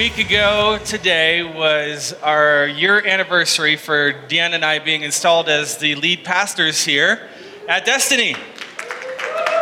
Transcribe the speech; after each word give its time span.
week 0.00 0.16
ago 0.16 0.78
today 0.86 1.42
was 1.42 2.14
our 2.22 2.66
year 2.66 3.06
anniversary 3.06 3.76
for 3.76 4.14
Deanna 4.28 4.54
and 4.54 4.64
I 4.64 4.78
being 4.78 5.02
installed 5.02 5.50
as 5.50 5.76
the 5.76 5.94
lead 5.94 6.24
pastors 6.24 6.82
here 6.82 7.28
at 7.68 7.84
Destiny. 7.84 8.34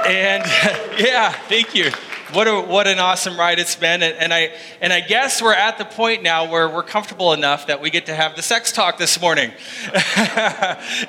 And 0.07 0.45
yeah, 0.97 1.33
thank 1.33 1.75
you. 1.75 1.91
What, 2.31 2.47
a, 2.47 2.61
what 2.61 2.87
an 2.87 3.01
awesome 3.01 3.37
ride 3.37 3.59
it's 3.59 3.75
been. 3.75 4.01
And, 4.01 4.15
and, 4.15 4.33
I, 4.33 4.53
and 4.81 4.93
I 4.93 5.01
guess 5.01 5.43
we're 5.43 5.55
at 5.55 5.77
the 5.77 5.85
point 5.85 6.23
now 6.23 6.49
where 6.49 6.69
we're 6.69 6.85
comfortable 6.85 7.33
enough 7.33 7.67
that 7.67 7.81
we 7.81 7.91
get 7.91 8.07
to 8.07 8.15
have 8.15 8.37
the 8.37 8.43
sex 8.43 8.71
talk 8.71 8.97
this 8.97 9.21
morning. 9.21 9.51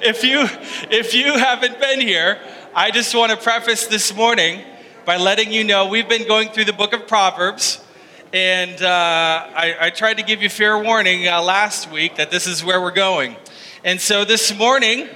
if, 0.01 0.23
you, 0.23 0.47
if 0.89 1.13
you 1.13 1.37
haven't 1.37 1.79
been 1.79 2.01
here, 2.01 2.39
I 2.73 2.89
just 2.89 3.13
want 3.13 3.31
to 3.31 3.37
preface 3.37 3.85
this 3.85 4.11
morning 4.11 4.63
by 5.05 5.17
letting 5.17 5.51
you 5.51 5.63
know 5.63 5.85
we've 5.87 6.09
been 6.09 6.27
going 6.27 6.49
through 6.49 6.65
the 6.65 6.73
book 6.73 6.93
of 6.93 7.07
Proverbs. 7.07 7.83
And 8.31 8.79
uh, 8.83 9.49
I, 9.55 9.75
I, 9.81 9.89
tried 9.89 10.17
to 10.17 10.23
give 10.23 10.43
you 10.43 10.49
fair 10.49 10.77
warning 10.77 11.27
uh, 11.27 11.41
last 11.41 11.91
week 11.91 12.17
that 12.17 12.29
this 12.29 12.45
is 12.45 12.63
where 12.63 12.79
we're 12.79 12.91
going. 12.91 13.35
And 13.83 13.99
so 13.99 14.23
this 14.23 14.55
morning, 14.55 15.09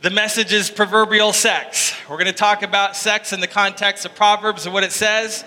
the 0.00 0.10
message 0.10 0.52
is 0.52 0.70
proverbial 0.70 1.32
sex. 1.32 1.92
We're 2.08 2.18
going 2.18 2.26
to 2.26 2.32
talk 2.32 2.62
about 2.62 2.94
sex 2.94 3.32
in 3.32 3.40
the 3.40 3.48
context 3.48 4.04
of 4.04 4.14
Proverbs 4.14 4.64
and 4.64 4.72
what 4.72 4.84
it 4.84 4.92
says. 4.92 5.44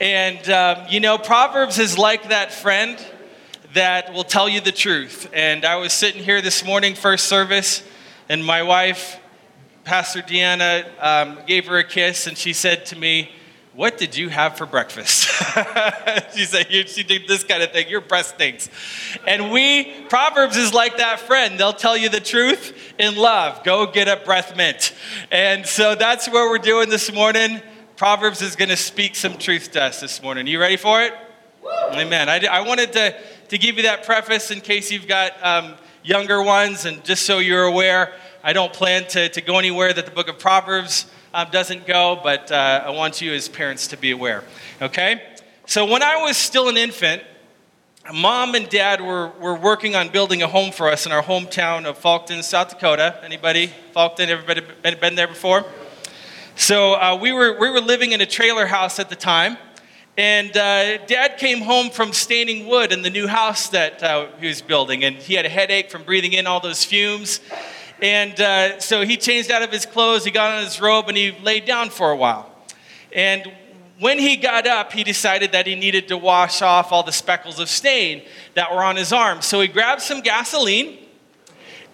And, 0.00 0.48
um, 0.48 0.86
you 0.88 0.98
know, 0.98 1.18
Proverbs 1.18 1.78
is 1.78 1.98
like 1.98 2.30
that 2.30 2.50
friend 2.52 3.04
that 3.74 4.14
will 4.14 4.24
tell 4.24 4.48
you 4.48 4.62
the 4.62 4.72
truth. 4.72 5.28
And 5.34 5.62
I 5.66 5.76
was 5.76 5.92
sitting 5.92 6.24
here 6.24 6.40
this 6.40 6.64
morning, 6.64 6.94
first 6.94 7.26
service, 7.26 7.82
and 8.30 8.42
my 8.42 8.62
wife, 8.62 9.20
Pastor 9.84 10.22
Deanna, 10.22 10.86
um, 11.00 11.38
gave 11.46 11.66
her 11.66 11.76
a 11.76 11.84
kiss, 11.84 12.26
and 12.26 12.38
she 12.38 12.54
said 12.54 12.86
to 12.86 12.96
me, 12.96 13.30
what 13.76 13.98
did 13.98 14.16
you 14.16 14.30
have 14.30 14.56
for 14.56 14.64
breakfast? 14.64 15.28
she 16.34 16.46
said, 16.46 16.66
she 16.88 17.02
did 17.02 17.28
this 17.28 17.44
kind 17.44 17.62
of 17.62 17.72
thing. 17.72 17.90
Your 17.90 18.00
breast 18.00 18.36
stinks. 18.36 18.70
And 19.26 19.52
we, 19.52 19.92
Proverbs 20.08 20.56
is 20.56 20.72
like 20.72 20.96
that 20.96 21.20
friend. 21.20 21.60
They'll 21.60 21.74
tell 21.74 21.94
you 21.94 22.08
the 22.08 22.20
truth 22.20 22.94
in 22.98 23.16
love. 23.16 23.62
Go 23.64 23.86
get 23.86 24.08
a 24.08 24.16
breath 24.24 24.56
mint. 24.56 24.94
And 25.30 25.66
so 25.66 25.94
that's 25.94 26.26
what 26.26 26.48
we're 26.48 26.56
doing 26.56 26.88
this 26.88 27.12
morning. 27.12 27.60
Proverbs 27.96 28.40
is 28.40 28.56
going 28.56 28.70
to 28.70 28.78
speak 28.78 29.14
some 29.14 29.36
truth 29.36 29.72
to 29.72 29.82
us 29.82 30.00
this 30.00 30.22
morning. 30.22 30.46
You 30.46 30.58
ready 30.58 30.78
for 30.78 31.02
it? 31.02 31.12
Woo! 31.62 31.70
Amen. 31.92 32.30
I, 32.30 32.46
I, 32.46 32.60
wanted 32.62 32.94
to, 32.94 33.14
to 33.48 33.58
give 33.58 33.76
you 33.76 33.82
that 33.82 34.06
preface 34.06 34.50
in 34.50 34.62
case 34.62 34.90
you've 34.90 35.06
got 35.06 35.32
um, 35.44 35.74
younger 36.02 36.42
ones, 36.42 36.86
and 36.86 37.04
just 37.04 37.26
so 37.26 37.40
you're 37.40 37.64
aware, 37.64 38.14
I 38.42 38.54
don't 38.54 38.72
plan 38.72 39.06
to, 39.08 39.28
to 39.28 39.40
go 39.42 39.58
anywhere 39.58 39.92
that 39.92 40.06
the 40.06 40.12
book 40.12 40.28
of 40.28 40.38
Proverbs 40.38 41.10
um, 41.36 41.50
doesn't 41.50 41.86
go, 41.86 42.18
but 42.22 42.50
uh, 42.50 42.82
I 42.86 42.90
want 42.90 43.20
you 43.20 43.34
as 43.34 43.46
parents 43.46 43.88
to 43.88 43.98
be 43.98 44.10
aware. 44.10 44.42
Okay? 44.80 45.22
So 45.66 45.84
when 45.84 46.02
I 46.02 46.16
was 46.22 46.34
still 46.34 46.70
an 46.70 46.78
infant, 46.78 47.22
mom 48.14 48.54
and 48.54 48.66
dad 48.70 49.02
were, 49.02 49.28
were 49.38 49.54
working 49.54 49.94
on 49.94 50.08
building 50.08 50.42
a 50.42 50.46
home 50.46 50.72
for 50.72 50.88
us 50.88 51.04
in 51.04 51.12
our 51.12 51.22
hometown 51.22 51.84
of 51.84 52.00
Faulkton, 52.00 52.42
South 52.42 52.70
Dakota. 52.70 53.20
Anybody? 53.22 53.70
Faulkton? 53.94 54.28
Everybody 54.28 54.62
been, 54.82 54.98
been 54.98 55.14
there 55.14 55.28
before? 55.28 55.66
So 56.54 56.94
uh, 56.94 57.18
we, 57.20 57.32
were, 57.32 57.58
we 57.60 57.68
were 57.68 57.82
living 57.82 58.12
in 58.12 58.22
a 58.22 58.26
trailer 58.26 58.64
house 58.64 58.98
at 58.98 59.10
the 59.10 59.16
time. 59.16 59.58
And 60.16 60.56
uh, 60.56 61.04
dad 61.04 61.36
came 61.36 61.60
home 61.60 61.90
from 61.90 62.14
staining 62.14 62.66
wood 62.66 62.92
in 62.92 63.02
the 63.02 63.10
new 63.10 63.26
house 63.26 63.68
that 63.68 64.02
uh, 64.02 64.28
he 64.40 64.46
was 64.46 64.62
building. 64.62 65.04
And 65.04 65.16
he 65.16 65.34
had 65.34 65.44
a 65.44 65.50
headache 65.50 65.90
from 65.90 66.04
breathing 66.04 66.32
in 66.32 66.46
all 66.46 66.60
those 66.60 66.82
fumes. 66.82 67.40
And 68.00 68.38
uh, 68.40 68.78
so 68.78 69.04
he 69.04 69.16
changed 69.16 69.50
out 69.50 69.62
of 69.62 69.72
his 69.72 69.86
clothes, 69.86 70.24
he 70.24 70.30
got 70.30 70.52
on 70.52 70.64
his 70.64 70.80
robe, 70.80 71.08
and 71.08 71.16
he 71.16 71.36
laid 71.42 71.64
down 71.64 71.90
for 71.90 72.10
a 72.10 72.16
while. 72.16 72.50
And 73.12 73.50
when 73.98 74.18
he 74.18 74.36
got 74.36 74.66
up, 74.66 74.92
he 74.92 75.04
decided 75.04 75.52
that 75.52 75.66
he 75.66 75.74
needed 75.74 76.08
to 76.08 76.18
wash 76.18 76.60
off 76.60 76.92
all 76.92 77.02
the 77.02 77.12
speckles 77.12 77.58
of 77.58 77.70
stain 77.70 78.22
that 78.54 78.70
were 78.70 78.82
on 78.82 78.96
his 78.96 79.12
arm. 79.12 79.40
So 79.40 79.60
he 79.60 79.68
grabbed 79.68 80.02
some 80.02 80.20
gasoline 80.20 80.98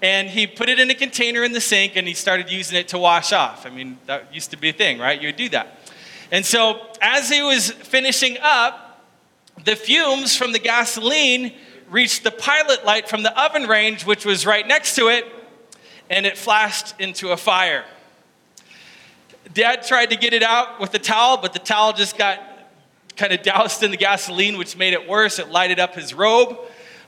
and 0.01 0.29
he 0.29 0.49
put 0.49 0.69
it 0.69 0.81
in 0.81 0.91
a 0.91 0.95
container 0.95 1.45
in 1.45 1.53
the 1.53 1.61
sink 1.61 1.95
and 1.95 2.09
he 2.09 2.15
started 2.15 2.51
using 2.51 2.77
it 2.77 2.89
to 2.89 2.99
wash 2.99 3.33
off. 3.33 3.65
I 3.65 3.71
mean, 3.71 3.99
that 4.07 4.35
used 4.35 4.51
to 4.51 4.57
be 4.57 4.71
a 4.71 4.73
thing, 4.73 4.99
right? 4.99 5.21
You 5.21 5.29
would 5.29 5.37
do 5.37 5.49
that. 5.51 5.79
And 6.33 6.45
so 6.45 6.89
as 7.01 7.29
he 7.29 7.41
was 7.43 7.71
finishing 7.71 8.37
up, 8.43 9.05
the 9.65 9.77
fumes 9.77 10.35
from 10.35 10.51
the 10.51 10.59
gasoline 10.59 11.53
reached 11.89 12.25
the 12.25 12.33
pilot 12.33 12.85
light 12.85 13.09
from 13.09 13.23
the 13.23 13.41
oven 13.41 13.69
range, 13.69 14.05
which 14.05 14.25
was 14.25 14.45
right 14.45 14.67
next 14.67 14.97
to 14.97 15.09
it, 15.09 15.25
and 16.13 16.27
it 16.27 16.37
flashed 16.37 16.95
into 17.01 17.31
a 17.31 17.37
fire. 17.39 17.87
Dad 19.55 19.83
tried 19.83 20.11
to 20.11 20.17
get 20.17 20.35
it 20.35 20.43
out 20.43 20.79
with 20.79 20.93
the 20.93 20.99
towel, 20.99 21.39
but 21.39 21.55
the 21.55 21.59
towel 21.59 21.95
just 21.95 22.19
got 22.19 22.39
kind 23.17 23.33
of 23.33 23.43
doused 23.43 23.83
in 23.83 23.91
the 23.91 23.97
gasoline, 23.97 24.59
which 24.59 24.77
made 24.77 24.93
it 24.93 25.09
worse. 25.09 25.39
It 25.39 25.49
lighted 25.49 25.81
up 25.81 25.95
his 25.95 26.13
robe, 26.13 26.59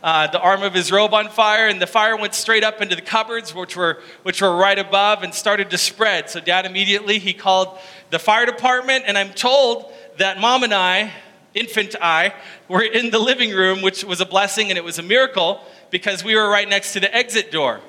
uh, 0.02 0.28
the 0.28 0.40
arm 0.40 0.62
of 0.62 0.72
his 0.72 0.90
robe 0.90 1.12
on 1.12 1.28
fire, 1.28 1.68
and 1.68 1.82
the 1.82 1.86
fire 1.86 2.16
went 2.16 2.32
straight 2.32 2.64
up 2.64 2.80
into 2.80 2.96
the 2.96 3.02
cupboards, 3.02 3.54
which 3.54 3.76
were, 3.76 4.00
which 4.22 4.40
were 4.40 4.56
right 4.56 4.78
above, 4.78 5.22
and 5.22 5.34
started 5.34 5.68
to 5.70 5.78
spread. 5.78 6.30
So 6.30 6.40
dad 6.40 6.64
immediately, 6.64 7.18
he 7.18 7.34
called 7.34 7.78
the 8.08 8.18
fire 8.18 8.46
department, 8.46 9.04
and 9.06 9.18
I'm 9.18 9.34
told 9.34 9.92
that 10.16 10.40
mom 10.40 10.62
and 10.62 10.72
I, 10.72 11.12
infant 11.52 11.94
I, 12.00 12.34
were 12.68 12.82
in 12.82 13.10
the 13.10 13.18
living 13.18 13.50
room, 13.50 13.82
which 13.82 14.02
was 14.02 14.22
a 14.22 14.26
blessing 14.26 14.70
and 14.70 14.78
it 14.78 14.84
was 14.84 14.98
a 14.98 15.02
miracle 15.02 15.60
because 15.90 16.24
we 16.24 16.34
were 16.34 16.48
right 16.48 16.68
next 16.68 16.94
to 16.94 17.00
the 17.00 17.14
exit 17.14 17.52
door 17.52 17.82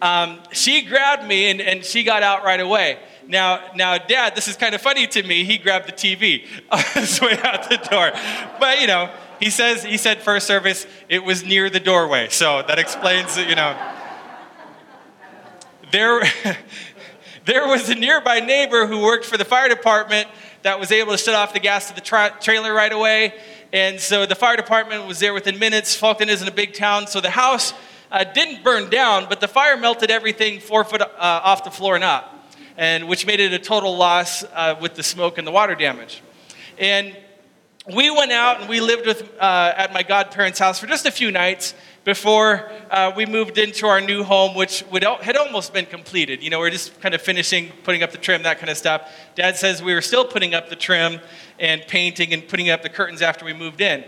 um, 0.00 0.40
she 0.52 0.82
grabbed 0.82 1.26
me 1.26 1.50
and, 1.50 1.60
and 1.60 1.84
she 1.84 2.04
got 2.04 2.22
out 2.22 2.44
right 2.44 2.60
away. 2.60 2.98
Now, 3.26 3.72
now, 3.74 3.98
Dad, 3.98 4.34
this 4.34 4.48
is 4.48 4.56
kind 4.56 4.74
of 4.74 4.80
funny 4.80 5.06
to 5.08 5.22
me. 5.22 5.44
He 5.44 5.58
grabbed 5.58 5.88
the 5.88 5.92
TV 5.92 6.46
on 6.70 6.82
his 6.94 7.20
way 7.20 7.38
out 7.42 7.68
the 7.68 7.76
door, 7.76 8.12
but 8.58 8.80
you 8.80 8.86
know, 8.86 9.10
he 9.38 9.50
says 9.50 9.84
he 9.84 9.98
said 9.98 10.22
first 10.22 10.46
service 10.46 10.86
it 11.08 11.22
was 11.22 11.44
near 11.44 11.68
the 11.68 11.80
doorway, 11.80 12.28
so 12.30 12.62
that 12.66 12.78
explains 12.78 13.36
you 13.36 13.54
know. 13.54 13.76
There, 15.90 16.22
there 17.44 17.66
was 17.66 17.88
a 17.88 17.94
nearby 17.94 18.40
neighbor 18.40 18.86
who 18.86 19.02
worked 19.02 19.24
for 19.24 19.36
the 19.36 19.44
fire 19.44 19.68
department 19.68 20.28
that 20.62 20.78
was 20.78 20.92
able 20.92 21.12
to 21.12 21.18
shut 21.18 21.34
off 21.34 21.52
the 21.52 21.60
gas 21.60 21.88
to 21.88 21.94
the 21.94 22.00
tra- 22.00 22.36
trailer 22.40 22.74
right 22.74 22.92
away, 22.92 23.34
and 23.72 24.00
so 24.00 24.26
the 24.26 24.34
fire 24.34 24.56
department 24.56 25.06
was 25.06 25.18
there 25.18 25.34
within 25.34 25.58
minutes. 25.58 25.98
Faulkton 25.98 26.28
isn't 26.28 26.48
a 26.48 26.52
big 26.52 26.74
town, 26.74 27.06
so 27.06 27.20
the 27.20 27.30
house 27.30 27.74
uh, 28.10 28.24
didn't 28.24 28.64
burn 28.64 28.90
down, 28.90 29.26
but 29.28 29.40
the 29.40 29.48
fire 29.48 29.76
melted 29.76 30.10
everything 30.10 30.60
four 30.60 30.84
foot 30.84 31.02
uh, 31.02 31.08
off 31.18 31.64
the 31.64 31.70
floor 31.70 31.94
and 31.94 32.04
up, 32.04 32.52
and 32.76 33.08
which 33.08 33.26
made 33.26 33.40
it 33.40 33.52
a 33.52 33.58
total 33.58 33.96
loss 33.96 34.44
uh, 34.44 34.76
with 34.80 34.94
the 34.94 35.02
smoke 35.02 35.38
and 35.38 35.46
the 35.46 35.50
water 35.50 35.74
damage. 35.74 36.22
And 36.78 37.16
we 37.92 38.10
went 38.10 38.32
out 38.32 38.60
and 38.60 38.68
we 38.68 38.80
lived 38.80 39.06
with, 39.06 39.22
uh, 39.40 39.72
at 39.76 39.92
my 39.92 40.02
godparents' 40.02 40.58
house 40.58 40.78
for 40.78 40.86
just 40.86 41.06
a 41.06 41.10
few 41.10 41.30
nights 41.30 41.74
before 42.04 42.70
uh, 42.90 43.12
we 43.16 43.26
moved 43.26 43.58
into 43.58 43.86
our 43.86 44.00
new 44.00 44.22
home, 44.22 44.54
which 44.54 44.84
would, 44.90 45.04
had 45.04 45.36
almost 45.36 45.72
been 45.72 45.86
completed. 45.86 46.42
You 46.42 46.50
know, 46.50 46.60
we 46.60 46.68
are 46.68 46.70
just 46.70 47.00
kind 47.00 47.14
of 47.14 47.22
finishing 47.22 47.70
putting 47.84 48.02
up 48.02 48.12
the 48.12 48.18
trim, 48.18 48.42
that 48.44 48.58
kind 48.58 48.70
of 48.70 48.76
stuff. 48.76 49.10
Dad 49.34 49.56
says 49.56 49.82
we 49.82 49.94
were 49.94 50.02
still 50.02 50.24
putting 50.24 50.54
up 50.54 50.68
the 50.68 50.76
trim 50.76 51.20
and 51.58 51.82
painting 51.86 52.32
and 52.32 52.46
putting 52.46 52.70
up 52.70 52.82
the 52.82 52.88
curtains 52.88 53.22
after 53.22 53.44
we 53.44 53.52
moved 53.52 53.80
in. 53.80 54.04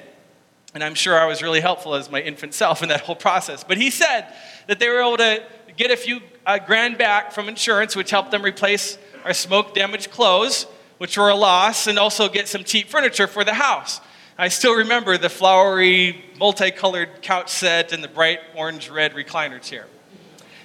And 0.74 0.84
I'm 0.84 0.94
sure 0.94 1.18
I 1.18 1.26
was 1.26 1.42
really 1.42 1.60
helpful 1.60 1.94
as 1.94 2.10
my 2.10 2.20
infant 2.20 2.54
self 2.54 2.82
in 2.82 2.90
that 2.90 3.00
whole 3.00 3.16
process. 3.16 3.64
But 3.64 3.76
he 3.76 3.90
said 3.90 4.26
that 4.68 4.78
they 4.78 4.88
were 4.88 5.00
able 5.00 5.16
to 5.16 5.42
get 5.76 5.90
a 5.90 5.96
few 5.96 6.20
uh, 6.46 6.58
grand 6.58 6.96
back 6.96 7.32
from 7.32 7.48
insurance, 7.48 7.96
which 7.96 8.10
helped 8.10 8.30
them 8.30 8.42
replace 8.42 8.98
our 9.24 9.34
smoke 9.34 9.74
damaged 9.74 10.10
clothes, 10.10 10.66
which 10.98 11.18
were 11.18 11.28
a 11.28 11.34
loss, 11.34 11.86
and 11.86 11.98
also 11.98 12.28
get 12.28 12.46
some 12.46 12.62
cheap 12.62 12.88
furniture 12.88 13.26
for 13.26 13.44
the 13.44 13.54
house. 13.54 14.00
I 14.38 14.48
still 14.48 14.74
remember 14.74 15.18
the 15.18 15.28
flowery, 15.28 16.24
multicolored 16.38 17.20
couch 17.20 17.50
set 17.50 17.92
and 17.92 18.02
the 18.02 18.08
bright 18.08 18.40
orange 18.54 18.88
red 18.88 19.12
recliner 19.12 19.60
chair. 19.60 19.86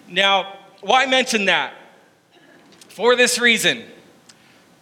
Now, 0.08 0.60
why 0.82 1.06
mention 1.08 1.46
that? 1.46 1.74
For 2.90 3.16
this 3.16 3.40
reason 3.40 3.84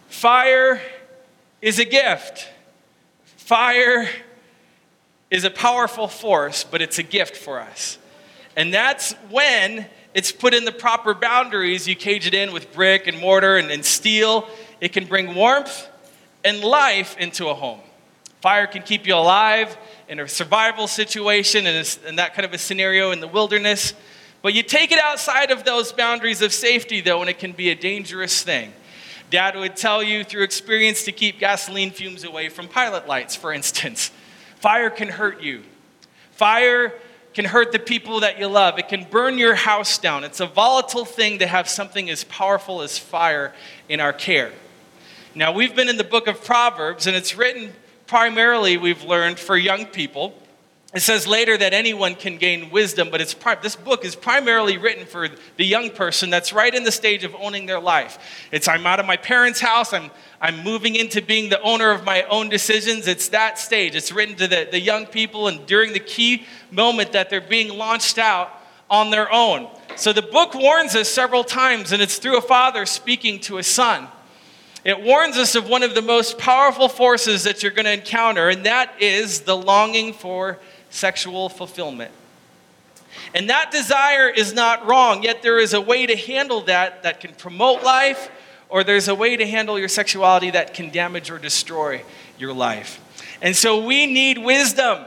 fire 0.08 0.80
is 1.60 1.80
a 1.80 1.84
gift. 1.84 2.48
Fire 3.24 4.08
is 5.34 5.42
a 5.42 5.50
powerful 5.50 6.06
force, 6.06 6.62
but 6.62 6.80
it's 6.80 7.00
a 7.00 7.02
gift 7.02 7.36
for 7.36 7.58
us. 7.58 7.98
And 8.56 8.72
that's 8.72 9.14
when 9.30 9.84
it's 10.14 10.30
put 10.30 10.54
in 10.54 10.64
the 10.64 10.70
proper 10.70 11.12
boundaries. 11.12 11.88
You 11.88 11.96
cage 11.96 12.28
it 12.28 12.34
in 12.34 12.52
with 12.52 12.72
brick 12.72 13.08
and 13.08 13.18
mortar 13.18 13.56
and, 13.56 13.68
and 13.72 13.84
steel. 13.84 14.48
It 14.80 14.92
can 14.92 15.06
bring 15.06 15.34
warmth 15.34 15.88
and 16.44 16.60
life 16.60 17.16
into 17.18 17.48
a 17.48 17.54
home. 17.54 17.80
Fire 18.42 18.68
can 18.68 18.82
keep 18.82 19.08
you 19.08 19.16
alive 19.16 19.76
in 20.08 20.20
a 20.20 20.28
survival 20.28 20.86
situation 20.86 21.66
and, 21.66 21.98
and 22.06 22.18
that 22.20 22.34
kind 22.34 22.46
of 22.46 22.52
a 22.52 22.58
scenario 22.58 23.10
in 23.10 23.18
the 23.18 23.26
wilderness. 23.26 23.92
But 24.40 24.54
you 24.54 24.62
take 24.62 24.92
it 24.92 25.00
outside 25.00 25.50
of 25.50 25.64
those 25.64 25.90
boundaries 25.90 26.42
of 26.42 26.52
safety, 26.52 27.00
though, 27.00 27.22
and 27.22 27.28
it 27.28 27.40
can 27.40 27.50
be 27.50 27.70
a 27.70 27.74
dangerous 27.74 28.40
thing. 28.44 28.72
Dad 29.30 29.56
would 29.56 29.74
tell 29.74 30.00
you 30.00 30.22
through 30.22 30.44
experience 30.44 31.02
to 31.06 31.10
keep 31.10 31.40
gasoline 31.40 31.90
fumes 31.90 32.22
away 32.22 32.50
from 32.50 32.68
pilot 32.68 33.08
lights, 33.08 33.34
for 33.34 33.52
instance. 33.52 34.12
Fire 34.64 34.88
can 34.88 35.08
hurt 35.08 35.42
you. 35.42 35.62
Fire 36.30 36.94
can 37.34 37.44
hurt 37.44 37.70
the 37.70 37.78
people 37.78 38.20
that 38.20 38.38
you 38.38 38.46
love. 38.46 38.78
It 38.78 38.88
can 38.88 39.04
burn 39.04 39.36
your 39.36 39.54
house 39.54 39.98
down. 39.98 40.24
It's 40.24 40.40
a 40.40 40.46
volatile 40.46 41.04
thing 41.04 41.40
to 41.40 41.46
have 41.46 41.68
something 41.68 42.08
as 42.08 42.24
powerful 42.24 42.80
as 42.80 42.96
fire 42.96 43.52
in 43.90 44.00
our 44.00 44.14
care. 44.14 44.52
Now, 45.34 45.52
we've 45.52 45.76
been 45.76 45.90
in 45.90 45.98
the 45.98 46.02
book 46.02 46.28
of 46.28 46.42
Proverbs, 46.42 47.06
and 47.06 47.14
it's 47.14 47.36
written 47.36 47.74
primarily, 48.06 48.78
we've 48.78 49.02
learned, 49.02 49.38
for 49.38 49.54
young 49.54 49.84
people. 49.84 50.32
It 50.94 51.02
says 51.02 51.26
later 51.26 51.58
that 51.58 51.74
anyone 51.74 52.14
can 52.14 52.38
gain 52.38 52.70
wisdom, 52.70 53.08
but 53.10 53.20
it's 53.20 53.34
this 53.62 53.74
book 53.74 54.04
is 54.04 54.14
primarily 54.14 54.78
written 54.78 55.06
for 55.06 55.28
the 55.56 55.64
young 55.64 55.90
person 55.90 56.30
that's 56.30 56.52
right 56.52 56.72
in 56.72 56.84
the 56.84 56.92
stage 56.92 57.24
of 57.24 57.34
owning 57.34 57.66
their 57.66 57.80
life. 57.80 58.46
It's 58.52 58.68
I'm 58.68 58.86
out 58.86 59.00
of 59.00 59.06
my 59.06 59.16
parents' 59.16 59.58
house, 59.58 59.92
I'm, 59.92 60.12
I'm 60.40 60.62
moving 60.62 60.94
into 60.94 61.20
being 61.20 61.50
the 61.50 61.60
owner 61.62 61.90
of 61.90 62.04
my 62.04 62.22
own 62.24 62.48
decisions. 62.48 63.08
It's 63.08 63.30
that 63.30 63.58
stage. 63.58 63.96
It's 63.96 64.12
written 64.12 64.36
to 64.36 64.46
the, 64.46 64.68
the 64.70 64.78
young 64.78 65.06
people, 65.06 65.48
and 65.48 65.66
during 65.66 65.94
the 65.94 65.98
key 65.98 66.46
moment 66.70 67.10
that 67.10 67.28
they're 67.28 67.40
being 67.40 67.76
launched 67.76 68.18
out 68.18 68.52
on 68.88 69.10
their 69.10 69.32
own. 69.32 69.68
So 69.96 70.12
the 70.12 70.22
book 70.22 70.54
warns 70.54 70.94
us 70.94 71.08
several 71.08 71.42
times, 71.42 71.90
and 71.90 72.00
it's 72.00 72.18
through 72.18 72.38
a 72.38 72.42
father 72.42 72.86
speaking 72.86 73.40
to 73.40 73.58
a 73.58 73.64
son. 73.64 74.06
It 74.84 75.00
warns 75.00 75.38
us 75.38 75.54
of 75.54 75.68
one 75.68 75.82
of 75.82 75.94
the 75.94 76.02
most 76.02 76.38
powerful 76.38 76.88
forces 76.88 77.44
that 77.44 77.62
you're 77.62 77.72
going 77.72 77.86
to 77.86 77.94
encounter, 77.94 78.48
and 78.50 78.66
that 78.66 78.94
is 79.00 79.40
the 79.40 79.56
longing 79.56 80.12
for 80.12 80.60
sexual 80.94 81.48
fulfillment. 81.48 82.12
And 83.34 83.50
that 83.50 83.70
desire 83.70 84.28
is 84.28 84.52
not 84.52 84.86
wrong, 84.86 85.22
yet 85.22 85.42
there 85.42 85.58
is 85.58 85.74
a 85.74 85.80
way 85.80 86.06
to 86.06 86.16
handle 86.16 86.62
that 86.62 87.02
that 87.02 87.20
can 87.20 87.34
promote 87.34 87.82
life, 87.82 88.30
or 88.68 88.84
there's 88.84 89.08
a 89.08 89.14
way 89.14 89.36
to 89.36 89.46
handle 89.46 89.78
your 89.78 89.88
sexuality 89.88 90.50
that 90.50 90.74
can 90.74 90.90
damage 90.90 91.30
or 91.30 91.38
destroy 91.38 92.02
your 92.38 92.52
life. 92.52 93.00
And 93.42 93.54
so 93.54 93.84
we 93.84 94.06
need 94.06 94.38
wisdom. 94.38 95.04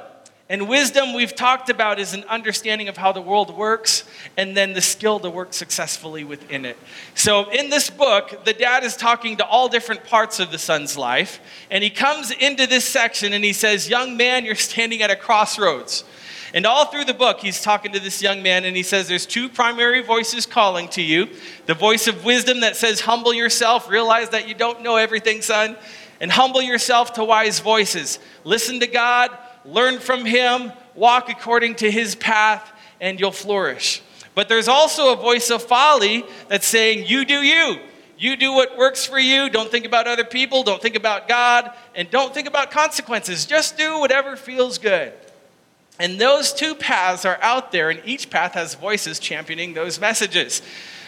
And 0.50 0.70
wisdom, 0.70 1.14
we've 1.14 1.36
talked 1.36 1.70
about, 1.70 2.00
is 2.00 2.14
an 2.14 2.24
understanding 2.30 2.88
of 2.88 2.96
how 2.96 3.12
the 3.12 3.22
world 3.22 3.56
works 3.56 4.06
and 4.38 4.56
then 4.56 4.72
the 4.72 4.82
skill 4.82 5.20
to 5.20 5.30
work 5.30 5.54
successfully 5.54 6.24
within 6.24 6.64
it. 6.64 6.78
So, 7.16 7.50
in 7.50 7.70
this 7.70 7.90
book, 7.90 8.46
the 8.46 8.54
dad 8.54 8.86
is 8.86 8.96
talking 8.96 9.36
to 9.38 9.46
all 9.46 9.68
different 9.68 10.06
parts 10.06 10.40
of 10.40 10.52
the 10.52 10.58
son's 10.58 10.98
life. 10.98 11.42
And 11.70 11.84
he 11.84 11.90
comes 11.90 12.32
into 12.32 12.66
this 12.66 12.86
section 12.86 13.34
and 13.34 13.44
he 13.44 13.52
says, 13.52 13.90
Young 13.90 14.16
man, 14.16 14.46
you're 14.46 14.56
standing 14.56 15.02
at 15.02 15.12
a 15.12 15.18
crossroads. 15.18 16.06
And 16.54 16.66
all 16.66 16.86
through 16.86 17.04
the 17.04 17.14
book, 17.14 17.42
he's 17.42 17.62
talking 17.62 17.92
to 17.92 18.00
this 18.00 18.22
young 18.22 18.42
man 18.42 18.64
and 18.64 18.76
he 18.76 18.84
says, 18.84 19.10
There's 19.10 19.26
two 19.26 19.50
primary 19.50 20.02
voices 20.02 20.46
calling 20.46 20.88
to 20.90 21.02
you 21.02 21.28
the 21.66 21.74
voice 21.74 22.08
of 22.08 22.24
wisdom 22.24 22.62
that 22.62 22.78
says, 22.78 23.02
Humble 23.02 23.34
yourself, 23.34 23.90
realize 23.90 24.30
that 24.30 24.48
you 24.48 24.56
don't 24.56 24.82
know 24.82 24.96
everything, 24.96 25.42
son, 25.42 25.76
and 26.22 26.32
humble 26.32 26.62
yourself 26.62 27.14
to 27.14 27.26
wise 27.26 27.60
voices. 27.60 28.18
Listen 28.46 28.80
to 28.80 28.88
God 28.88 29.38
learn 29.68 30.00
from 30.00 30.26
him, 30.26 30.72
walk 30.96 31.30
according 31.30 31.76
to 31.76 31.92
his 31.92 32.16
path, 32.16 32.72
and 33.00 33.20
you'll 33.20 33.32
flourish. 33.32 34.02
But 34.34 34.50
there's 34.50 34.68
also 34.68 35.14
a 35.14 35.16
voice 35.16 35.50
of 35.50 35.64
folly 35.64 36.24
that's 36.48 36.68
saying, 36.68 37.06
You 37.08 37.26
do 37.26 37.42
you. 37.42 37.80
You 38.20 38.36
do 38.36 38.52
what 38.52 38.78
works 38.78 39.06
for 39.06 39.20
you. 39.20 39.50
Don't 39.50 39.70
think 39.70 39.86
about 39.86 40.08
other 40.08 40.24
people. 40.24 40.64
Don't 40.64 40.82
think 40.82 40.96
about 40.96 41.28
God. 41.28 41.72
And 41.96 42.10
don't 42.10 42.34
think 42.34 42.48
about 42.48 42.72
consequences. 42.72 43.46
Just 43.46 43.78
do 43.78 44.00
whatever 44.00 44.36
feels 44.36 44.80
good. 44.80 45.14
And 46.00 46.20
those 46.20 46.54
two 46.54 46.76
paths 46.76 47.26
are 47.26 47.40
out 47.42 47.72
there, 47.72 47.90
and 47.90 48.02
each 48.06 48.30
path 48.30 48.54
has 48.54 48.76
voices 48.76 49.20
championing 49.20 49.74
those 49.74 50.00
messages. 50.00 50.62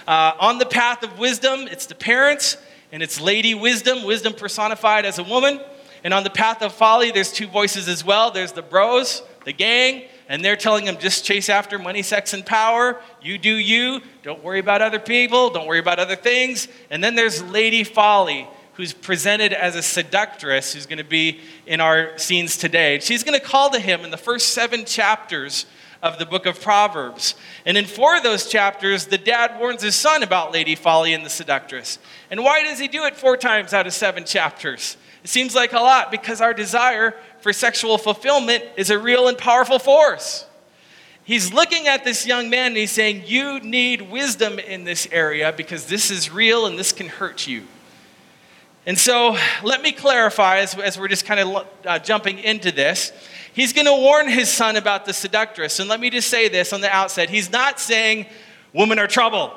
Uh, 0.07 0.31
on 0.39 0.57
the 0.57 0.65
path 0.65 1.03
of 1.03 1.19
wisdom, 1.19 1.67
it's 1.67 1.85
the 1.85 1.95
parents, 1.95 2.57
and 2.91 3.03
it's 3.03 3.21
Lady 3.21 3.53
Wisdom, 3.53 4.03
wisdom 4.03 4.33
personified 4.33 5.05
as 5.05 5.19
a 5.19 5.23
woman. 5.23 5.59
And 6.03 6.13
on 6.13 6.23
the 6.23 6.29
path 6.29 6.61
of 6.61 6.73
folly, 6.73 7.11
there's 7.11 7.31
two 7.31 7.47
voices 7.47 7.87
as 7.87 8.03
well. 8.03 8.31
There's 8.31 8.53
the 8.53 8.61
bros, 8.61 9.23
the 9.45 9.53
gang, 9.53 10.03
and 10.27 10.45
they're 10.45 10.55
telling 10.55 10.85
them 10.85 10.97
just 10.97 11.25
chase 11.25 11.49
after 11.49 11.79
money, 11.79 12.03
sex, 12.03 12.33
and 12.33 12.45
power. 12.45 13.01
You 13.21 13.37
do 13.37 13.53
you. 13.53 14.01
Don't 14.23 14.43
worry 14.43 14.59
about 14.59 14.81
other 14.81 14.99
people. 14.99 15.49
Don't 15.49 15.67
worry 15.67 15.79
about 15.79 15.99
other 15.99 16.15
things. 16.15 16.67
And 16.89 17.03
then 17.03 17.15
there's 17.15 17.41
Lady 17.43 17.83
Folly, 17.83 18.47
who's 18.73 18.93
presented 18.93 19.51
as 19.51 19.75
a 19.75 19.81
seductress, 19.81 20.73
who's 20.73 20.85
going 20.85 20.99
to 20.99 21.03
be 21.03 21.41
in 21.65 21.81
our 21.81 22.17
scenes 22.17 22.57
today. 22.57 22.99
She's 22.99 23.23
going 23.23 23.37
to 23.37 23.45
call 23.45 23.71
to 23.71 23.79
him 23.79 24.01
in 24.01 24.11
the 24.11 24.17
first 24.17 24.49
seven 24.49 24.85
chapters 24.85 25.65
of 26.01 26.17
the 26.17 26.25
book 26.25 26.45
of 26.45 26.61
Proverbs. 26.61 27.35
And 27.65 27.77
in 27.77 27.85
four 27.85 28.15
of 28.15 28.23
those 28.23 28.47
chapters, 28.47 29.07
the 29.07 29.17
dad 29.17 29.59
warns 29.59 29.81
his 29.81 29.95
son 29.95 30.23
about 30.23 30.53
Lady 30.53 30.75
Folly 30.75 31.13
and 31.13 31.25
the 31.25 31.29
seductress. 31.29 31.99
And 32.31 32.43
why 32.43 32.63
does 32.63 32.79
he 32.79 32.87
do 32.87 33.03
it 33.05 33.15
four 33.15 33.35
times 33.35 33.73
out 33.73 33.85
of 33.85 33.93
seven 33.93 34.25
chapters? 34.25 34.95
It 35.23 35.29
seems 35.29 35.53
like 35.53 35.73
a 35.73 35.79
lot 35.79 36.11
because 36.11 36.41
our 36.41 36.53
desire 36.53 37.15
for 37.41 37.51
sexual 37.53 37.97
fulfillment 37.97 38.63
is 38.77 38.89
a 38.89 38.97
real 38.97 39.27
and 39.27 39.37
powerful 39.37 39.79
force. 39.79 40.45
He's 41.23 41.53
looking 41.53 41.87
at 41.87 42.03
this 42.03 42.25
young 42.25 42.49
man 42.49 42.67
and 42.67 42.77
he's 42.77 42.91
saying, 42.91 43.23
You 43.27 43.59
need 43.59 44.01
wisdom 44.09 44.57
in 44.57 44.83
this 44.83 45.07
area 45.11 45.53
because 45.55 45.85
this 45.85 46.09
is 46.09 46.31
real 46.31 46.65
and 46.65 46.79
this 46.79 46.91
can 46.91 47.07
hurt 47.07 47.45
you. 47.45 47.63
And 48.85 48.97
so 48.97 49.37
let 49.63 49.83
me 49.83 49.91
clarify 49.91 50.59
as, 50.59 50.73
as 50.73 50.97
we're 50.97 51.09
just 51.09 51.25
kind 51.25 51.39
of 51.39 51.67
uh, 51.85 51.99
jumping 51.99 52.39
into 52.39 52.71
this. 52.71 53.11
He's 53.53 53.73
going 53.73 53.85
to 53.85 53.93
warn 53.93 54.27
his 54.27 54.49
son 54.49 54.77
about 54.77 55.05
the 55.05 55.13
seductress. 55.13 55.79
And 55.79 55.87
let 55.89 55.99
me 55.99 56.09
just 56.09 56.29
say 56.29 56.47
this 56.49 56.73
on 56.73 56.81
the 56.81 56.89
outset 56.89 57.29
he's 57.29 57.51
not 57.51 57.79
saying 57.79 58.25
women 58.73 58.97
are 58.97 59.07
trouble. 59.07 59.53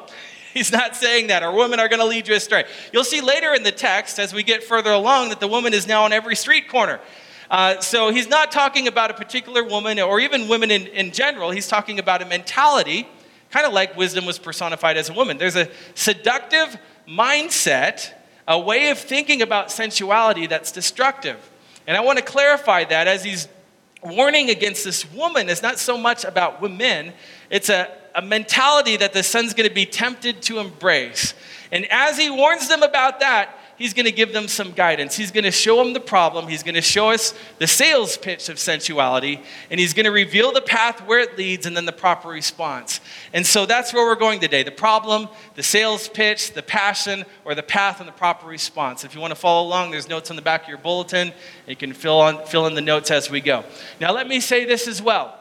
He's 0.54 0.70
not 0.70 0.94
saying 0.96 1.28
that, 1.28 1.42
or 1.42 1.54
women 1.54 1.80
are 1.80 1.88
going 1.88 2.00
to 2.00 2.06
lead 2.06 2.28
you 2.28 2.34
astray. 2.34 2.64
You'll 2.92 3.04
see 3.04 3.20
later 3.20 3.54
in 3.54 3.62
the 3.62 3.72
text, 3.72 4.18
as 4.18 4.34
we 4.34 4.42
get 4.42 4.62
further 4.62 4.90
along, 4.90 5.30
that 5.30 5.40
the 5.40 5.48
woman 5.48 5.72
is 5.72 5.86
now 5.86 6.04
on 6.04 6.12
every 6.12 6.36
street 6.36 6.68
corner. 6.68 7.00
Uh, 7.50 7.80
so 7.80 8.10
he's 8.10 8.28
not 8.28 8.52
talking 8.52 8.88
about 8.88 9.10
a 9.10 9.14
particular 9.14 9.64
woman 9.64 9.98
or 9.98 10.20
even 10.20 10.48
women 10.48 10.70
in, 10.70 10.86
in 10.88 11.10
general. 11.10 11.50
He's 11.50 11.68
talking 11.68 11.98
about 11.98 12.22
a 12.22 12.26
mentality, 12.26 13.08
kind 13.50 13.66
of 13.66 13.72
like 13.72 13.96
wisdom 13.96 14.26
was 14.26 14.38
personified 14.38 14.96
as 14.96 15.08
a 15.10 15.12
woman. 15.12 15.38
There's 15.38 15.56
a 15.56 15.68
seductive 15.94 16.76
mindset, 17.08 18.12
a 18.46 18.58
way 18.58 18.90
of 18.90 18.98
thinking 18.98 19.42
about 19.42 19.70
sensuality 19.70 20.46
that's 20.46 20.72
destructive. 20.72 21.50
And 21.86 21.96
I 21.96 22.00
want 22.00 22.18
to 22.18 22.24
clarify 22.24 22.84
that 22.84 23.06
as 23.06 23.24
he's 23.24 23.48
warning 24.02 24.50
against 24.50 24.84
this 24.84 25.10
woman, 25.12 25.48
it's 25.48 25.62
not 25.62 25.78
so 25.78 25.96
much 25.96 26.24
about 26.24 26.60
women, 26.60 27.12
it's 27.50 27.68
a 27.68 27.90
a 28.14 28.22
mentality 28.22 28.96
that 28.96 29.12
the 29.12 29.22
son's 29.22 29.54
going 29.54 29.68
to 29.68 29.74
be 29.74 29.86
tempted 29.86 30.42
to 30.42 30.58
embrace. 30.58 31.34
And 31.70 31.90
as 31.90 32.18
he 32.18 32.30
warns 32.30 32.68
them 32.68 32.82
about 32.82 33.20
that, 33.20 33.58
he's 33.76 33.94
going 33.94 34.06
to 34.06 34.12
give 34.12 34.32
them 34.32 34.46
some 34.46 34.72
guidance. 34.72 35.16
He's 35.16 35.30
going 35.30 35.44
to 35.44 35.50
show 35.50 35.82
them 35.82 35.92
the 35.92 36.00
problem. 36.00 36.46
He's 36.46 36.62
going 36.62 36.74
to 36.74 36.82
show 36.82 37.10
us 37.10 37.34
the 37.58 37.66
sales 37.66 38.16
pitch 38.16 38.48
of 38.48 38.58
sensuality. 38.58 39.42
And 39.70 39.80
he's 39.80 39.94
going 39.94 40.04
to 40.04 40.12
reveal 40.12 40.52
the 40.52 40.60
path 40.60 41.00
where 41.06 41.20
it 41.20 41.36
leads 41.38 41.66
and 41.66 41.76
then 41.76 41.86
the 41.86 41.92
proper 41.92 42.28
response. 42.28 43.00
And 43.32 43.46
so 43.46 43.66
that's 43.66 43.92
where 43.92 44.04
we're 44.04 44.14
going 44.14 44.40
today 44.40 44.62
the 44.62 44.70
problem, 44.70 45.28
the 45.54 45.62
sales 45.62 46.08
pitch, 46.08 46.52
the 46.52 46.62
passion, 46.62 47.24
or 47.44 47.54
the 47.54 47.62
path 47.62 48.00
and 48.00 48.08
the 48.08 48.12
proper 48.12 48.46
response. 48.46 49.04
If 49.04 49.14
you 49.14 49.20
want 49.20 49.32
to 49.32 49.40
follow 49.40 49.66
along, 49.66 49.90
there's 49.90 50.08
notes 50.08 50.30
on 50.30 50.36
the 50.36 50.42
back 50.42 50.62
of 50.62 50.68
your 50.68 50.78
bulletin. 50.78 51.32
You 51.66 51.76
can 51.76 51.92
fill, 51.92 52.20
on, 52.20 52.46
fill 52.46 52.66
in 52.66 52.74
the 52.74 52.80
notes 52.80 53.10
as 53.10 53.30
we 53.30 53.40
go. 53.40 53.64
Now, 54.00 54.12
let 54.12 54.28
me 54.28 54.40
say 54.40 54.64
this 54.64 54.86
as 54.86 55.00
well 55.02 55.38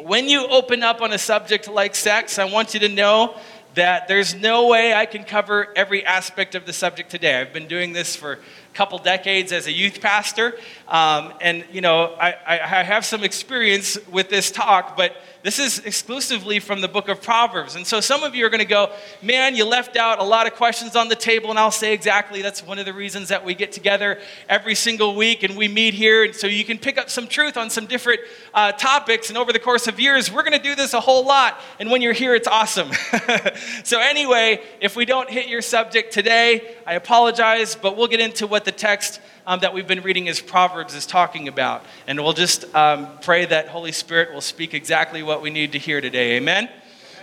when 0.00 0.28
you 0.28 0.46
open 0.46 0.82
up 0.82 1.00
on 1.00 1.12
a 1.12 1.18
subject 1.18 1.68
like 1.68 1.94
sex, 1.94 2.38
I 2.38 2.44
want 2.44 2.74
you 2.74 2.80
to 2.80 2.88
know 2.88 3.36
that 3.74 4.08
there's 4.08 4.34
no 4.34 4.68
way 4.68 4.94
I 4.94 5.04
can 5.06 5.24
cover 5.24 5.68
every 5.76 6.04
aspect 6.04 6.54
of 6.54 6.64
the 6.64 6.72
subject 6.72 7.10
today. 7.10 7.40
I've 7.40 7.52
been 7.52 7.66
doing 7.66 7.92
this 7.92 8.16
for 8.16 8.32
a 8.32 8.38
couple 8.74 8.98
decades 8.98 9.52
as 9.52 9.66
a 9.66 9.72
youth 9.72 10.00
pastor, 10.00 10.54
um, 10.88 11.34
and 11.40 11.64
you 11.70 11.80
know 11.80 12.14
I, 12.18 12.34
I, 12.46 12.82
have 12.82 13.04
some 13.04 13.22
experience 13.22 13.98
with 14.08 14.30
this 14.30 14.50
talk, 14.50 14.96
but 14.96 15.16
this 15.46 15.60
is 15.60 15.78
exclusively 15.78 16.58
from 16.58 16.80
the 16.80 16.88
book 16.88 17.08
of 17.08 17.22
Proverbs. 17.22 17.76
And 17.76 17.86
so 17.86 18.00
some 18.00 18.24
of 18.24 18.34
you 18.34 18.44
are 18.44 18.48
going 18.48 18.58
to 18.58 18.64
go, 18.64 18.90
man, 19.22 19.54
you 19.54 19.64
left 19.64 19.96
out 19.96 20.18
a 20.18 20.24
lot 20.24 20.48
of 20.48 20.54
questions 20.54 20.96
on 20.96 21.08
the 21.08 21.14
table. 21.14 21.50
And 21.50 21.58
I'll 21.58 21.70
say 21.70 21.92
exactly 21.94 22.42
that's 22.42 22.64
one 22.64 22.80
of 22.80 22.84
the 22.84 22.92
reasons 22.92 23.28
that 23.28 23.44
we 23.44 23.54
get 23.54 23.70
together 23.70 24.18
every 24.48 24.74
single 24.74 25.14
week 25.14 25.44
and 25.44 25.56
we 25.56 25.68
meet 25.68 25.94
here. 25.94 26.24
And 26.24 26.34
so 26.34 26.48
you 26.48 26.64
can 26.64 26.78
pick 26.78 26.98
up 26.98 27.08
some 27.10 27.28
truth 27.28 27.56
on 27.56 27.70
some 27.70 27.86
different 27.86 28.22
uh, 28.54 28.72
topics. 28.72 29.28
And 29.28 29.38
over 29.38 29.52
the 29.52 29.60
course 29.60 29.86
of 29.86 30.00
years, 30.00 30.32
we're 30.32 30.42
going 30.42 30.52
to 30.52 30.58
do 30.58 30.74
this 30.74 30.94
a 30.94 31.00
whole 31.00 31.24
lot. 31.24 31.60
And 31.78 31.92
when 31.92 32.02
you're 32.02 32.12
here, 32.12 32.34
it's 32.34 32.48
awesome. 32.48 32.90
so, 33.84 34.00
anyway, 34.00 34.60
if 34.80 34.96
we 34.96 35.04
don't 35.04 35.30
hit 35.30 35.46
your 35.46 35.62
subject 35.62 36.12
today, 36.12 36.74
I 36.84 36.94
apologize, 36.94 37.76
but 37.76 37.96
we'll 37.96 38.08
get 38.08 38.18
into 38.18 38.48
what 38.48 38.64
the 38.64 38.72
text 38.72 39.20
um, 39.46 39.60
that 39.60 39.72
we've 39.72 39.86
been 39.86 40.02
reading 40.02 40.28
as 40.28 40.40
Proverbs 40.40 40.94
is 40.94 41.06
talking 41.06 41.48
about. 41.48 41.84
And 42.06 42.22
we'll 42.22 42.32
just 42.32 42.64
um, 42.74 43.08
pray 43.22 43.46
that 43.46 43.68
Holy 43.68 43.92
Spirit 43.92 44.34
will 44.34 44.40
speak 44.40 44.74
exactly 44.74 45.22
what 45.22 45.40
we 45.40 45.50
need 45.50 45.72
to 45.72 45.78
hear 45.78 46.00
today. 46.00 46.36
Amen? 46.36 46.68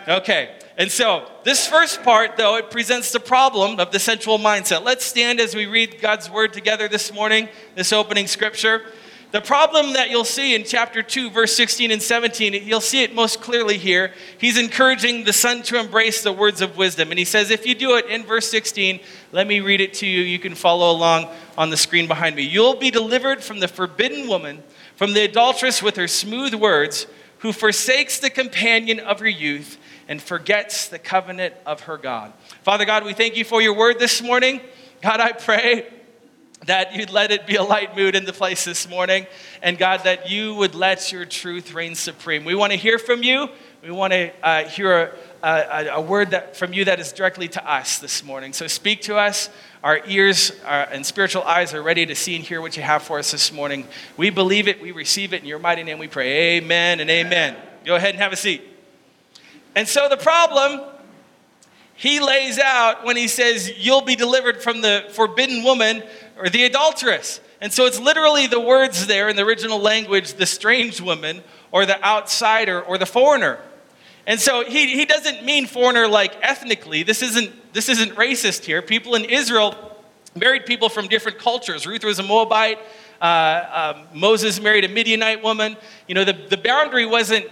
Okay. 0.08 0.56
And 0.78 0.92
so, 0.92 1.30
this 1.44 1.68
first 1.68 2.02
part, 2.02 2.36
though, 2.36 2.58
it 2.58 2.72
presents 2.72 3.12
the 3.12 3.20
problem 3.20 3.80
of 3.80 3.92
the 3.92 4.00
sensual 4.00 4.40
mindset. 4.40 4.84
Let's 4.84 5.06
stand 5.06 5.40
as 5.40 5.56
we 5.56 5.68
read 5.68 6.02
God's 6.02 6.30
word 6.30 6.52
together 6.52 6.88
this 6.88 7.14
morning, 7.14 7.48
this 7.76 7.94
opening 7.94 8.26
scripture. 8.26 8.82
The 9.34 9.42
problem 9.42 9.94
that 9.94 10.12
you'll 10.12 10.26
see 10.26 10.54
in 10.54 10.64
chapter 10.64 11.02
2, 11.02 11.32
verse 11.32 11.56
16 11.56 11.90
and 11.90 12.00
17, 12.00 12.54
you'll 12.54 12.80
see 12.80 13.02
it 13.02 13.16
most 13.16 13.42
clearly 13.42 13.80
here. 13.80 14.14
He's 14.38 14.60
encouraging 14.60 15.24
the 15.24 15.34
son 15.34 15.64
to 15.64 15.80
embrace 15.80 16.22
the 16.22 16.32
words 16.32 16.62
of 16.62 16.78
wisdom. 16.78 17.10
And 17.10 17.18
he 17.18 17.26
says, 17.26 17.50
if 17.50 17.66
you 17.66 17.74
do 17.74 17.96
it 17.96 18.06
in 18.06 18.26
verse 18.26 18.48
16, 18.52 19.00
let 19.32 19.48
me 19.48 19.60
read 19.60 19.82
it 19.82 19.96
to 19.96 20.06
you. 20.06 20.22
You 20.22 20.38
can 20.38 20.54
follow 20.54 20.92
along 20.92 21.30
on 21.58 21.72
the 21.72 21.78
screen 21.78 22.08
behind 22.08 22.36
me. 22.36 22.44
You'll 22.44 22.76
be 22.76 22.92
delivered 22.92 23.44
from 23.44 23.60
the 23.60 23.68
forbidden 23.68 24.28
woman, 24.28 24.62
from 24.96 25.14
the 25.14 25.24
adulteress 25.24 25.82
with 25.82 25.96
her 25.96 26.08
smooth 26.08 26.54
words, 26.54 27.08
who 27.40 27.54
forsakes 27.54 28.20
the 28.20 28.30
companion 28.30 29.00
of 29.00 29.20
her 29.20 29.28
youth 29.28 29.80
and 30.08 30.22
forgets 30.22 30.90
the 30.90 31.00
covenant 31.00 31.56
of 31.66 31.82
her 31.82 31.98
God. 31.98 32.34
Father 32.62 32.86
God, 32.86 33.04
we 33.04 33.14
thank 33.14 33.36
you 33.36 33.46
for 33.46 33.64
your 33.64 33.74
word 33.74 33.98
this 33.98 34.22
morning. 34.22 34.62
God, 35.02 35.20
I 35.20 35.32
pray 35.32 35.88
that 36.66 36.96
you'd 36.96 37.10
let 37.10 37.32
it 37.32 37.46
be 37.46 37.56
a 37.56 37.64
light 37.64 37.96
mood 37.96 38.16
in 38.16 38.26
the 38.26 38.34
place 38.34 38.66
this 38.66 38.88
morning. 38.88 39.28
And 39.62 39.78
God, 39.78 40.04
that 40.06 40.30
you 40.30 40.56
would 40.56 40.76
let 40.76 41.12
your 41.12 41.26
truth 41.26 41.74
reign 41.74 41.96
supreme. 41.96 42.46
We 42.46 42.56
want 42.56 42.72
to 42.72 42.78
hear 42.78 42.98
from 42.98 43.24
you. 43.24 43.50
We 43.82 43.92
want 43.92 44.14
to 44.14 44.32
uh, 44.42 44.64
hear 44.66 45.14
a, 45.44 45.48
a, 45.48 45.88
a, 45.96 46.02
word 46.02 46.32
that, 46.32 46.56
from 46.56 46.72
you 46.72 46.86
that 46.86 47.02
is 47.02 47.12
directly 47.12 47.50
to 47.50 47.70
us 47.70 48.00
this 48.00 48.24
morning. 48.24 48.54
So 48.54 48.68
speak 48.68 49.02
to 49.04 49.18
us. 49.18 49.50
Our 49.84 50.00
ears 50.08 50.54
are, 50.66 50.84
and 50.84 51.06
spiritual 51.06 51.44
eyes 51.44 51.74
are 51.74 51.84
ready 51.84 52.06
to 52.06 52.16
see 52.16 52.36
and 52.38 52.46
hear 52.46 52.62
what 52.62 52.78
you 52.78 52.84
have 52.84 53.04
for 53.04 53.20
us 53.20 53.32
this 53.32 53.52
morning. 53.52 53.86
We 54.16 54.30
believe 54.30 54.70
it. 54.70 54.82
We 54.82 54.92
receive 54.92 55.34
it. 55.34 55.42
In 55.42 55.48
your 55.48 55.60
mighty 55.60 55.84
name 55.84 56.00
we 56.00 56.08
pray. 56.08 56.58
Amen 56.58 57.02
and 57.02 57.10
amen. 57.10 57.58
Go 57.84 57.96
ahead 57.96 58.12
and 58.12 58.20
have 58.20 58.32
a 58.32 58.38
seat. 58.38 58.62
And 59.76 59.86
so 59.86 60.08
the 60.08 60.18
problem 60.18 60.82
he 61.96 62.20
lays 62.20 62.60
out 62.60 63.06
when 63.06 63.18
he 63.18 63.28
says, 63.28 63.72
You'll 63.78 64.02
be 64.02 64.16
delivered 64.16 64.62
from 64.62 64.82
the 64.82 65.06
forbidden 65.12 65.64
woman 65.64 66.04
or 66.38 66.50
the 66.50 66.64
adulteress. 66.64 67.40
And 67.62 67.72
so 67.72 67.86
it's 67.86 68.00
literally 68.00 68.48
the 68.48 68.60
words 68.60 69.08
there 69.08 69.30
in 69.30 69.36
the 69.36 69.44
original 69.44 69.80
language 69.80 70.34
the 70.34 70.46
strange 70.46 71.00
woman 71.00 71.44
or 71.72 71.86
the 71.86 72.04
outsider 72.04 72.82
or 72.82 72.98
the 72.98 73.06
foreigner. 73.06 73.60
And 74.26 74.40
so 74.40 74.64
he, 74.64 74.96
he 74.96 75.06
doesn't 75.06 75.44
mean 75.44 75.66
foreigner 75.66 76.08
like 76.08 76.36
ethnically. 76.42 77.04
This 77.04 77.22
isn't, 77.22 77.74
this 77.74 77.90
isn't 77.90 78.16
racist 78.16 78.64
here. 78.64 78.82
People 78.82 79.16
in 79.16 79.26
Israel 79.26 79.76
married 80.36 80.66
people 80.66 80.90
from 80.90 81.08
different 81.08 81.40
cultures. 81.40 81.86
Ruth 81.86 82.04
was 82.04 82.20
a 82.20 82.24
Moabite. 82.24 82.80
Uh, 83.22 83.96
um, 83.96 84.20
Moses 84.20 84.60
married 84.60 84.86
a 84.86 84.90
Midianite 84.90 85.44
woman. 85.44 85.78
You 86.08 86.16
know, 86.16 86.26
the, 86.26 86.34
the 86.34 86.58
boundary 86.58 87.06
wasn't 87.06 87.48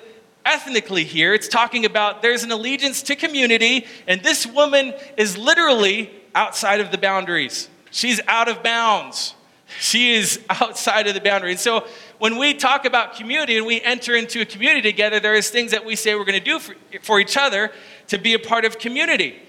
ethnically 0.46 1.04
here. 1.04 1.34
It's 1.34 1.48
talking 1.48 1.86
about 1.86 2.22
there's 2.22 2.44
an 2.44 2.52
allegiance 2.52 3.02
to 3.04 3.16
community, 3.16 3.86
and 4.08 4.22
this 4.22 4.46
woman 4.46 4.94
is 5.18 5.38
literally 5.38 6.10
outside 6.34 6.80
of 6.80 6.92
the 6.92 6.98
boundaries. 6.98 7.70
She's 7.92 8.20
out 8.28 8.48
of 8.48 8.64
bounds. 8.64 9.36
She 9.80 10.14
is 10.14 10.40
outside 10.50 11.08
of 11.08 11.14
the 11.14 11.22
boundary. 11.22 11.52
And 11.52 11.60
so 11.60 11.88
when 12.20 12.38
we 12.38 12.54
talk 12.54 12.86
about 12.86 13.16
community 13.16 13.58
and 13.58 13.66
we 13.66 13.82
enter 13.82 14.16
into 14.16 14.42
a 14.42 14.46
community 14.46 14.82
together, 14.82 15.20
there 15.20 15.36
is 15.36 15.50
things 15.50 15.72
that 15.72 15.86
we 15.86 15.96
say 15.96 16.16
we're 16.16 16.26
going 16.26 16.40
to 16.40 16.44
do 16.44 16.60
for, 16.60 16.76
for 17.02 17.20
each 17.20 17.38
other 17.38 17.72
to 18.08 18.18
be 18.18 18.34
a 18.34 18.40
part 18.40 18.66
of 18.66 18.80
community. 18.80 19.42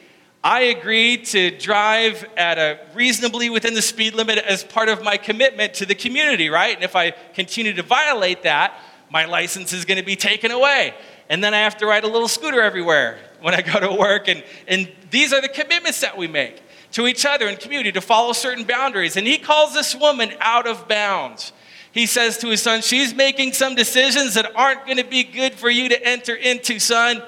I 0.44 0.62
agree 0.62 1.18
to 1.18 1.56
drive 1.56 2.24
at 2.36 2.58
a 2.58 2.80
reasonably 2.94 3.48
within 3.48 3.74
the 3.74 3.82
speed 3.82 4.14
limit 4.14 4.38
as 4.38 4.64
part 4.64 4.88
of 4.88 5.02
my 5.02 5.16
commitment 5.16 5.74
to 5.74 5.86
the 5.86 5.94
community, 5.94 6.48
right? 6.50 6.74
And 6.74 6.82
if 6.82 6.96
I 6.96 7.12
continue 7.34 7.72
to 7.74 7.82
violate 7.82 8.42
that, 8.42 8.76
my 9.08 9.24
license 9.24 9.72
is 9.72 9.84
going 9.84 9.98
to 9.98 10.04
be 10.04 10.16
taken 10.16 10.50
away. 10.50 10.94
And 11.28 11.44
then 11.44 11.54
I 11.54 11.58
have 11.58 11.76
to 11.78 11.86
ride 11.86 12.04
a 12.04 12.08
little 12.08 12.26
scooter 12.26 12.60
everywhere 12.60 13.18
when 13.40 13.54
I 13.54 13.62
go 13.62 13.78
to 13.78 13.92
work. 13.92 14.28
And, 14.28 14.42
and 14.66 14.90
these 15.10 15.32
are 15.32 15.40
the 15.40 15.48
commitments 15.48 16.00
that 16.00 16.16
we 16.16 16.26
make 16.26 16.60
to 16.92 17.06
each 17.06 17.26
other 17.26 17.48
in 17.48 17.56
community 17.56 17.92
to 17.92 18.00
follow 18.00 18.32
certain 18.32 18.64
boundaries. 18.64 19.16
And 19.16 19.26
he 19.26 19.38
calls 19.38 19.74
this 19.74 19.94
woman 19.94 20.32
out 20.40 20.66
of 20.66 20.88
bounds. 20.88 21.52
He 21.92 22.06
says 22.06 22.38
to 22.38 22.48
his 22.48 22.62
son, 22.62 22.82
She's 22.82 23.14
making 23.14 23.52
some 23.52 23.74
decisions 23.74 24.34
that 24.34 24.54
aren't 24.54 24.84
going 24.86 24.98
to 24.98 25.04
be 25.04 25.24
good 25.24 25.54
for 25.54 25.68
you 25.68 25.88
to 25.88 26.06
enter 26.06 26.34
into, 26.34 26.78
son. 26.78 27.22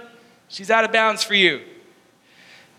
She's 0.49 0.71
out 0.71 0.85
of 0.85 0.93
bounds 0.93 1.23
for 1.23 1.35
you. 1.35 1.63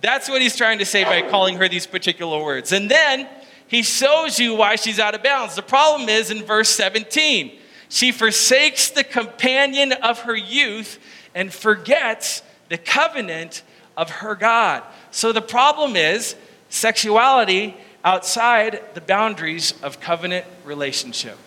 That's 0.01 0.29
what 0.29 0.41
he's 0.41 0.55
trying 0.55 0.79
to 0.79 0.85
say 0.85 1.03
by 1.03 1.29
calling 1.29 1.57
her 1.57 1.67
these 1.67 1.87
particular 1.87 2.43
words. 2.43 2.71
And 2.71 2.89
then 2.89 3.27
he 3.67 3.81
shows 3.81 4.39
you 4.39 4.55
why 4.55 4.75
she's 4.75 4.99
out 4.99 5.15
of 5.15 5.23
bounds. 5.23 5.55
The 5.55 5.61
problem 5.61 6.09
is 6.09 6.31
in 6.31 6.43
verse 6.43 6.69
17 6.69 7.59
she 7.89 8.11
forsakes 8.11 8.89
the 8.89 9.03
companion 9.03 9.91
of 9.93 10.21
her 10.21 10.35
youth 10.35 10.99
and 11.33 11.53
forgets 11.53 12.41
the 12.69 12.77
covenant 12.77 13.63
of 13.95 14.09
her 14.09 14.35
God. 14.35 14.83
So 15.11 15.31
the 15.31 15.41
problem 15.41 15.95
is 15.95 16.35
sexuality 16.75 17.75
outside 18.03 18.81
the 18.93 19.01
boundaries 19.01 19.73
of 19.81 20.01
covenant 20.01 20.45
relationship. 20.65 21.37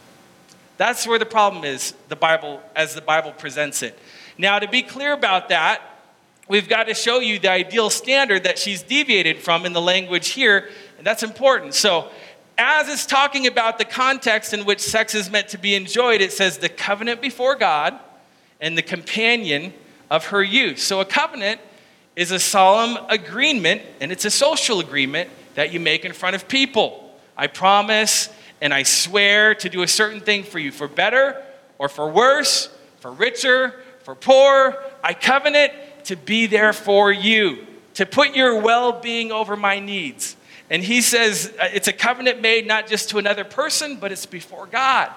That's 0.78 1.06
where 1.06 1.18
the 1.18 1.26
problem 1.26 1.64
is, 1.64 1.92
the 2.08 2.16
Bible 2.16 2.62
as 2.74 2.94
the 2.94 3.02
Bible 3.02 3.32
presents 3.32 3.82
it. 3.82 3.98
Now 4.38 4.58
to 4.58 4.66
be 4.66 4.82
clear 4.82 5.12
about 5.12 5.50
that, 5.50 5.82
we've 6.48 6.68
got 6.68 6.84
to 6.84 6.94
show 6.94 7.20
you 7.20 7.38
the 7.38 7.50
ideal 7.50 7.90
standard 7.90 8.44
that 8.44 8.58
she's 8.58 8.82
deviated 8.82 9.38
from 9.38 9.66
in 9.66 9.74
the 9.74 9.82
language 9.82 10.28
here, 10.28 10.70
and 10.96 11.06
that's 11.06 11.22
important. 11.22 11.74
So 11.74 12.10
as 12.56 12.88
it's 12.88 13.04
talking 13.04 13.46
about 13.46 13.78
the 13.78 13.84
context 13.84 14.54
in 14.54 14.64
which 14.64 14.80
sex 14.80 15.14
is 15.14 15.30
meant 15.30 15.48
to 15.48 15.58
be 15.58 15.74
enjoyed, 15.74 16.22
it 16.22 16.32
says 16.32 16.58
the 16.58 16.68
covenant 16.68 17.20
before 17.20 17.54
God 17.54 17.98
and 18.60 18.78
the 18.78 18.82
companion 18.82 19.74
of 20.10 20.26
her 20.26 20.42
youth. 20.42 20.78
So 20.78 21.00
a 21.00 21.04
covenant 21.04 21.60
is 22.18 22.32
a 22.32 22.40
solemn 22.40 22.98
agreement, 23.08 23.80
and 24.00 24.10
it's 24.10 24.24
a 24.24 24.30
social 24.30 24.80
agreement 24.80 25.30
that 25.54 25.72
you 25.72 25.78
make 25.78 26.04
in 26.04 26.12
front 26.12 26.34
of 26.34 26.48
people. 26.48 27.14
I 27.36 27.46
promise 27.46 28.28
and 28.60 28.74
I 28.74 28.82
swear 28.82 29.54
to 29.54 29.68
do 29.68 29.82
a 29.82 29.88
certain 29.88 30.18
thing 30.18 30.42
for 30.42 30.58
you, 30.58 30.72
for 30.72 30.88
better 30.88 31.40
or 31.78 31.88
for 31.88 32.10
worse, 32.10 32.76
for 32.98 33.12
richer, 33.12 33.72
for 34.02 34.16
poor. 34.16 34.76
I 35.00 35.14
covenant 35.14 35.72
to 36.06 36.16
be 36.16 36.46
there 36.46 36.72
for 36.72 37.12
you, 37.12 37.64
to 37.94 38.04
put 38.04 38.34
your 38.34 38.60
well 38.60 39.00
being 39.00 39.30
over 39.30 39.54
my 39.54 39.78
needs. 39.78 40.36
And 40.70 40.82
he 40.82 41.02
says 41.02 41.54
uh, 41.60 41.68
it's 41.72 41.86
a 41.86 41.92
covenant 41.92 42.42
made 42.42 42.66
not 42.66 42.88
just 42.88 43.10
to 43.10 43.18
another 43.18 43.44
person, 43.44 43.94
but 43.94 44.10
it's 44.10 44.26
before 44.26 44.66
God. 44.66 45.12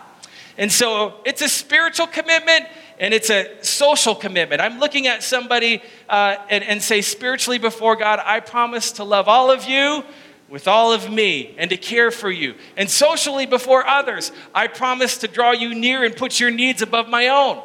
And 0.58 0.72
so 0.72 1.16
it's 1.26 1.42
a 1.42 1.50
spiritual 1.50 2.08
commitment 2.08 2.66
and 3.00 3.14
it's 3.14 3.30
a 3.30 3.64
social 3.64 4.14
commitment. 4.14 4.62
I'm 4.62 4.80
looking 4.80 5.08
at 5.08 5.24
somebody 5.24 5.82
uh, 6.08 6.38
and, 6.50 6.64
and 6.64 6.82
say, 6.82 7.02
spiritually 7.02 7.58
before 7.58 7.96
God, 7.96 8.20
I 8.24 8.40
promise 8.42 8.92
to 8.94 9.04
love 9.04 9.28
all 9.28 9.50
of 9.50 9.66
you 9.66 10.04
with 10.50 10.68
all 10.68 10.92
of 10.92 11.10
me 11.10 11.56
and 11.58 11.70
to 11.72 11.78
care 11.78 12.12
for 12.12 12.30
you. 12.30 12.54
And 12.76 12.90
socially 12.90 13.46
before 13.46 13.88
others, 13.88 14.32
I 14.54 14.68
promise 14.68 15.18
to 15.20 15.28
draw 15.28 15.52
you 15.52 15.74
near 15.74 16.04
and 16.04 16.16
put 16.16 16.40
your 16.40 16.52
needs 16.52 16.82
above 16.82 17.08
my 17.08 17.30
own. 17.30 17.64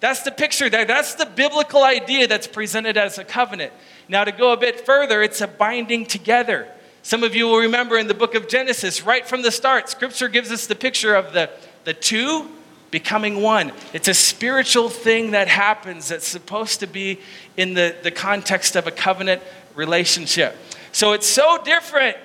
That's 0.00 0.22
the 0.22 0.30
picture 0.30 0.70
there. 0.70 0.84
That's 0.84 1.14
the 1.14 1.26
biblical 1.26 1.82
idea 1.82 2.28
that's 2.28 2.46
presented 2.46 2.96
as 2.96 3.18
a 3.18 3.24
covenant. 3.24 3.72
Now, 4.08 4.24
to 4.24 4.32
go 4.32 4.52
a 4.52 4.56
bit 4.56 4.86
further, 4.86 5.22
it's 5.22 5.40
a 5.40 5.48
binding 5.48 6.06
together. 6.06 6.68
Some 7.02 7.22
of 7.22 7.34
you 7.34 7.46
will 7.46 7.58
remember 7.58 7.96
in 7.98 8.06
the 8.06 8.14
book 8.14 8.34
of 8.34 8.48
Genesis, 8.48 9.04
right 9.04 9.26
from 9.26 9.42
the 9.42 9.50
start, 9.50 9.88
scripture 9.88 10.28
gives 10.28 10.50
us 10.50 10.66
the 10.66 10.74
picture 10.74 11.14
of 11.14 11.32
the, 11.32 11.50
the 11.86 11.94
two 11.94 12.50
becoming 12.90 13.40
one. 13.40 13.72
It's 13.92 14.08
a 14.08 14.14
spiritual 14.14 14.88
thing 14.88 15.30
that 15.30 15.46
happens 15.46 16.08
that's 16.08 16.26
supposed 16.26 16.80
to 16.80 16.88
be 16.88 17.20
in 17.56 17.74
the, 17.74 17.94
the 18.02 18.10
context 18.10 18.74
of 18.74 18.88
a 18.88 18.90
covenant 18.90 19.40
relationship. 19.76 20.56
So 20.90 21.12
it's 21.12 21.28
so 21.28 21.58
different 21.62 22.16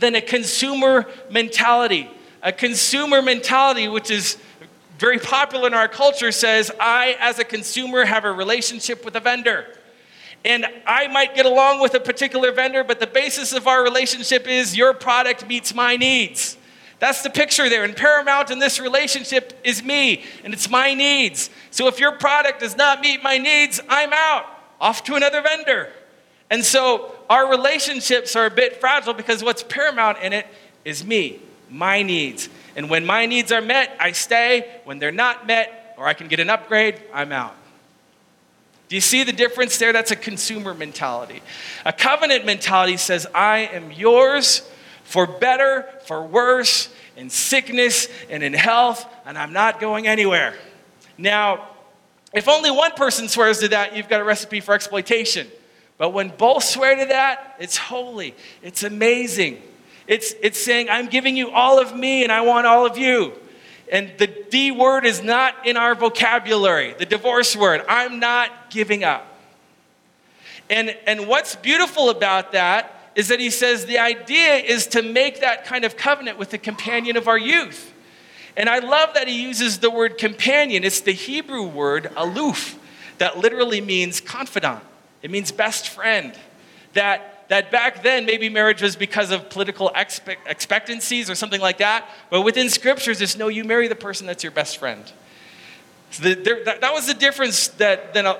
than 0.00 0.14
a 0.14 0.22
consumer 0.22 1.06
mentality. 1.30 2.08
A 2.42 2.50
consumer 2.50 3.20
mentality, 3.20 3.88
which 3.88 4.10
is 4.10 4.38
very 4.98 5.18
popular 5.18 5.66
in 5.66 5.74
our 5.74 5.88
culture, 5.88 6.32
says, 6.32 6.70
I, 6.80 7.16
as 7.20 7.38
a 7.38 7.44
consumer, 7.44 8.06
have 8.06 8.24
a 8.24 8.32
relationship 8.32 9.04
with 9.04 9.16
a 9.16 9.20
vendor. 9.20 9.66
And 10.46 10.64
I 10.86 11.08
might 11.08 11.34
get 11.34 11.44
along 11.44 11.82
with 11.82 11.92
a 11.92 12.00
particular 12.00 12.52
vendor, 12.52 12.84
but 12.84 13.00
the 13.00 13.06
basis 13.06 13.52
of 13.52 13.66
our 13.66 13.82
relationship 13.82 14.46
is 14.46 14.74
your 14.74 14.94
product 14.94 15.46
meets 15.46 15.74
my 15.74 15.96
needs. 15.96 16.57
That's 16.98 17.22
the 17.22 17.30
picture 17.30 17.68
there. 17.68 17.84
And 17.84 17.96
paramount 17.96 18.50
in 18.50 18.58
this 18.58 18.80
relationship 18.80 19.58
is 19.62 19.82
me, 19.82 20.24
and 20.42 20.52
it's 20.52 20.68
my 20.68 20.94
needs. 20.94 21.50
So 21.70 21.86
if 21.86 22.00
your 22.00 22.12
product 22.12 22.60
does 22.60 22.76
not 22.76 23.00
meet 23.00 23.22
my 23.22 23.38
needs, 23.38 23.80
I'm 23.88 24.12
out, 24.12 24.46
off 24.80 25.04
to 25.04 25.14
another 25.14 25.40
vendor. 25.40 25.90
And 26.50 26.64
so 26.64 27.14
our 27.30 27.48
relationships 27.48 28.34
are 28.34 28.46
a 28.46 28.50
bit 28.50 28.80
fragile 28.80 29.14
because 29.14 29.44
what's 29.44 29.62
paramount 29.62 30.18
in 30.18 30.32
it 30.32 30.46
is 30.84 31.04
me, 31.04 31.40
my 31.70 32.02
needs. 32.02 32.48
And 32.74 32.88
when 32.88 33.04
my 33.04 33.26
needs 33.26 33.52
are 33.52 33.60
met, 33.60 33.96
I 34.00 34.12
stay. 34.12 34.80
When 34.84 34.98
they're 34.98 35.12
not 35.12 35.46
met, 35.46 35.94
or 35.98 36.06
I 36.06 36.14
can 36.14 36.28
get 36.28 36.40
an 36.40 36.50
upgrade, 36.50 37.00
I'm 37.12 37.32
out. 37.32 37.54
Do 38.88 38.94
you 38.94 39.00
see 39.02 39.22
the 39.22 39.32
difference 39.32 39.76
there? 39.78 39.92
That's 39.92 40.10
a 40.10 40.16
consumer 40.16 40.72
mentality. 40.72 41.42
A 41.84 41.92
covenant 41.92 42.46
mentality 42.46 42.96
says, 42.96 43.26
I 43.34 43.58
am 43.72 43.92
yours 43.92 44.67
for 45.08 45.26
better, 45.26 45.88
for 46.04 46.22
worse, 46.22 46.90
in 47.16 47.30
sickness 47.30 48.08
and 48.28 48.42
in 48.42 48.52
health, 48.52 49.06
and 49.24 49.38
I'm 49.38 49.54
not 49.54 49.80
going 49.80 50.06
anywhere. 50.06 50.54
Now, 51.16 51.66
if 52.34 52.46
only 52.46 52.70
one 52.70 52.92
person 52.92 53.26
swears 53.26 53.58
to 53.60 53.68
that, 53.68 53.96
you've 53.96 54.08
got 54.08 54.20
a 54.20 54.24
recipe 54.24 54.60
for 54.60 54.74
exploitation. 54.74 55.48
But 55.96 56.10
when 56.10 56.28
both 56.28 56.62
swear 56.62 56.94
to 56.94 57.06
that, 57.06 57.56
it's 57.58 57.78
holy, 57.78 58.34
it's 58.62 58.82
amazing. 58.82 59.62
It's, 60.06 60.34
it's 60.42 60.58
saying, 60.58 60.90
I'm 60.90 61.06
giving 61.06 61.38
you 61.38 61.50
all 61.52 61.80
of 61.80 61.96
me 61.96 62.22
and 62.22 62.30
I 62.30 62.42
want 62.42 62.66
all 62.66 62.84
of 62.84 62.98
you. 62.98 63.32
And 63.90 64.12
the 64.18 64.26
D 64.26 64.70
word 64.70 65.06
is 65.06 65.22
not 65.22 65.66
in 65.66 65.78
our 65.78 65.94
vocabulary, 65.94 66.94
the 66.98 67.06
divorce 67.06 67.56
word. 67.56 67.82
I'm 67.88 68.20
not 68.20 68.70
giving 68.70 69.04
up. 69.04 69.26
And, 70.68 70.94
and 71.06 71.26
what's 71.26 71.56
beautiful 71.56 72.10
about 72.10 72.52
that 72.52 72.97
is 73.18 73.26
that 73.28 73.40
he 73.40 73.50
says 73.50 73.84
the 73.84 73.98
idea 73.98 74.54
is 74.54 74.86
to 74.86 75.02
make 75.02 75.40
that 75.40 75.64
kind 75.64 75.84
of 75.84 75.96
covenant 75.96 76.38
with 76.38 76.50
the 76.50 76.56
companion 76.56 77.16
of 77.16 77.26
our 77.26 77.36
youth. 77.36 77.92
And 78.56 78.68
I 78.68 78.78
love 78.78 79.14
that 79.14 79.26
he 79.26 79.42
uses 79.42 79.80
the 79.80 79.90
word 79.90 80.18
companion. 80.18 80.84
It's 80.84 81.00
the 81.00 81.10
Hebrew 81.10 81.64
word 81.64 82.12
aloof 82.16 82.78
that 83.18 83.36
literally 83.36 83.80
means 83.80 84.20
confidant, 84.20 84.84
it 85.20 85.32
means 85.32 85.50
best 85.50 85.88
friend. 85.88 86.32
That 86.92 87.48
that 87.48 87.72
back 87.72 88.04
then 88.04 88.24
maybe 88.24 88.48
marriage 88.48 88.82
was 88.82 88.94
because 88.94 89.32
of 89.32 89.50
political 89.50 89.90
expe- 89.96 90.36
expectancies 90.46 91.28
or 91.28 91.34
something 91.34 91.60
like 91.60 91.78
that. 91.78 92.08
But 92.30 92.42
within 92.42 92.68
scriptures, 92.68 93.20
it's 93.20 93.36
no, 93.36 93.48
you 93.48 93.64
marry 93.64 93.88
the 93.88 93.96
person 93.96 94.28
that's 94.28 94.44
your 94.44 94.52
best 94.52 94.76
friend. 94.76 95.02
So 96.12 96.22
the, 96.22 96.34
there, 96.34 96.64
that, 96.64 96.82
that, 96.82 96.92
was 96.92 97.08
the 97.08 97.14
difference 97.14 97.68
that, 97.68 98.14
then, 98.14 98.26
uh, 98.26 98.38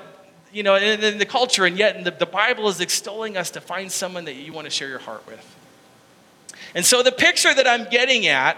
you 0.51 0.63
know, 0.63 0.75
in, 0.75 1.03
in, 1.03 1.17
the 1.17 1.25
culture, 1.25 1.65
and 1.65 1.77
yet 1.77 2.03
the, 2.03 2.11
the 2.11 2.25
Bible 2.25 2.67
is 2.69 2.81
extolling 2.81 3.37
us 3.37 3.51
to 3.51 3.61
find 3.61 3.91
someone 3.91 4.25
that 4.25 4.35
you 4.35 4.53
want 4.53 4.65
to 4.65 4.71
share 4.71 4.89
your 4.89 4.99
heart 4.99 5.25
with. 5.27 5.55
And 6.75 6.85
so 6.85 7.03
the 7.03 7.11
picture 7.11 7.53
that 7.53 7.67
I'm 7.67 7.89
getting 7.89 8.27
at 8.27 8.57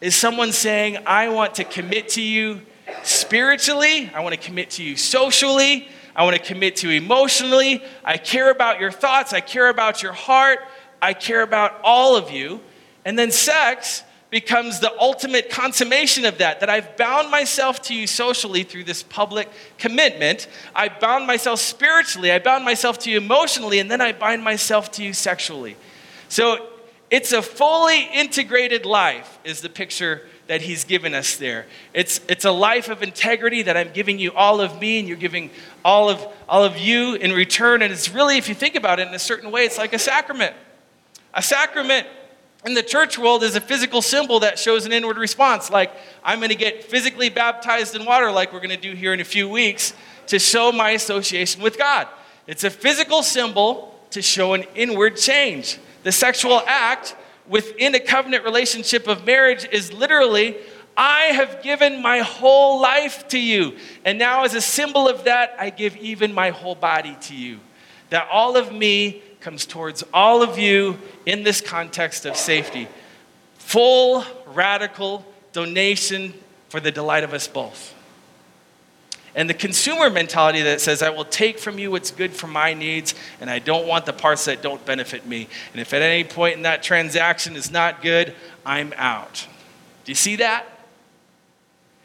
is 0.00 0.14
someone 0.14 0.52
saying, 0.52 0.98
I 1.06 1.28
want 1.28 1.54
to 1.56 1.64
commit 1.64 2.10
to 2.10 2.22
you 2.22 2.60
spiritually, 3.02 4.10
I 4.14 4.20
want 4.20 4.34
to 4.34 4.40
commit 4.40 4.70
to 4.72 4.82
you 4.82 4.96
socially, 4.96 5.88
I 6.16 6.24
want 6.24 6.36
to 6.36 6.42
commit 6.42 6.76
to 6.76 6.90
you 6.90 7.00
emotionally. 7.00 7.82
I 8.04 8.18
care 8.18 8.50
about 8.50 8.80
your 8.80 8.92
thoughts, 8.92 9.32
I 9.32 9.40
care 9.40 9.68
about 9.68 10.02
your 10.02 10.12
heart, 10.12 10.60
I 11.02 11.12
care 11.12 11.42
about 11.42 11.80
all 11.82 12.16
of 12.16 12.30
you. 12.30 12.60
And 13.04 13.18
then 13.18 13.30
sex 13.30 14.02
becomes 14.34 14.80
the 14.80 14.92
ultimate 15.00 15.48
consummation 15.48 16.24
of 16.24 16.38
that, 16.38 16.58
that 16.58 16.68
I've 16.68 16.96
bound 16.96 17.30
myself 17.30 17.80
to 17.82 17.94
you 17.94 18.08
socially 18.08 18.64
through 18.64 18.82
this 18.82 19.00
public 19.00 19.48
commitment. 19.78 20.48
I 20.74 20.88
bound 20.88 21.24
myself 21.24 21.60
spiritually, 21.60 22.32
I 22.32 22.40
bound 22.40 22.64
myself 22.64 22.98
to 23.00 23.12
you 23.12 23.18
emotionally, 23.18 23.78
and 23.78 23.88
then 23.88 24.00
I 24.00 24.10
bind 24.10 24.42
myself 24.42 24.90
to 24.92 25.04
you 25.04 25.12
sexually. 25.12 25.76
So 26.28 26.66
it's 27.10 27.30
a 27.30 27.42
fully 27.42 28.08
integrated 28.12 28.84
life, 28.84 29.38
is 29.44 29.60
the 29.60 29.68
picture 29.68 30.26
that 30.48 30.62
he's 30.62 30.82
given 30.82 31.14
us 31.14 31.36
there. 31.36 31.66
It's, 31.92 32.20
it's 32.28 32.44
a 32.44 32.50
life 32.50 32.88
of 32.88 33.04
integrity 33.04 33.62
that 33.62 33.76
I'm 33.76 33.92
giving 33.92 34.18
you 34.18 34.32
all 34.32 34.60
of 34.60 34.80
me 34.80 34.98
and 34.98 35.06
you're 35.06 35.16
giving 35.16 35.48
all 35.84 36.10
of, 36.10 36.26
all 36.48 36.64
of 36.64 36.76
you 36.76 37.14
in 37.14 37.30
return. 37.30 37.82
And 37.82 37.92
it's 37.92 38.10
really, 38.10 38.36
if 38.36 38.48
you 38.48 38.56
think 38.56 38.74
about 38.74 38.98
it 38.98 39.06
in 39.06 39.14
a 39.14 39.18
certain 39.20 39.52
way, 39.52 39.64
it's 39.64 39.78
like 39.78 39.92
a 39.92 39.98
sacrament. 40.00 40.56
A 41.34 41.40
sacrament 41.40 42.08
in 42.64 42.74
the 42.74 42.82
church 42.82 43.18
world 43.18 43.42
is 43.42 43.56
a 43.56 43.60
physical 43.60 44.00
symbol 44.00 44.40
that 44.40 44.58
shows 44.58 44.86
an 44.86 44.92
inward 44.92 45.18
response. 45.18 45.70
Like, 45.70 45.92
I'm 46.22 46.38
going 46.38 46.48
to 46.48 46.54
get 46.54 46.84
physically 46.84 47.28
baptized 47.28 47.94
in 47.94 48.04
water, 48.04 48.30
like 48.32 48.52
we're 48.52 48.60
going 48.60 48.70
to 48.70 48.76
do 48.76 48.94
here 48.94 49.12
in 49.12 49.20
a 49.20 49.24
few 49.24 49.48
weeks, 49.48 49.92
to 50.28 50.38
show 50.38 50.72
my 50.72 50.90
association 50.90 51.62
with 51.62 51.76
God. 51.76 52.08
It's 52.46 52.64
a 52.64 52.70
physical 52.70 53.22
symbol 53.22 53.98
to 54.10 54.22
show 54.22 54.54
an 54.54 54.64
inward 54.74 55.16
change. 55.16 55.78
The 56.04 56.12
sexual 56.12 56.62
act 56.66 57.16
within 57.46 57.94
a 57.94 58.00
covenant 58.00 58.44
relationship 58.44 59.08
of 59.08 59.26
marriage 59.26 59.68
is 59.70 59.92
literally, 59.92 60.56
I 60.96 61.24
have 61.24 61.62
given 61.62 62.00
my 62.00 62.20
whole 62.20 62.80
life 62.80 63.28
to 63.28 63.38
you. 63.38 63.76
And 64.04 64.18
now, 64.18 64.44
as 64.44 64.54
a 64.54 64.60
symbol 64.62 65.06
of 65.08 65.24
that, 65.24 65.54
I 65.58 65.68
give 65.68 65.96
even 65.96 66.32
my 66.32 66.50
whole 66.50 66.74
body 66.74 67.16
to 67.22 67.34
you. 67.34 67.60
That 68.10 68.28
all 68.30 68.56
of 68.56 68.72
me 68.72 69.22
comes 69.44 69.66
towards 69.66 70.02
all 70.14 70.42
of 70.42 70.58
you 70.58 70.98
in 71.26 71.42
this 71.42 71.60
context 71.60 72.24
of 72.24 72.34
safety. 72.34 72.88
Full, 73.58 74.24
radical 74.46 75.22
donation 75.52 76.32
for 76.70 76.80
the 76.80 76.90
delight 76.90 77.24
of 77.24 77.34
us 77.34 77.46
both. 77.46 77.94
And 79.34 79.50
the 79.50 79.54
consumer 79.54 80.08
mentality 80.08 80.62
that 80.62 80.80
says, 80.80 81.02
I 81.02 81.10
will 81.10 81.26
take 81.26 81.58
from 81.58 81.78
you 81.78 81.90
what's 81.90 82.10
good 82.10 82.32
for 82.32 82.46
my 82.46 82.72
needs, 82.72 83.14
and 83.38 83.50
I 83.50 83.58
don't 83.58 83.86
want 83.86 84.06
the 84.06 84.14
parts 84.14 84.46
that 84.46 84.62
don't 84.62 84.82
benefit 84.86 85.26
me. 85.26 85.46
And 85.72 85.80
if 85.80 85.92
at 85.92 86.00
any 86.00 86.24
point 86.24 86.56
in 86.56 86.62
that 86.62 86.82
transaction 86.82 87.54
is 87.54 87.70
not 87.70 88.00
good, 88.00 88.34
I'm 88.64 88.94
out. 88.96 89.46
Do 90.06 90.12
you 90.12 90.16
see 90.16 90.36
that? 90.36 90.66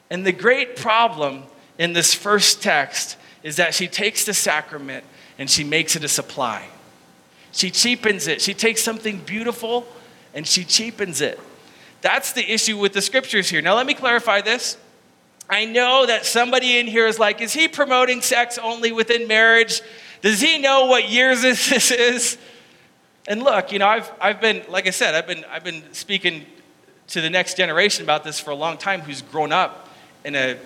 And 0.10 0.25
the 0.25 0.34
great 0.34 0.75
problem 0.75 1.43
in 1.77 1.93
this 1.93 2.13
first 2.13 2.62
text 2.62 3.15
is 3.43 3.55
that 3.55 3.74
she 3.74 3.88
takes 3.88 4.25
the 4.25 4.34
sacrament 4.34 5.05
and 5.38 5.50
she 5.50 5.63
makes 5.63 5.96
it 5.96 6.03
a 6.03 6.10
supply. 6.10 6.67
She 7.51 7.72
cheapens 7.72 8.27
it. 8.27 8.41
She 8.41 8.53
takes 8.53 8.82
something 8.82 9.20
beautiful 9.20 9.86
and 10.34 10.48
she 10.48 10.63
cheapens 10.63 11.22
it. 11.22 11.39
That's 12.01 12.34
the 12.34 12.50
issue 12.51 12.77
with 12.77 12.94
the 12.94 13.01
scriptures 13.01 13.50
here. 13.50 13.62
Now, 13.62 13.76
let 13.76 13.86
me 13.86 13.93
clarify 13.93 14.41
this. 14.41 14.78
I 15.50 15.65
know 15.65 16.06
that 16.06 16.26
somebody 16.26 16.78
in 16.78 16.86
here 16.86 17.08
is 17.08 17.17
like, 17.17 17.41
is 17.41 17.54
he 17.54 17.67
promoting 17.67 18.21
sex 18.21 18.58
only 18.58 18.91
within 18.91 19.28
marriage? 19.28 19.82
Does 20.21 20.39
he 20.39 20.60
know 20.60 20.86
what 20.86 21.10
years 21.10 21.41
this 21.43 21.91
is? 21.91 22.38
And 23.28 23.43
look, 23.43 23.71
you 23.71 23.80
know, 23.80 23.88
I've, 23.88 24.12
I've 24.21 24.41
been, 24.41 24.63
like 24.69 24.88
I 24.88 24.91
said, 24.91 25.15
I've 25.15 25.28
been, 25.28 25.43
I've 25.50 25.63
been 25.63 25.84
speaking 25.93 26.45
to 27.08 27.21
the 27.21 27.30
next 27.30 27.58
generation 27.58 28.04
about 28.04 28.23
this 28.23 28.39
for 28.39 28.52
a 28.52 28.56
long 28.56 28.78
time 28.78 29.02
who's 29.02 29.21
grown 29.21 29.52
up 29.52 29.89
in 30.23 30.36
a 30.36 30.58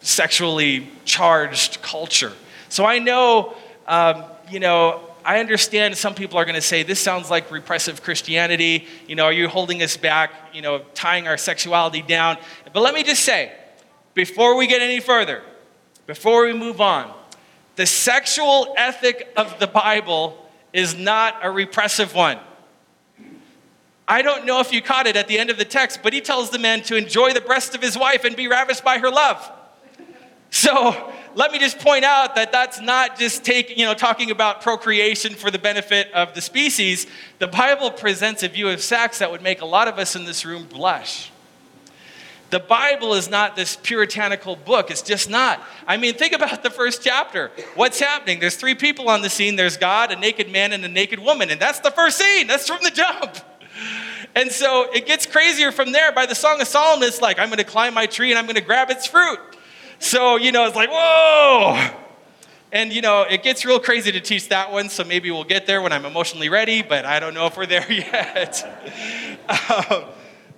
sexually 0.00 0.88
charged 1.04 1.82
culture. 1.82 2.32
So 2.68 2.84
I 2.84 2.98
know, 2.98 3.54
um, 3.86 4.24
you 4.50 4.60
know, 4.60 5.05
I 5.26 5.40
understand 5.40 5.96
some 5.96 6.14
people 6.14 6.38
are 6.38 6.44
going 6.44 6.54
to 6.54 6.62
say 6.62 6.84
this 6.84 7.00
sounds 7.00 7.30
like 7.30 7.50
repressive 7.50 8.00
Christianity. 8.00 8.86
You 9.08 9.16
know, 9.16 9.24
are 9.24 9.32
you 9.32 9.48
holding 9.48 9.82
us 9.82 9.96
back? 9.96 10.32
You 10.54 10.62
know, 10.62 10.84
tying 10.94 11.26
our 11.26 11.36
sexuality 11.36 12.00
down. 12.00 12.38
But 12.72 12.80
let 12.80 12.94
me 12.94 13.02
just 13.02 13.24
say, 13.24 13.52
before 14.14 14.56
we 14.56 14.68
get 14.68 14.82
any 14.82 15.00
further, 15.00 15.42
before 16.06 16.46
we 16.46 16.52
move 16.52 16.80
on, 16.80 17.12
the 17.74 17.86
sexual 17.86 18.72
ethic 18.76 19.32
of 19.36 19.58
the 19.58 19.66
Bible 19.66 20.38
is 20.72 20.96
not 20.96 21.34
a 21.42 21.50
repressive 21.50 22.14
one. 22.14 22.38
I 24.06 24.22
don't 24.22 24.46
know 24.46 24.60
if 24.60 24.72
you 24.72 24.80
caught 24.80 25.08
it 25.08 25.16
at 25.16 25.26
the 25.26 25.40
end 25.40 25.50
of 25.50 25.58
the 25.58 25.64
text, 25.64 26.04
but 26.04 26.12
he 26.12 26.20
tells 26.20 26.50
the 26.50 26.60
man 26.60 26.82
to 26.84 26.94
enjoy 26.94 27.32
the 27.32 27.40
breast 27.40 27.74
of 27.74 27.82
his 27.82 27.98
wife 27.98 28.24
and 28.24 28.36
be 28.36 28.46
ravished 28.46 28.84
by 28.84 28.98
her 28.98 29.10
love. 29.10 29.50
So 30.50 31.12
let 31.36 31.52
me 31.52 31.58
just 31.58 31.78
point 31.78 32.02
out 32.02 32.34
that 32.36 32.50
that's 32.50 32.80
not 32.80 33.18
just 33.18 33.44
take, 33.44 33.76
you 33.76 33.84
know, 33.84 33.92
talking 33.92 34.30
about 34.30 34.62
procreation 34.62 35.34
for 35.34 35.50
the 35.50 35.58
benefit 35.58 36.10
of 36.12 36.34
the 36.34 36.40
species. 36.40 37.06
The 37.38 37.46
Bible 37.46 37.90
presents 37.90 38.42
a 38.42 38.48
view 38.48 38.70
of 38.70 38.80
sex 38.80 39.18
that 39.18 39.30
would 39.30 39.42
make 39.42 39.60
a 39.60 39.66
lot 39.66 39.86
of 39.86 39.98
us 39.98 40.16
in 40.16 40.24
this 40.24 40.46
room 40.46 40.64
blush. 40.64 41.30
The 42.48 42.58
Bible 42.58 43.12
is 43.12 43.28
not 43.28 43.54
this 43.54 43.76
puritanical 43.76 44.56
book. 44.56 44.90
It's 44.90 45.02
just 45.02 45.28
not. 45.28 45.62
I 45.86 45.98
mean, 45.98 46.14
think 46.14 46.32
about 46.32 46.62
the 46.62 46.70
first 46.70 47.02
chapter. 47.04 47.50
What's 47.74 48.00
happening? 48.00 48.40
There's 48.40 48.56
three 48.56 48.74
people 48.74 49.10
on 49.10 49.20
the 49.20 49.28
scene 49.28 49.56
there's 49.56 49.76
God, 49.76 50.12
a 50.12 50.16
naked 50.16 50.50
man, 50.50 50.72
and 50.72 50.82
a 50.86 50.88
naked 50.88 51.18
woman. 51.18 51.50
And 51.50 51.60
that's 51.60 51.80
the 51.80 51.90
first 51.90 52.16
scene. 52.16 52.46
That's 52.46 52.66
from 52.66 52.78
the 52.82 52.90
jump. 52.90 53.36
And 54.34 54.50
so 54.50 54.90
it 54.90 55.06
gets 55.06 55.26
crazier 55.26 55.70
from 55.70 55.92
there. 55.92 56.12
By 56.12 56.24
the 56.24 56.34
Song 56.34 56.62
of 56.62 56.66
Solomon, 56.66 57.06
it's 57.06 57.20
like, 57.20 57.38
I'm 57.38 57.48
going 57.48 57.58
to 57.58 57.64
climb 57.64 57.92
my 57.92 58.06
tree 58.06 58.30
and 58.30 58.38
I'm 58.38 58.46
going 58.46 58.54
to 58.56 58.62
grab 58.62 58.90
its 58.90 59.06
fruit. 59.06 59.38
So, 59.98 60.36
you 60.36 60.52
know, 60.52 60.66
it's 60.66 60.76
like, 60.76 60.90
whoa. 60.90 61.90
And, 62.72 62.92
you 62.92 63.00
know, 63.00 63.22
it 63.22 63.42
gets 63.42 63.64
real 63.64 63.78
crazy 63.78 64.12
to 64.12 64.20
teach 64.20 64.48
that 64.48 64.72
one. 64.72 64.88
So 64.88 65.04
maybe 65.04 65.30
we'll 65.30 65.44
get 65.44 65.66
there 65.66 65.80
when 65.80 65.92
I'm 65.92 66.04
emotionally 66.04 66.48
ready, 66.48 66.82
but 66.82 67.04
I 67.04 67.20
don't 67.20 67.34
know 67.34 67.46
if 67.46 67.56
we're 67.56 67.66
there 67.66 67.90
yet. 67.92 68.62
um, 69.48 70.04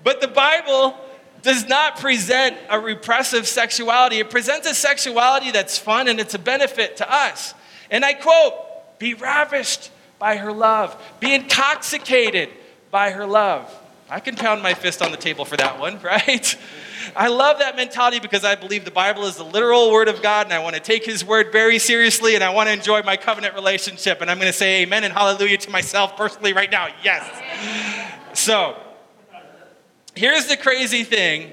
but 0.02 0.20
the 0.20 0.28
Bible 0.28 0.98
does 1.42 1.68
not 1.68 1.98
present 1.98 2.56
a 2.68 2.80
repressive 2.80 3.46
sexuality. 3.46 4.18
It 4.18 4.30
presents 4.30 4.68
a 4.68 4.74
sexuality 4.74 5.50
that's 5.50 5.78
fun 5.78 6.08
and 6.08 6.18
it's 6.18 6.34
a 6.34 6.38
benefit 6.38 6.96
to 6.96 7.12
us. 7.12 7.54
And 7.90 8.04
I 8.04 8.14
quote, 8.14 8.98
be 8.98 9.14
ravished 9.14 9.90
by 10.18 10.36
her 10.36 10.52
love, 10.52 11.00
be 11.20 11.32
intoxicated 11.32 12.50
by 12.90 13.10
her 13.10 13.26
love. 13.26 13.72
I 14.10 14.20
can 14.20 14.36
pound 14.36 14.62
my 14.62 14.72
fist 14.72 15.02
on 15.02 15.10
the 15.10 15.16
table 15.18 15.44
for 15.44 15.56
that 15.56 15.78
one, 15.78 15.98
right? 16.02 16.56
I 17.14 17.28
love 17.28 17.58
that 17.58 17.76
mentality 17.76 18.20
because 18.20 18.44
I 18.44 18.54
believe 18.54 18.84
the 18.84 18.90
Bible 18.90 19.24
is 19.24 19.36
the 19.36 19.44
literal 19.44 19.92
word 19.92 20.08
of 20.08 20.22
God 20.22 20.46
and 20.46 20.52
I 20.52 20.58
want 20.60 20.76
to 20.76 20.80
take 20.80 21.04
his 21.04 21.24
word 21.24 21.52
very 21.52 21.78
seriously 21.78 22.34
and 22.34 22.44
I 22.44 22.50
want 22.50 22.68
to 22.68 22.72
enjoy 22.72 23.02
my 23.02 23.16
covenant 23.16 23.54
relationship. 23.54 24.20
And 24.20 24.30
I'm 24.30 24.38
going 24.38 24.50
to 24.50 24.56
say 24.56 24.82
amen 24.82 25.04
and 25.04 25.12
hallelujah 25.12 25.58
to 25.58 25.70
myself 25.70 26.16
personally 26.16 26.52
right 26.52 26.70
now. 26.70 26.88
Yes. 27.02 27.28
So, 28.34 28.76
here's 30.14 30.46
the 30.46 30.56
crazy 30.56 31.04
thing 31.04 31.52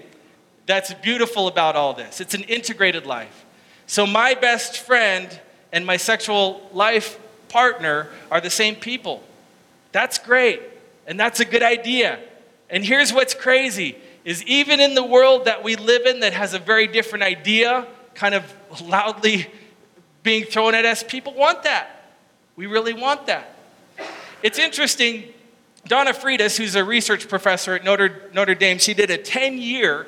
that's 0.66 0.94
beautiful 0.96 1.48
about 1.48 1.76
all 1.76 1.94
this 1.94 2.22
it's 2.22 2.34
an 2.34 2.44
integrated 2.44 3.06
life. 3.06 3.46
So, 3.88 4.06
my 4.06 4.34
best 4.34 4.80
friend 4.80 5.40
and 5.72 5.86
my 5.86 5.98
sexual 5.98 6.68
life 6.74 7.20
partner 7.50 8.10
are 8.32 8.42
the 8.42 8.50
same 8.50 8.76
people. 8.76 9.24
That's 9.92 10.18
great, 10.18 10.62
and 11.08 11.20
that's 11.20 11.40
a 11.40 11.46
good 11.46 11.64
idea. 11.64 12.20
And 12.70 12.84
here's 12.84 13.14
what's 13.14 13.34
crazy 13.34 13.98
is 14.24 14.44
even 14.44 14.80
in 14.80 14.96
the 14.96 15.04
world 15.04 15.46
that 15.46 15.64
we 15.64 15.76
live 15.76 16.06
in 16.06 16.22
that 16.22 16.34
has 16.34 16.54
a 16.54 16.60
very 16.60 16.88
different 16.88 17.24
idea 17.24 17.88
kind 18.16 18.34
of 18.34 18.54
loudly 18.82 19.48
being 20.24 20.46
thrown 20.46 20.74
at 20.74 20.86
us, 20.86 21.04
people 21.04 21.34
want 21.34 21.64
that. 21.64 22.14
We 22.56 22.66
really 22.66 22.94
want 22.94 23.28
that. 23.28 23.56
It's 24.42 24.58
interesting 24.58 25.26
Donna 25.88 26.14
Freitas, 26.14 26.58
who's 26.58 26.76
a 26.76 26.84
research 26.84 27.30
professor 27.30 27.76
at 27.76 27.84
Notre, 27.84 28.30
Notre 28.34 28.56
Dame, 28.56 28.80
she 28.80 28.96
did 28.96 29.12
a 29.12 29.18
10 29.18 29.60
year 29.60 30.08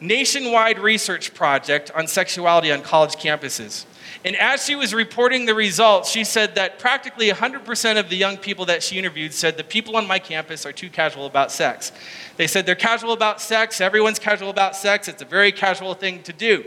nationwide 0.00 0.78
research 0.78 1.32
project 1.32 1.90
on 1.92 2.06
sexuality 2.06 2.70
on 2.70 2.82
college 2.82 3.14
campuses. 3.14 3.86
And 4.24 4.36
as 4.36 4.64
she 4.64 4.74
was 4.74 4.94
reporting 4.94 5.44
the 5.44 5.54
results, 5.54 6.10
she 6.10 6.24
said 6.24 6.54
that 6.54 6.78
practically 6.78 7.28
100% 7.28 7.98
of 7.98 8.08
the 8.08 8.16
young 8.16 8.38
people 8.38 8.64
that 8.66 8.82
she 8.82 8.98
interviewed 8.98 9.34
said 9.34 9.58
the 9.58 9.64
people 9.64 9.96
on 9.96 10.06
my 10.06 10.18
campus 10.18 10.64
are 10.64 10.72
too 10.72 10.88
casual 10.88 11.26
about 11.26 11.52
sex. 11.52 11.92
They 12.38 12.46
said 12.46 12.64
they're 12.64 12.74
casual 12.74 13.12
about 13.12 13.42
sex, 13.42 13.82
everyone's 13.82 14.18
casual 14.18 14.48
about 14.48 14.76
sex, 14.76 15.08
it's 15.08 15.20
a 15.20 15.26
very 15.26 15.52
casual 15.52 15.92
thing 15.92 16.22
to 16.22 16.32
do. 16.32 16.64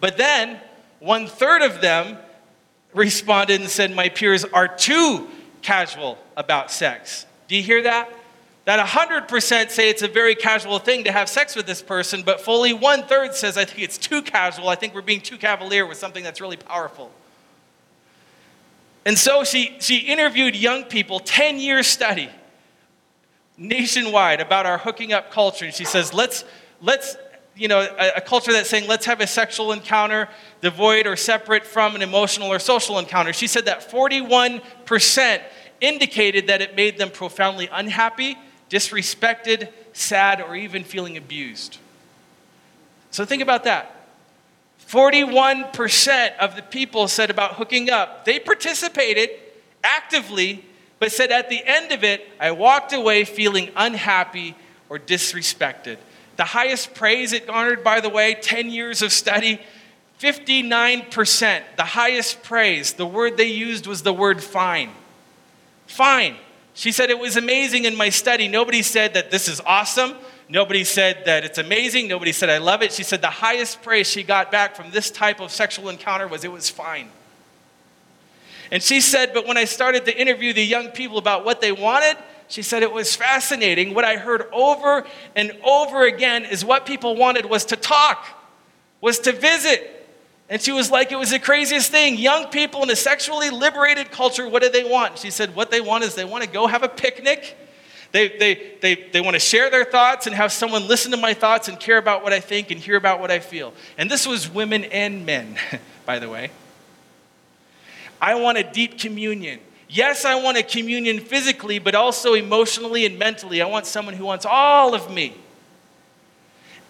But 0.00 0.18
then, 0.18 0.60
one 1.00 1.26
third 1.26 1.62
of 1.62 1.80
them 1.80 2.18
responded 2.92 3.62
and 3.62 3.70
said, 3.70 3.90
My 3.90 4.10
peers 4.10 4.44
are 4.44 4.68
too 4.68 5.28
casual 5.62 6.18
about 6.36 6.70
sex. 6.70 7.24
Do 7.48 7.56
you 7.56 7.62
hear 7.62 7.82
that? 7.84 8.12
That 8.64 8.84
100% 8.86 9.70
say 9.70 9.90
it's 9.90 10.02
a 10.02 10.08
very 10.08 10.34
casual 10.34 10.78
thing 10.78 11.04
to 11.04 11.12
have 11.12 11.28
sex 11.28 11.54
with 11.54 11.66
this 11.66 11.82
person, 11.82 12.22
but 12.22 12.40
fully 12.40 12.72
one 12.72 13.02
third 13.02 13.34
says, 13.34 13.58
I 13.58 13.66
think 13.66 13.82
it's 13.82 13.98
too 13.98 14.22
casual. 14.22 14.68
I 14.68 14.74
think 14.74 14.94
we're 14.94 15.02
being 15.02 15.20
too 15.20 15.36
cavalier 15.36 15.86
with 15.86 15.98
something 15.98 16.24
that's 16.24 16.40
really 16.40 16.56
powerful. 16.56 17.10
And 19.04 19.18
so 19.18 19.44
she, 19.44 19.76
she 19.80 19.98
interviewed 19.98 20.56
young 20.56 20.84
people, 20.84 21.20
10 21.20 21.58
year 21.58 21.82
study 21.82 22.30
nationwide 23.58 24.40
about 24.40 24.66
our 24.66 24.78
hooking 24.78 25.12
up 25.12 25.30
culture. 25.30 25.66
And 25.66 25.74
she 25.74 25.84
says, 25.84 26.14
let's, 26.14 26.44
let's 26.80 27.16
you 27.54 27.68
know, 27.68 27.80
a, 27.80 28.12
a, 28.16 28.20
culture 28.20 28.52
that's 28.52 28.68
saying, 28.68 28.88
let's 28.88 29.06
have 29.06 29.20
a 29.20 29.26
sexual 29.26 29.72
encounter 29.72 30.28
devoid 30.60 31.06
or 31.06 31.16
separate 31.16 31.64
from 31.64 31.94
an 31.94 32.02
emotional 32.02 32.48
or 32.48 32.58
social 32.58 32.98
encounter. 32.98 33.32
She 33.32 33.46
said 33.46 33.66
that 33.66 33.88
41% 33.88 35.42
indicated 35.80 36.46
that 36.48 36.62
it 36.62 36.74
made 36.74 36.98
them 36.98 37.10
profoundly 37.10 37.68
unhappy, 37.70 38.36
disrespected, 38.70 39.70
sad, 39.92 40.40
or 40.40 40.56
even 40.56 40.84
feeling 40.84 41.16
abused. 41.16 41.78
So 43.10 43.24
think 43.24 43.42
about 43.42 43.64
that. 43.64 43.90
41% 44.88 46.36
of 46.38 46.56
the 46.56 46.62
people 46.62 47.08
said 47.08 47.30
about 47.30 47.54
hooking 47.54 47.90
up, 47.90 48.24
they 48.24 48.38
participated 48.38 49.30
actively, 49.82 50.64
but 50.98 51.12
said 51.12 51.30
at 51.30 51.48
the 51.48 51.62
end 51.64 51.92
of 51.92 52.04
it, 52.04 52.28
I 52.38 52.50
walked 52.50 52.92
away 52.92 53.24
feeling 53.24 53.70
unhappy 53.76 54.54
or 54.88 54.98
disrespected. 54.98 55.96
The 56.36 56.44
highest 56.44 56.94
praise 56.94 57.32
it 57.32 57.46
garnered, 57.46 57.84
by 57.84 58.00
the 58.00 58.08
way, 58.08 58.34
10 58.34 58.70
years 58.70 59.02
of 59.02 59.12
study, 59.12 59.60
59%. 60.20 61.62
The 61.76 61.84
highest 61.84 62.42
praise, 62.42 62.94
the 62.94 63.06
word 63.06 63.36
they 63.36 63.48
used 63.48 63.86
was 63.86 64.02
the 64.02 64.12
word 64.12 64.42
fine. 64.42 64.90
Fine. 65.86 66.36
She 66.74 66.90
said 66.90 67.08
it 67.08 67.18
was 67.18 67.36
amazing 67.36 67.84
in 67.84 67.96
my 67.96 68.08
study. 68.08 68.48
Nobody 68.48 68.82
said 68.82 69.14
that 69.14 69.30
this 69.30 69.48
is 69.48 69.60
awesome. 69.64 70.14
Nobody 70.48 70.84
said 70.84 71.22
that 71.24 71.44
it's 71.44 71.58
amazing. 71.58 72.08
Nobody 72.08 72.32
said 72.32 72.50
I 72.50 72.58
love 72.58 72.82
it. 72.82 72.92
She 72.92 73.04
said 73.04 73.22
the 73.22 73.28
highest 73.28 73.80
praise 73.82 74.08
she 74.08 74.22
got 74.22 74.50
back 74.50 74.76
from 74.76 74.90
this 74.90 75.10
type 75.10 75.40
of 75.40 75.50
sexual 75.50 75.88
encounter 75.88 76.28
was 76.28 76.44
it 76.44 76.52
was 76.52 76.68
fine. 76.68 77.08
And 78.70 78.82
she 78.82 79.00
said, 79.00 79.32
but 79.32 79.46
when 79.46 79.56
I 79.56 79.64
started 79.64 80.04
to 80.06 80.20
interview 80.20 80.52
the 80.52 80.64
young 80.64 80.88
people 80.88 81.16
about 81.18 81.44
what 81.44 81.60
they 81.60 81.70
wanted, 81.70 82.16
she 82.48 82.62
said 82.62 82.82
it 82.82 82.92
was 82.92 83.14
fascinating. 83.14 83.94
What 83.94 84.04
I 84.04 84.16
heard 84.16 84.46
over 84.52 85.06
and 85.36 85.56
over 85.64 86.04
again 86.06 86.44
is 86.44 86.64
what 86.64 86.86
people 86.86 87.14
wanted 87.14 87.46
was 87.46 87.64
to 87.66 87.76
talk, 87.76 88.26
was 89.00 89.20
to 89.20 89.32
visit. 89.32 89.93
And 90.48 90.60
she 90.60 90.72
was 90.72 90.90
like, 90.90 91.10
it 91.10 91.16
was 91.16 91.30
the 91.30 91.38
craziest 91.38 91.90
thing. 91.90 92.18
Young 92.18 92.48
people 92.48 92.82
in 92.82 92.90
a 92.90 92.96
sexually 92.96 93.50
liberated 93.50 94.10
culture, 94.10 94.46
what 94.48 94.62
do 94.62 94.68
they 94.68 94.84
want? 94.84 95.18
She 95.18 95.30
said, 95.30 95.54
what 95.54 95.70
they 95.70 95.80
want 95.80 96.04
is 96.04 96.14
they 96.14 96.24
want 96.24 96.44
to 96.44 96.50
go 96.50 96.66
have 96.66 96.82
a 96.82 96.88
picnic. 96.88 97.56
They, 98.12 98.28
they, 98.28 98.72
they, 98.80 98.94
they 99.10 99.20
want 99.20 99.34
to 99.34 99.40
share 99.40 99.70
their 99.70 99.84
thoughts 99.84 100.26
and 100.26 100.36
have 100.36 100.52
someone 100.52 100.86
listen 100.86 101.10
to 101.12 101.16
my 101.16 101.34
thoughts 101.34 101.68
and 101.68 101.80
care 101.80 101.98
about 101.98 102.22
what 102.22 102.32
I 102.32 102.40
think 102.40 102.70
and 102.70 102.78
hear 102.78 102.96
about 102.96 103.20
what 103.20 103.30
I 103.30 103.40
feel. 103.40 103.72
And 103.98 104.10
this 104.10 104.26
was 104.26 104.48
women 104.48 104.84
and 104.84 105.26
men, 105.26 105.56
by 106.06 106.18
the 106.18 106.28
way. 106.28 106.50
I 108.20 108.36
want 108.36 108.58
a 108.58 108.62
deep 108.62 108.98
communion. 108.98 109.60
Yes, 109.88 110.24
I 110.24 110.40
want 110.40 110.56
a 110.58 110.62
communion 110.62 111.20
physically, 111.20 111.78
but 111.78 111.94
also 111.94 112.34
emotionally 112.34 113.04
and 113.06 113.18
mentally. 113.18 113.60
I 113.60 113.66
want 113.66 113.86
someone 113.86 114.14
who 114.14 114.24
wants 114.24 114.46
all 114.46 114.94
of 114.94 115.10
me. 115.10 115.34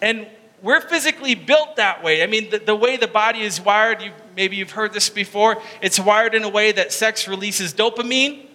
And 0.03 0.27
we're 0.65 0.81
physically 0.81 1.35
built 1.35 1.77
that 1.77 2.03
way. 2.03 2.23
I 2.23 2.27
mean, 2.27 2.49
the, 2.49 2.59
the 2.59 2.75
way 2.75 2.97
the 2.97 3.07
body 3.07 3.43
is 3.43 3.61
wired, 3.61 4.01
you, 4.01 4.13
maybe 4.35 4.57
you've 4.57 4.71
heard 4.71 4.95
this 4.95 5.11
before, 5.11 5.61
it's 5.83 6.01
wired 6.01 6.35
in 6.35 6.43
a 6.43 6.49
way 6.49 6.73
that 6.73 6.91
sex 6.91 7.29
releases 7.29 7.75
dopamine, 7.75 8.47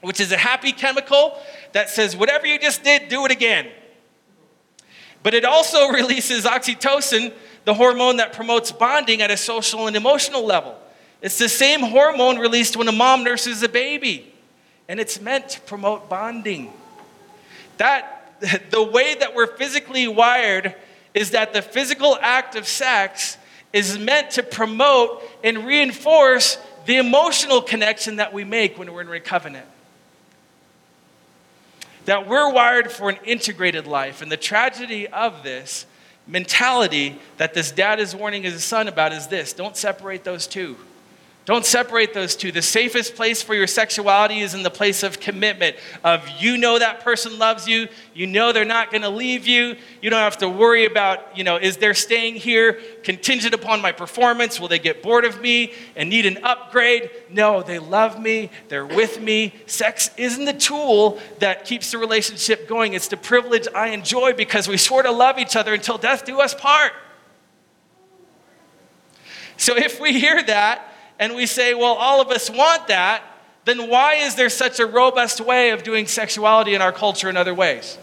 which 0.00 0.20
is 0.20 0.30
a 0.30 0.36
happy 0.36 0.70
chemical 0.70 1.36
that 1.72 1.90
says, 1.90 2.16
whatever 2.16 2.46
you 2.46 2.56
just 2.60 2.84
did, 2.84 3.08
do 3.08 3.24
it 3.24 3.32
again. 3.32 3.66
But 5.24 5.34
it 5.34 5.44
also 5.44 5.88
releases 5.92 6.44
oxytocin, 6.44 7.32
the 7.64 7.74
hormone 7.74 8.18
that 8.18 8.32
promotes 8.32 8.70
bonding 8.70 9.20
at 9.20 9.32
a 9.32 9.36
social 9.36 9.88
and 9.88 9.96
emotional 9.96 10.46
level. 10.46 10.78
It's 11.20 11.36
the 11.36 11.48
same 11.48 11.80
hormone 11.80 12.38
released 12.38 12.76
when 12.76 12.86
a 12.86 12.92
mom 12.92 13.24
nurses 13.24 13.64
a 13.64 13.68
baby, 13.68 14.32
and 14.88 15.00
it's 15.00 15.20
meant 15.20 15.48
to 15.48 15.60
promote 15.62 16.08
bonding. 16.08 16.72
That 17.78 18.12
the 18.70 18.84
way 18.84 19.16
that 19.16 19.34
we're 19.34 19.48
physically 19.56 20.06
wired 20.06 20.76
is 21.16 21.30
that 21.30 21.54
the 21.54 21.62
physical 21.62 22.18
act 22.20 22.56
of 22.56 22.68
sex 22.68 23.38
is 23.72 23.98
meant 23.98 24.32
to 24.32 24.42
promote 24.42 25.22
and 25.42 25.66
reinforce 25.66 26.58
the 26.84 26.98
emotional 26.98 27.62
connection 27.62 28.16
that 28.16 28.34
we 28.34 28.44
make 28.44 28.78
when 28.78 28.92
we're 28.92 29.00
in 29.00 29.08
a 29.08 29.18
covenant. 29.18 29.66
That 32.04 32.28
we're 32.28 32.52
wired 32.52 32.92
for 32.92 33.08
an 33.08 33.16
integrated 33.24 33.86
life. 33.86 34.20
And 34.20 34.30
the 34.30 34.36
tragedy 34.36 35.08
of 35.08 35.42
this 35.42 35.86
mentality 36.26 37.18
that 37.38 37.54
this 37.54 37.70
dad 37.70 37.98
is 37.98 38.14
warning 38.14 38.42
his 38.42 38.62
son 38.62 38.86
about 38.86 39.12
is 39.12 39.28
this 39.28 39.54
don't 39.54 39.76
separate 39.76 40.22
those 40.22 40.46
two. 40.46 40.76
Don't 41.46 41.64
separate 41.64 42.12
those 42.12 42.34
two. 42.34 42.50
The 42.50 42.60
safest 42.60 43.14
place 43.14 43.40
for 43.40 43.54
your 43.54 43.68
sexuality 43.68 44.40
is 44.40 44.52
in 44.52 44.64
the 44.64 44.70
place 44.70 45.04
of 45.04 45.20
commitment. 45.20 45.76
Of 46.02 46.28
you 46.40 46.58
know 46.58 46.76
that 46.76 47.04
person 47.04 47.38
loves 47.38 47.68
you, 47.68 47.86
you 48.14 48.26
know 48.26 48.52
they're 48.52 48.64
not 48.64 48.90
going 48.90 49.02
to 49.02 49.08
leave 49.08 49.46
you. 49.46 49.76
You 50.02 50.10
don't 50.10 50.18
have 50.18 50.38
to 50.38 50.48
worry 50.48 50.86
about, 50.86 51.38
you 51.38 51.44
know, 51.44 51.56
is 51.56 51.76
their 51.76 51.94
staying 51.94 52.34
here 52.34 52.80
contingent 53.04 53.54
upon 53.54 53.80
my 53.80 53.92
performance? 53.92 54.58
Will 54.58 54.66
they 54.66 54.80
get 54.80 55.04
bored 55.04 55.24
of 55.24 55.40
me 55.40 55.72
and 55.94 56.10
need 56.10 56.26
an 56.26 56.38
upgrade? 56.42 57.10
No, 57.30 57.62
they 57.62 57.78
love 57.78 58.20
me, 58.20 58.50
they're 58.66 58.84
with 58.84 59.20
me. 59.20 59.54
Sex 59.66 60.10
isn't 60.16 60.46
the 60.46 60.52
tool 60.52 61.20
that 61.38 61.64
keeps 61.64 61.92
the 61.92 61.98
relationship 61.98 62.66
going. 62.66 62.92
It's 62.92 63.06
the 63.06 63.16
privilege 63.16 63.68
I 63.72 63.90
enjoy 63.90 64.32
because 64.32 64.66
we 64.66 64.78
sort 64.78 65.06
of 65.06 65.16
love 65.16 65.38
each 65.38 65.54
other 65.54 65.74
until 65.74 65.96
death 65.96 66.24
do 66.24 66.40
us 66.40 66.54
part. 66.54 66.90
So 69.56 69.76
if 69.76 70.00
we 70.00 70.18
hear 70.18 70.42
that, 70.42 70.92
and 71.18 71.34
we 71.34 71.46
say, 71.46 71.74
well, 71.74 71.94
all 71.94 72.20
of 72.20 72.28
us 72.28 72.50
want 72.50 72.88
that, 72.88 73.22
then 73.64 73.88
why 73.88 74.14
is 74.14 74.34
there 74.34 74.48
such 74.48 74.78
a 74.78 74.86
robust 74.86 75.40
way 75.40 75.70
of 75.70 75.82
doing 75.82 76.06
sexuality 76.06 76.74
in 76.74 76.82
our 76.82 76.92
culture 76.92 77.28
in 77.28 77.36
other 77.36 77.54
ways? 77.54 77.98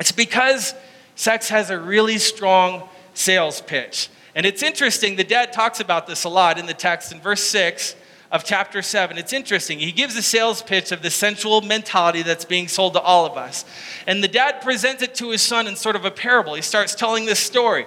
It's 0.00 0.12
because 0.12 0.74
sex 1.16 1.48
has 1.48 1.70
a 1.70 1.78
really 1.78 2.18
strong 2.18 2.88
sales 3.12 3.60
pitch. 3.60 4.08
And 4.34 4.46
it's 4.46 4.62
interesting, 4.62 5.16
the 5.16 5.24
dad 5.24 5.52
talks 5.52 5.80
about 5.80 6.06
this 6.06 6.24
a 6.24 6.28
lot 6.28 6.58
in 6.58 6.66
the 6.66 6.74
text 6.74 7.12
in 7.12 7.20
verse 7.20 7.42
6 7.42 7.94
of 8.32 8.42
chapter 8.42 8.82
7. 8.82 9.16
It's 9.16 9.32
interesting. 9.32 9.78
He 9.78 9.92
gives 9.92 10.16
a 10.16 10.22
sales 10.22 10.60
pitch 10.60 10.90
of 10.90 11.02
the 11.02 11.10
sensual 11.10 11.60
mentality 11.60 12.22
that's 12.22 12.44
being 12.44 12.66
sold 12.66 12.94
to 12.94 13.00
all 13.00 13.24
of 13.26 13.36
us. 13.36 13.64
And 14.08 14.24
the 14.24 14.28
dad 14.28 14.60
presents 14.60 15.02
it 15.02 15.14
to 15.16 15.30
his 15.30 15.40
son 15.40 15.68
in 15.68 15.76
sort 15.76 15.94
of 15.94 16.04
a 16.04 16.10
parable. 16.10 16.54
He 16.54 16.62
starts 16.62 16.96
telling 16.96 17.26
this 17.26 17.38
story. 17.38 17.86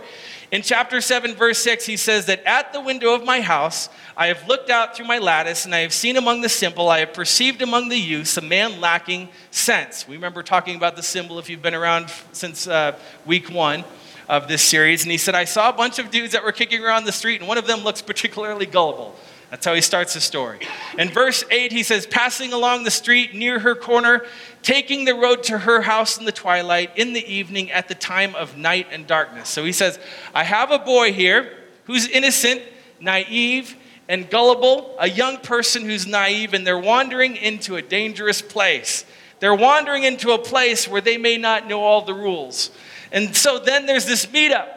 In 0.50 0.62
chapter 0.62 1.02
7, 1.02 1.36
verse 1.36 1.58
6, 1.60 1.86
he 1.86 1.98
says 1.98 2.28
that 2.28 2.42
at 2.46 2.72
the 2.72 2.80
window 2.80 3.14
of 3.14 3.26
my 3.26 3.42
house, 3.42 3.90
I 4.16 4.28
have 4.28 4.48
looked 4.48 4.70
out 4.70 4.96
through 4.96 5.06
my 5.06 5.18
lattice, 5.18 5.66
and 5.66 5.76
I 5.76 5.80
have 5.80 5.92
seen 5.92 6.16
among 6.16 6.40
the 6.40 6.48
simple, 6.48 6.88
I 6.88 7.00
have 7.00 7.14
perceived 7.14 7.62
among 7.62 7.90
the 7.90 7.98
youths 7.98 8.38
a 8.38 8.42
man 8.42 8.80
lacking 8.80 9.28
sense. 9.52 10.08
We 10.08 10.16
remember 10.16 10.44
talking 10.44 10.78
about 10.78 10.96
the 10.96 11.04
symbol 11.04 11.38
if 11.38 11.50
you've 11.50 11.62
been 11.62 11.76
around 11.76 12.10
since 12.32 12.66
uh, 12.66 12.98
week 13.26 13.50
one 13.50 13.84
of 14.30 14.48
this 14.48 14.62
series. 14.62 15.04
And 15.04 15.12
he 15.12 15.18
said, 15.18 15.36
I 15.36 15.44
saw 15.44 15.70
a 15.70 15.74
bunch 15.74 16.00
of 16.00 16.12
dudes 16.12 16.32
that 16.32 16.46
were 16.46 16.54
kicking 16.54 16.82
around 16.82 17.04
the 17.04 17.12
street, 17.12 17.42
and 17.42 17.48
one 17.48 17.58
of 17.58 17.68
them 17.68 17.82
looks 17.82 18.02
particularly 18.02 18.66
gullible. 18.66 19.16
That's 19.50 19.66
how 19.66 19.74
he 19.74 19.82
starts 19.82 20.14
the 20.14 20.20
story. 20.20 20.60
In 20.98 21.10
verse 21.10 21.44
8, 21.50 21.72
he 21.72 21.84
says, 21.84 22.06
Passing 22.06 22.52
along 22.52 22.84
the 22.84 22.92
street 22.92 23.34
near 23.34 23.60
her 23.60 23.76
corner, 23.76 24.26
taking 24.62 25.06
the 25.06 25.16
road 25.16 25.44
to 25.44 25.60
her 25.60 25.82
house 25.82 26.18
in 26.18 26.26
the 26.26 26.34
twilight, 26.34 26.92
in 26.98 27.14
the 27.14 27.26
evening, 27.26 27.72
at 27.72 27.88
the 27.88 27.96
time 27.96 28.36
of 28.36 28.58
night 28.58 28.88
and 28.92 29.08
darkness. 29.08 29.48
So 29.48 29.64
he 29.64 29.72
says, 29.72 30.00
I 30.34 30.44
have 30.44 30.72
a 30.72 30.80
boy 30.80 31.14
here 31.14 31.50
who's 31.86 32.08
innocent, 32.10 32.62
naive, 33.00 33.78
and 34.10 34.30
gullible, 34.30 34.96
a 35.00 35.10
young 35.10 35.38
person 35.38 35.84
who's 35.84 36.06
naive, 36.06 36.54
and 36.54 36.68
they're 36.68 36.78
wandering 36.78 37.38
into 37.38 37.78
a 37.78 37.82
dangerous 37.82 38.42
place. 38.42 39.06
They're 39.40 39.56
wandering 39.56 40.04
into 40.04 40.32
a 40.32 40.40
place 40.40 40.88
where 40.88 41.02
they 41.02 41.18
may 41.18 41.38
not 41.38 41.68
know 41.68 41.82
all 41.82 42.02
the 42.02 42.14
rules. 42.14 42.72
And 43.14 43.36
so 43.36 43.60
then 43.60 43.86
there's 43.86 44.06
this 44.06 44.26
meetup. 44.26 44.68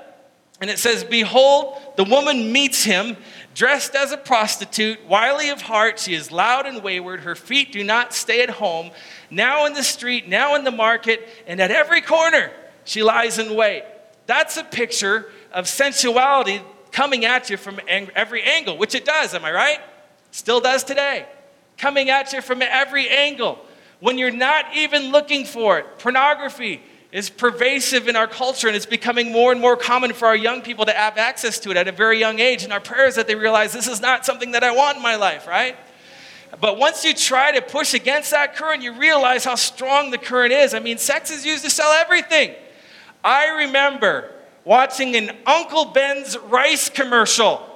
And 0.60 0.68
it 0.68 0.78
says, 0.78 1.04
Behold, 1.04 1.78
the 1.96 2.04
woman 2.04 2.52
meets 2.52 2.84
him 2.84 3.16
dressed 3.60 3.94
as 3.94 4.10
a 4.10 4.16
prostitute, 4.16 5.06
wily 5.06 5.50
of 5.50 5.60
heart. 5.60 5.98
She 5.98 6.14
is 6.14 6.32
loud 6.32 6.64
and 6.64 6.82
wayward. 6.82 7.20
Her 7.20 7.34
feet 7.34 7.72
do 7.72 7.84
not 7.84 8.14
stay 8.14 8.40
at 8.42 8.48
home. 8.48 8.90
Now 9.30 9.66
in 9.66 9.74
the 9.74 9.82
street, 9.82 10.26
now 10.26 10.54
in 10.54 10.64
the 10.64 10.70
market, 10.70 11.28
and 11.46 11.60
at 11.60 11.70
every 11.70 12.00
corner, 12.00 12.50
she 12.84 13.02
lies 13.02 13.38
in 13.38 13.54
wait. 13.54 13.84
That's 14.24 14.56
a 14.56 14.64
picture 14.64 15.30
of 15.52 15.68
sensuality 15.68 16.62
coming 16.90 17.26
at 17.26 17.50
you 17.50 17.58
from 17.58 17.78
every 17.90 18.42
angle, 18.44 18.78
which 18.78 18.94
it 18.94 19.04
does, 19.04 19.34
am 19.34 19.44
I 19.44 19.52
right? 19.52 19.80
Still 20.30 20.60
does 20.62 20.82
today. 20.82 21.26
Coming 21.76 22.08
at 22.08 22.32
you 22.32 22.40
from 22.40 22.62
every 22.62 23.10
angle. 23.10 23.58
When 23.98 24.16
you're 24.16 24.30
not 24.30 24.74
even 24.74 25.12
looking 25.12 25.44
for 25.44 25.78
it, 25.78 25.98
pornography, 25.98 26.82
is 27.12 27.28
pervasive 27.28 28.06
in 28.06 28.14
our 28.14 28.28
culture 28.28 28.68
and 28.68 28.76
it's 28.76 28.86
becoming 28.86 29.32
more 29.32 29.50
and 29.50 29.60
more 29.60 29.76
common 29.76 30.12
for 30.12 30.26
our 30.26 30.36
young 30.36 30.62
people 30.62 30.84
to 30.86 30.92
have 30.92 31.18
access 31.18 31.58
to 31.58 31.70
it 31.70 31.76
at 31.76 31.88
a 31.88 31.92
very 31.92 32.18
young 32.18 32.38
age. 32.38 32.62
And 32.62 32.72
our 32.72 32.80
prayer 32.80 33.06
is 33.06 33.16
that 33.16 33.26
they 33.26 33.34
realize 33.34 33.72
this 33.72 33.88
is 33.88 34.00
not 34.00 34.24
something 34.24 34.52
that 34.52 34.62
I 34.62 34.70
want 34.72 34.96
in 34.96 35.02
my 35.02 35.16
life, 35.16 35.46
right? 35.48 35.76
But 36.60 36.78
once 36.78 37.04
you 37.04 37.14
try 37.14 37.52
to 37.52 37.62
push 37.62 37.94
against 37.94 38.30
that 38.30 38.54
current, 38.54 38.82
you 38.82 38.92
realize 38.92 39.44
how 39.44 39.54
strong 39.56 40.10
the 40.10 40.18
current 40.18 40.52
is. 40.52 40.74
I 40.74 40.78
mean, 40.78 40.98
sex 40.98 41.30
is 41.30 41.44
used 41.44 41.64
to 41.64 41.70
sell 41.70 41.92
everything. 41.92 42.54
I 43.24 43.64
remember 43.64 44.32
watching 44.64 45.16
an 45.16 45.36
Uncle 45.46 45.86
Ben's 45.86 46.36
rice 46.38 46.88
commercial, 46.88 47.66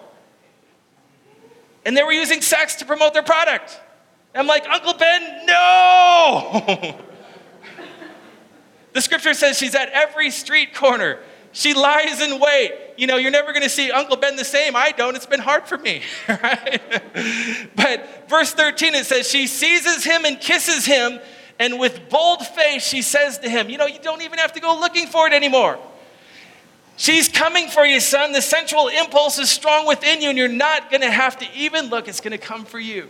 and 1.85 1.97
they 1.97 2.03
were 2.03 2.13
using 2.13 2.41
sex 2.41 2.77
to 2.77 2.85
promote 2.85 3.15
their 3.15 3.23
product. 3.23 3.81
I'm 4.35 4.47
like, 4.47 4.69
Uncle 4.69 4.95
Ben, 4.95 5.47
no! 5.47 6.99
the 8.95 9.03
scripture 9.03 9.35
says 9.35 9.59
she's 9.59 9.75
at 9.75 9.91
every 9.91 10.31
street 10.31 10.73
corner. 10.73 11.19
She 11.53 11.75
lies 11.75 12.21
in 12.21 12.41
wait. 12.41 12.73
You 12.97 13.07
know, 13.07 13.17
you're 13.17 13.31
never 13.31 13.53
going 13.53 13.63
to 13.63 13.69
see 13.69 13.91
Uncle 13.91 14.17
Ben 14.17 14.37
the 14.37 14.45
same. 14.45 14.75
I 14.75 14.93
don't. 14.93 15.15
It's 15.15 15.27
been 15.27 15.41
hard 15.41 15.67
for 15.67 15.79
me, 15.79 16.03
but 16.27 18.29
verse 18.29 18.53
13, 18.53 18.95
it 18.95 19.07
says, 19.07 19.29
She 19.29 19.47
seizes 19.47 20.05
him 20.05 20.25
and 20.25 20.41
kisses 20.41 20.87
him, 20.87 21.21
and 21.59 21.79
with 21.79 22.09
bold 22.09 22.45
face, 22.47 22.85
she 22.85 23.03
says 23.03 23.39
to 23.39 23.51
him, 23.51 23.69
You 23.69 23.79
know, 23.79 23.87
you 23.87 23.99
don't 24.01 24.23
even 24.23 24.39
have 24.39 24.53
to 24.55 24.61
go 24.61 24.79
looking 24.79 25.07
for 25.07 25.27
it 25.27 25.33
anymore. 25.33 25.79
She's 26.97 27.29
coming 27.29 27.69
for 27.69 27.85
you, 27.85 27.99
son. 27.99 28.33
The 28.33 28.43
sensual 28.43 28.89
impulse 28.89 29.39
is 29.39 29.51
strong 29.51 29.87
within 29.87 30.23
you, 30.23 30.29
and 30.29 30.39
you're 30.39 30.49
not 30.49 30.91
going 30.91 31.03
to 31.03 31.11
have 31.11 31.37
to 31.39 31.47
even 31.57 31.87
look. 31.87 32.07
It's 32.07 32.21
going 32.21 32.33
to 32.33 32.39
come 32.39 32.65
for 32.65 32.79
you. 32.79 33.09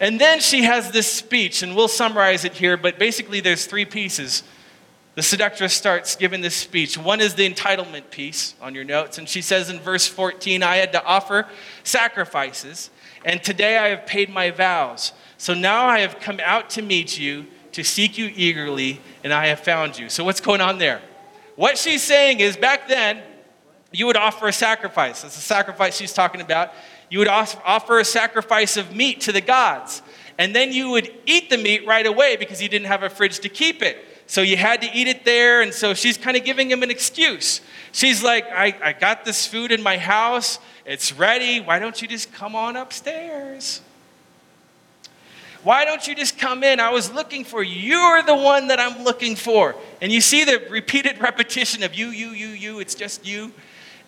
And 0.00 0.18
then 0.18 0.40
she 0.40 0.62
has 0.62 0.90
this 0.90 1.12
speech, 1.12 1.62
and 1.62 1.76
we'll 1.76 1.86
summarize 1.86 2.46
it 2.46 2.54
here, 2.54 2.78
but 2.78 2.98
basically, 2.98 3.40
there's 3.40 3.66
three 3.66 3.84
pieces. 3.84 4.42
The 5.14 5.22
seductress 5.22 5.74
starts 5.74 6.16
giving 6.16 6.40
this 6.40 6.56
speech. 6.56 6.96
One 6.96 7.20
is 7.20 7.34
the 7.34 7.48
entitlement 7.48 8.10
piece 8.10 8.54
on 8.62 8.74
your 8.74 8.84
notes, 8.84 9.18
and 9.18 9.28
she 9.28 9.42
says 9.42 9.68
in 9.68 9.78
verse 9.78 10.06
14, 10.06 10.62
I 10.62 10.76
had 10.76 10.92
to 10.92 11.04
offer 11.04 11.46
sacrifices, 11.84 12.88
and 13.26 13.42
today 13.42 13.76
I 13.76 13.88
have 13.88 14.06
paid 14.06 14.30
my 14.30 14.50
vows. 14.50 15.12
So 15.36 15.52
now 15.52 15.84
I 15.84 15.98
have 16.00 16.18
come 16.18 16.40
out 16.42 16.70
to 16.70 16.82
meet 16.82 17.18
you, 17.18 17.46
to 17.72 17.84
seek 17.84 18.16
you 18.16 18.32
eagerly, 18.34 19.02
and 19.22 19.34
I 19.34 19.48
have 19.48 19.60
found 19.60 19.98
you. 19.98 20.08
So, 20.08 20.24
what's 20.24 20.40
going 20.40 20.62
on 20.62 20.78
there? 20.78 21.02
What 21.56 21.76
she's 21.76 22.02
saying 22.02 22.40
is 22.40 22.56
back 22.56 22.88
then, 22.88 23.22
you 23.92 24.06
would 24.06 24.16
offer 24.16 24.48
a 24.48 24.52
sacrifice. 24.52 25.22
That's 25.22 25.36
a 25.36 25.42
sacrifice 25.42 25.96
she's 25.96 26.12
talking 26.12 26.40
about 26.40 26.72
you 27.10 27.18
would 27.18 27.28
offer 27.28 27.98
a 27.98 28.04
sacrifice 28.04 28.76
of 28.76 28.94
meat 28.94 29.20
to 29.22 29.32
the 29.32 29.40
gods. 29.40 30.00
And 30.38 30.54
then 30.54 30.72
you 30.72 30.90
would 30.90 31.12
eat 31.26 31.50
the 31.50 31.58
meat 31.58 31.86
right 31.86 32.06
away 32.06 32.36
because 32.36 32.62
you 32.62 32.68
didn't 32.68 32.86
have 32.86 33.02
a 33.02 33.10
fridge 33.10 33.40
to 33.40 33.50
keep 33.50 33.82
it. 33.82 33.98
So 34.26 34.42
you 34.42 34.56
had 34.56 34.80
to 34.82 34.88
eat 34.94 35.08
it 35.08 35.24
there. 35.24 35.60
And 35.60 35.74
so 35.74 35.92
she's 35.92 36.16
kind 36.16 36.36
of 36.36 36.44
giving 36.44 36.70
him 36.70 36.82
an 36.82 36.90
excuse. 36.90 37.60
She's 37.92 38.22
like, 38.22 38.46
I, 38.50 38.74
I 38.82 38.92
got 38.92 39.24
this 39.24 39.44
food 39.44 39.72
in 39.72 39.82
my 39.82 39.98
house. 39.98 40.60
It's 40.86 41.12
ready. 41.12 41.60
Why 41.60 41.78
don't 41.78 42.00
you 42.00 42.08
just 42.08 42.32
come 42.32 42.54
on 42.54 42.76
upstairs? 42.76 43.82
Why 45.62 45.84
don't 45.84 46.06
you 46.06 46.14
just 46.14 46.38
come 46.38 46.64
in? 46.64 46.80
I 46.80 46.90
was 46.90 47.12
looking 47.12 47.44
for 47.44 47.62
you. 47.62 47.98
You're 47.98 48.22
the 48.22 48.36
one 48.36 48.68
that 48.68 48.80
I'm 48.80 49.04
looking 49.04 49.36
for. 49.36 49.76
And 50.00 50.10
you 50.10 50.20
see 50.20 50.44
the 50.44 50.64
repeated 50.70 51.20
repetition 51.20 51.82
of 51.82 51.94
you, 51.94 52.08
you, 52.08 52.30
you, 52.30 52.48
you. 52.48 52.80
It's 52.80 52.94
just 52.94 53.26
you. 53.26 53.52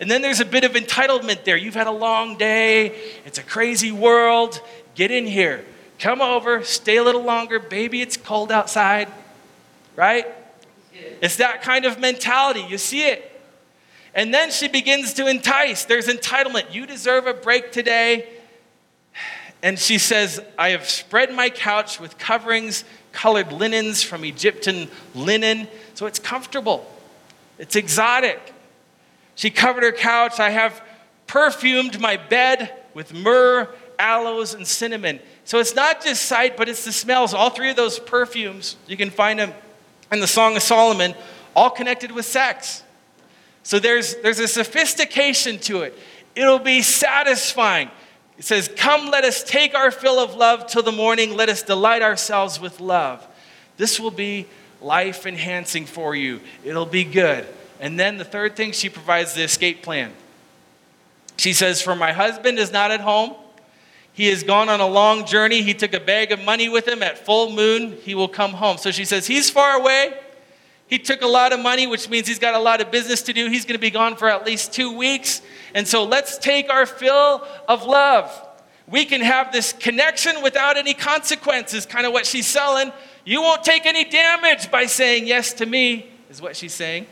And 0.03 0.11
then 0.11 0.21
there's 0.21 0.41
a 0.41 0.45
bit 0.45 0.65
of 0.65 0.73
entitlement 0.73 1.45
there. 1.45 1.55
You've 1.55 1.75
had 1.75 1.87
a 1.87 1.91
long 1.91 2.37
day, 2.37 2.87
it's 3.23 3.37
a 3.37 3.41
crazy 3.41 3.93
world. 3.93 4.59
Get 4.95 5.11
in 5.11 5.25
here. 5.25 5.63
Come 5.97 6.21
over, 6.21 6.61
stay 6.65 6.97
a 6.97 7.03
little 7.05 7.23
longer. 7.23 7.57
Baby, 7.57 8.01
it's 8.01 8.17
cold 8.17 8.51
outside, 8.51 9.07
right? 9.95 10.27
It's 11.21 11.37
that 11.37 11.61
kind 11.61 11.85
of 11.85 12.01
mentality. 12.01 12.65
You 12.67 12.77
see 12.77 13.03
it. 13.03 13.31
And 14.13 14.33
then 14.33 14.51
she 14.51 14.67
begins 14.67 15.13
to 15.13 15.27
entice. 15.27 15.85
There's 15.85 16.09
entitlement. 16.09 16.73
You 16.73 16.85
deserve 16.85 17.25
a 17.25 17.33
break 17.33 17.71
today. 17.71 18.27
And 19.61 19.79
she 19.79 19.97
says, 19.97 20.41
I 20.57 20.71
have 20.71 20.89
spread 20.89 21.33
my 21.33 21.49
couch 21.49 22.01
with 22.01 22.17
coverings, 22.17 22.83
colored 23.13 23.53
linens 23.53 24.03
from 24.03 24.25
Egyptian 24.25 24.89
linen. 25.15 25.69
So 25.93 26.07
it's 26.07 26.19
comfortable, 26.19 26.85
it's 27.57 27.77
exotic. 27.77 28.52
She 29.35 29.49
covered 29.49 29.83
her 29.83 29.91
couch. 29.91 30.39
I 30.39 30.49
have 30.49 30.81
perfumed 31.27 31.99
my 31.99 32.17
bed 32.17 32.73
with 32.93 33.13
myrrh, 33.13 33.69
aloes, 33.97 34.53
and 34.53 34.67
cinnamon. 34.67 35.19
So 35.45 35.59
it's 35.59 35.75
not 35.75 36.03
just 36.03 36.23
sight, 36.25 36.55
but 36.57 36.69
it's 36.69 36.85
the 36.85 36.91
smells. 36.91 37.33
All 37.33 37.49
three 37.49 37.69
of 37.69 37.75
those 37.75 37.99
perfumes, 37.99 38.75
you 38.87 38.97
can 38.97 39.09
find 39.09 39.39
them 39.39 39.53
in 40.11 40.19
the 40.19 40.27
Song 40.27 40.55
of 40.55 40.61
Solomon, 40.61 41.15
all 41.55 41.69
connected 41.69 42.11
with 42.11 42.25
sex. 42.25 42.83
So 43.63 43.79
there's, 43.79 44.15
there's 44.17 44.39
a 44.39 44.47
sophistication 44.47 45.57
to 45.59 45.81
it. 45.81 45.97
It'll 46.35 46.59
be 46.59 46.81
satisfying. 46.81 47.89
It 48.37 48.43
says, 48.43 48.69
Come, 48.75 49.09
let 49.09 49.23
us 49.23 49.43
take 49.43 49.75
our 49.75 49.91
fill 49.91 50.19
of 50.19 50.35
love 50.35 50.67
till 50.67 50.83
the 50.83 50.91
morning. 50.91 51.35
Let 51.35 51.49
us 51.49 51.61
delight 51.61 52.01
ourselves 52.01 52.59
with 52.59 52.79
love. 52.79 53.25
This 53.77 53.99
will 53.99 54.11
be 54.11 54.47
life 54.81 55.25
enhancing 55.25 55.85
for 55.85 56.15
you. 56.15 56.41
It'll 56.63 56.85
be 56.85 57.03
good. 57.03 57.47
And 57.83 57.99
then 57.99 58.15
the 58.15 58.23
third 58.23 58.55
thing, 58.55 58.71
she 58.71 58.87
provides 58.87 59.33
the 59.33 59.43
escape 59.43 59.83
plan. 59.83 60.13
She 61.35 61.51
says, 61.51 61.81
For 61.81 61.97
my 61.97 62.13
husband 62.13 62.57
is 62.57 62.71
not 62.71 62.91
at 62.91 63.01
home. 63.01 63.35
He 64.13 64.27
has 64.27 64.41
gone 64.41 64.69
on 64.69 64.79
a 64.79 64.87
long 64.87 65.25
journey. 65.25 65.61
He 65.63 65.73
took 65.73 65.93
a 65.93 65.99
bag 65.99 66.31
of 66.31 66.41
money 66.41 66.69
with 66.69 66.87
him. 66.87 67.03
At 67.03 67.25
full 67.25 67.51
moon, 67.51 67.97
he 68.03 68.15
will 68.15 68.29
come 68.29 68.53
home. 68.53 68.77
So 68.77 68.89
she 68.91 69.03
says, 69.03 69.27
He's 69.27 69.49
far 69.49 69.77
away. 69.77 70.17
He 70.87 70.97
took 70.97 71.23
a 71.23 71.27
lot 71.27 71.51
of 71.51 71.59
money, 71.59 71.85
which 71.85 72.07
means 72.07 72.25
he's 72.25 72.39
got 72.39 72.53
a 72.53 72.59
lot 72.59 72.79
of 72.79 72.89
business 72.89 73.21
to 73.23 73.33
do. 73.33 73.49
He's 73.49 73.65
going 73.65 73.75
to 73.75 73.81
be 73.81 73.91
gone 73.91 74.15
for 74.15 74.29
at 74.29 74.45
least 74.45 74.71
two 74.71 74.95
weeks. 74.95 75.41
And 75.75 75.85
so 75.85 76.05
let's 76.05 76.37
take 76.37 76.69
our 76.69 76.85
fill 76.85 77.45
of 77.67 77.83
love. 77.83 78.31
We 78.87 79.03
can 79.03 79.19
have 79.19 79.51
this 79.51 79.73
connection 79.73 80.41
without 80.41 80.77
any 80.77 80.93
consequences, 80.93 81.85
kind 81.85 82.05
of 82.05 82.13
what 82.13 82.25
she's 82.25 82.47
selling. 82.47 82.93
You 83.25 83.41
won't 83.41 83.65
take 83.65 83.85
any 83.85 84.05
damage 84.05 84.71
by 84.71 84.85
saying 84.85 85.27
yes 85.27 85.51
to 85.55 85.65
me, 85.65 86.09
is 86.29 86.41
what 86.41 86.55
she's 86.55 86.73
saying. 86.73 87.07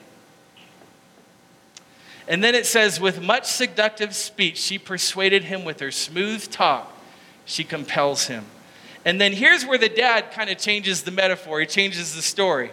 And 2.27 2.43
then 2.43 2.55
it 2.55 2.65
says, 2.65 2.99
with 2.99 3.21
much 3.21 3.45
seductive 3.45 4.15
speech, 4.15 4.57
she 4.57 4.77
persuaded 4.77 5.45
him 5.45 5.65
with 5.65 5.79
her 5.79 5.91
smooth 5.91 6.49
talk. 6.49 6.95
She 7.45 7.63
compels 7.63 8.27
him. 8.27 8.45
And 9.03 9.19
then 9.19 9.33
here's 9.33 9.65
where 9.65 9.77
the 9.77 9.89
dad 9.89 10.31
kind 10.31 10.49
of 10.49 10.57
changes 10.57 11.03
the 11.03 11.11
metaphor, 11.11 11.59
he 11.59 11.65
changes 11.65 12.15
the 12.15 12.21
story. 12.21 12.71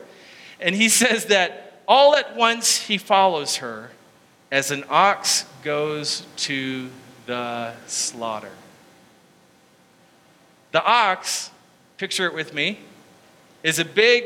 And 0.60 0.74
he 0.74 0.88
says 0.88 1.26
that 1.26 1.80
all 1.88 2.14
at 2.14 2.36
once 2.36 2.82
he 2.86 2.98
follows 2.98 3.56
her 3.56 3.90
as 4.50 4.70
an 4.70 4.84
ox 4.88 5.44
goes 5.62 6.26
to 6.36 6.90
the 7.26 7.74
slaughter. 7.86 8.50
The 10.72 10.84
ox, 10.84 11.50
picture 11.96 12.26
it 12.26 12.34
with 12.34 12.52
me, 12.52 12.80
is 13.62 13.78
a 13.78 13.84
big, 13.84 14.24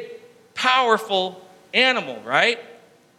powerful 0.55 1.41
animal, 1.73 2.21
right? 2.25 2.59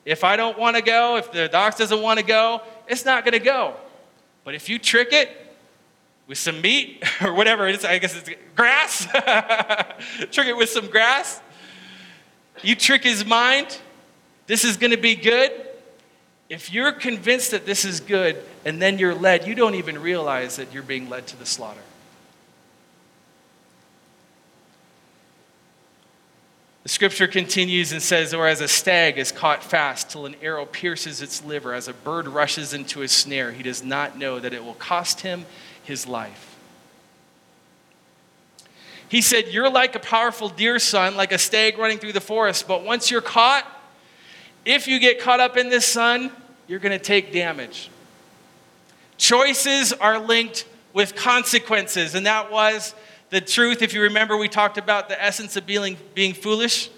If 0.06 0.24
I 0.24 0.36
don't 0.36 0.58
want 0.58 0.76
to 0.76 0.82
go, 0.82 1.18
if 1.18 1.32
the 1.32 1.48
doc 1.48 1.78
doesn't 1.78 2.02
want 2.02 2.20
to 2.20 2.26
go, 2.26 2.62
it's 2.88 3.06
not 3.06 3.24
going 3.24 3.34
to 3.34 3.39
go. 3.39 3.76
But 4.44 4.56
if 4.56 4.68
you 4.68 4.78
trick 4.78 5.10
it 5.12 5.30
with 6.28 6.38
some 6.38 6.62
meat 6.62 7.04
or 7.22 7.34
whatever 7.34 7.68
it 7.68 7.76
is, 7.76 7.86
I 7.86 8.00
guess 8.00 8.16
it's 8.16 8.30
grass, 8.56 9.06
trick 10.32 10.48
it 10.48 10.58
with 10.58 10.70
some 10.70 10.88
grass, 10.88 11.42
you 12.62 12.76
trick 12.76 13.04
his 13.04 13.26
mind, 13.26 13.80
this 14.48 14.63
is 14.63 14.78
going 14.78 14.92
to 14.92 14.98
be 14.98 15.16
good. 15.16 15.52
If 16.50 16.72
you're 16.72 16.92
convinced 16.92 17.52
that 17.52 17.66
this 17.66 17.86
is 17.86 18.00
good 18.00 18.44
and 18.66 18.82
then 18.82 19.00
you're 19.00 19.16
led, 19.16 19.48
you 19.48 19.56
don't 19.56 19.76
even 19.76 20.02
realize 20.02 20.58
that 20.58 20.74
you're 20.74 20.84
being 20.84 21.10
led 21.10 21.28
to 21.28 21.38
the 21.38 21.46
slaughter. 21.46 21.82
The 26.84 26.89
scripture 26.89 27.28
continues 27.28 27.93
and 27.93 28.02
says, 28.02 28.34
Or 28.34 28.46
as 28.46 28.60
a 28.60 28.67
stag 28.67 29.17
is 29.17 29.32
caught 29.32 29.63
fast 29.63 30.10
till 30.10 30.26
an 30.26 30.36
arrow 30.41 30.65
pierces 30.65 31.22
its 31.22 31.43
liver, 31.43 31.74
as 31.74 31.88
a 31.88 31.93
bird 31.93 32.28
rushes 32.28 32.74
into 32.74 33.02
a 33.02 33.08
snare, 33.08 33.54
he 33.54 33.63
does 33.63 33.84
not 33.84 34.17
know 34.17 34.39
that 34.39 34.54
it 34.54 34.63
will 34.63 34.74
cost 34.74 35.22
him 35.22 35.46
his 35.84 36.06
life. 36.06 36.58
He 39.08 39.22
said, 39.22 39.48
You're 39.48 39.69
like 39.69 39.96
a 39.96 40.00
powerful 40.00 40.50
deer, 40.50 40.78
son, 40.78 41.15
like 41.15 41.32
a 41.32 41.38
stag 41.38 41.78
running 41.78 42.00
through 42.00 42.13
the 42.13 42.22
forest, 42.22 42.67
but 42.67 42.84
once 42.84 43.10
you're 43.10 43.22
caught, 43.22 43.65
if 44.65 44.88
you 44.88 45.00
get 45.00 45.22
caught 45.22 45.39
up 45.39 45.56
in 45.56 45.69
this 45.69 45.86
son, 45.86 46.32
you're 46.67 46.80
going 46.80 46.98
to 46.98 47.04
take 47.04 47.32
damage. 47.32 47.89
Choices 49.17 49.93
are 49.93 50.19
linked 50.19 50.65
with 50.91 51.15
consequences, 51.15 52.13
and 52.13 52.26
that 52.26 52.52
was 52.52 52.93
the 53.34 53.41
truth, 53.41 53.82
if 53.82 53.96
you 53.96 54.02
remember, 54.04 54.38
we 54.38 54.48
talked 54.48 54.78
about 54.78 55.10
the 55.10 55.22
essence 55.22 55.56
of 55.58 55.65
being, 55.65 55.98
being 56.13 56.36
foolish. 56.36 56.91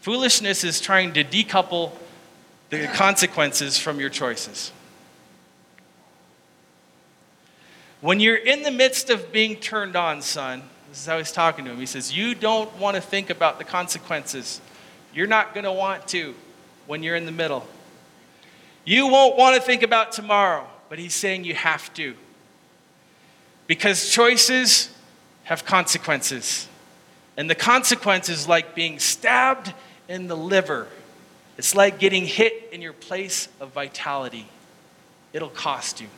Foolishness 0.00 0.64
is 0.64 0.80
trying 0.80 1.12
to 1.12 1.22
decouple 1.22 1.92
the 2.70 2.86
consequences 2.88 3.76
from 3.76 4.00
your 4.00 4.08
choices. 4.08 4.72
When 8.00 8.20
you're 8.20 8.36
in 8.36 8.62
the 8.62 8.70
midst 8.70 9.10
of 9.10 9.32
being 9.32 9.56
turned 9.56 9.94
on, 9.94 10.22
son, 10.22 10.62
this 10.88 11.00
is 11.00 11.06
how 11.06 11.18
he's 11.18 11.30
talking 11.30 11.66
to 11.66 11.72
him. 11.72 11.76
He 11.76 11.84
says, 11.84 12.16
You 12.16 12.34
don't 12.34 12.74
want 12.78 12.94
to 12.96 13.02
think 13.02 13.28
about 13.28 13.58
the 13.58 13.64
consequences. 13.64 14.62
You're 15.12 15.26
not 15.26 15.52
going 15.52 15.64
to 15.64 15.72
want 15.72 16.08
to 16.08 16.34
when 16.86 17.02
you're 17.02 17.16
in 17.16 17.26
the 17.26 17.32
middle. 17.32 17.66
You 18.86 19.08
won't 19.08 19.36
want 19.36 19.56
to 19.56 19.62
think 19.62 19.82
about 19.82 20.12
tomorrow, 20.12 20.66
but 20.88 20.98
he's 20.98 21.14
saying 21.14 21.44
you 21.44 21.54
have 21.54 21.92
to. 21.94 22.14
Because 23.66 24.10
choices 24.10 24.91
have 25.52 25.66
consequences. 25.66 26.66
And 27.36 27.48
the 27.48 27.54
consequence 27.54 28.30
is 28.30 28.48
like 28.48 28.74
being 28.74 28.98
stabbed 28.98 29.74
in 30.08 30.26
the 30.26 30.36
liver. 30.36 30.88
It's 31.58 31.74
like 31.74 31.98
getting 31.98 32.24
hit 32.24 32.70
in 32.72 32.80
your 32.80 32.94
place 32.94 33.48
of 33.60 33.72
vitality. 33.72 34.48
It'll 35.34 35.50
cost 35.50 36.00
you. 36.00 36.08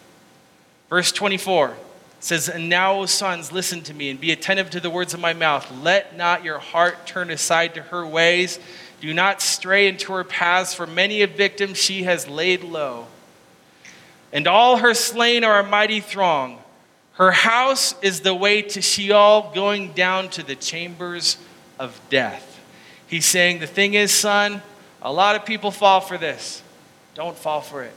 Verse 0.88 1.11
24 1.11 1.77
says, 2.20 2.49
And 2.49 2.68
now, 2.68 3.01
O 3.01 3.07
sons, 3.07 3.51
listen 3.51 3.83
to 3.83 3.94
me 3.94 4.09
and 4.09 4.20
be 4.20 4.31
attentive 4.31 4.70
to 4.70 4.81
the 4.81 4.88
words 4.88 5.14
of 5.14 5.20
my 5.20 5.33
mouth. 5.33 5.68
Let 5.83 6.16
not 6.16 6.44
your 6.44 6.61
heart 6.61 7.05
turn 7.05 7.31
aside 7.31 7.75
to 7.75 7.83
her 7.83 8.07
ways. 8.07 8.61
Do 9.01 9.12
not 9.12 9.42
stray 9.42 9.88
into 9.88 10.12
her 10.12 10.23
paths, 10.23 10.75
for 10.75 10.87
many 10.87 11.23
a 11.23 11.27
victim 11.27 11.75
she 11.75 12.05
has 12.05 12.29
laid 12.29 12.62
low. 12.62 13.09
And 14.33 14.47
all 14.47 14.77
her 14.77 14.94
slain 14.94 15.42
are 15.42 15.59
a 15.59 15.66
mighty 15.66 15.99
throng. 15.99 16.61
Her 17.14 17.31
house 17.31 17.94
is 18.03 18.20
the 18.20 18.35
way 18.35 18.62
to 18.62 18.83
Sheol, 18.83 19.53
going 19.55 19.92
down 19.92 20.29
to 20.31 20.42
the 20.42 20.57
chambers 20.57 21.37
of 21.79 22.00
death. 22.11 22.61
He's 23.07 23.24
saying, 23.24 23.61
The 23.61 23.66
thing 23.66 23.94
is, 23.94 24.12
son, 24.12 24.62
a 25.00 25.12
lot 25.12 25.37
of 25.37 25.44
people 25.44 25.70
fall 25.70 26.00
for 26.00 26.18
this. 26.18 26.62
Don't 27.14 27.37
fall 27.37 27.61
for 27.61 27.83
it. 27.83 27.94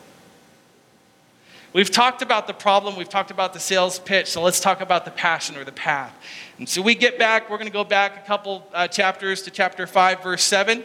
We've 1.73 1.89
talked 1.89 2.21
about 2.21 2.47
the 2.47 2.53
problem, 2.53 2.95
we've 2.95 3.10
talked 3.10 3.32
about 3.32 3.53
the 3.53 3.60
sales 3.60 3.99
pitch, 3.99 4.27
so 4.27 4.41
let's 4.41 4.60
talk 4.60 4.82
about 4.82 5.03
the 5.03 5.12
passion 5.12 5.56
or 5.58 5.63
the 5.63 5.71
path. 5.71 6.15
And 6.58 6.67
so 6.67 6.82
we 6.82 6.95
get 6.95 7.19
back, 7.19 7.49
we're 7.49 7.58
going 7.58 7.67
to 7.67 7.73
go 7.73 7.84
back 7.84 8.23
a 8.23 8.27
couple 8.27 8.67
uh, 8.73 8.88
chapters 8.88 9.41
to 9.43 9.51
chapter 9.51 9.86
5, 9.86 10.23
verse 10.23 10.43
7, 10.43 10.84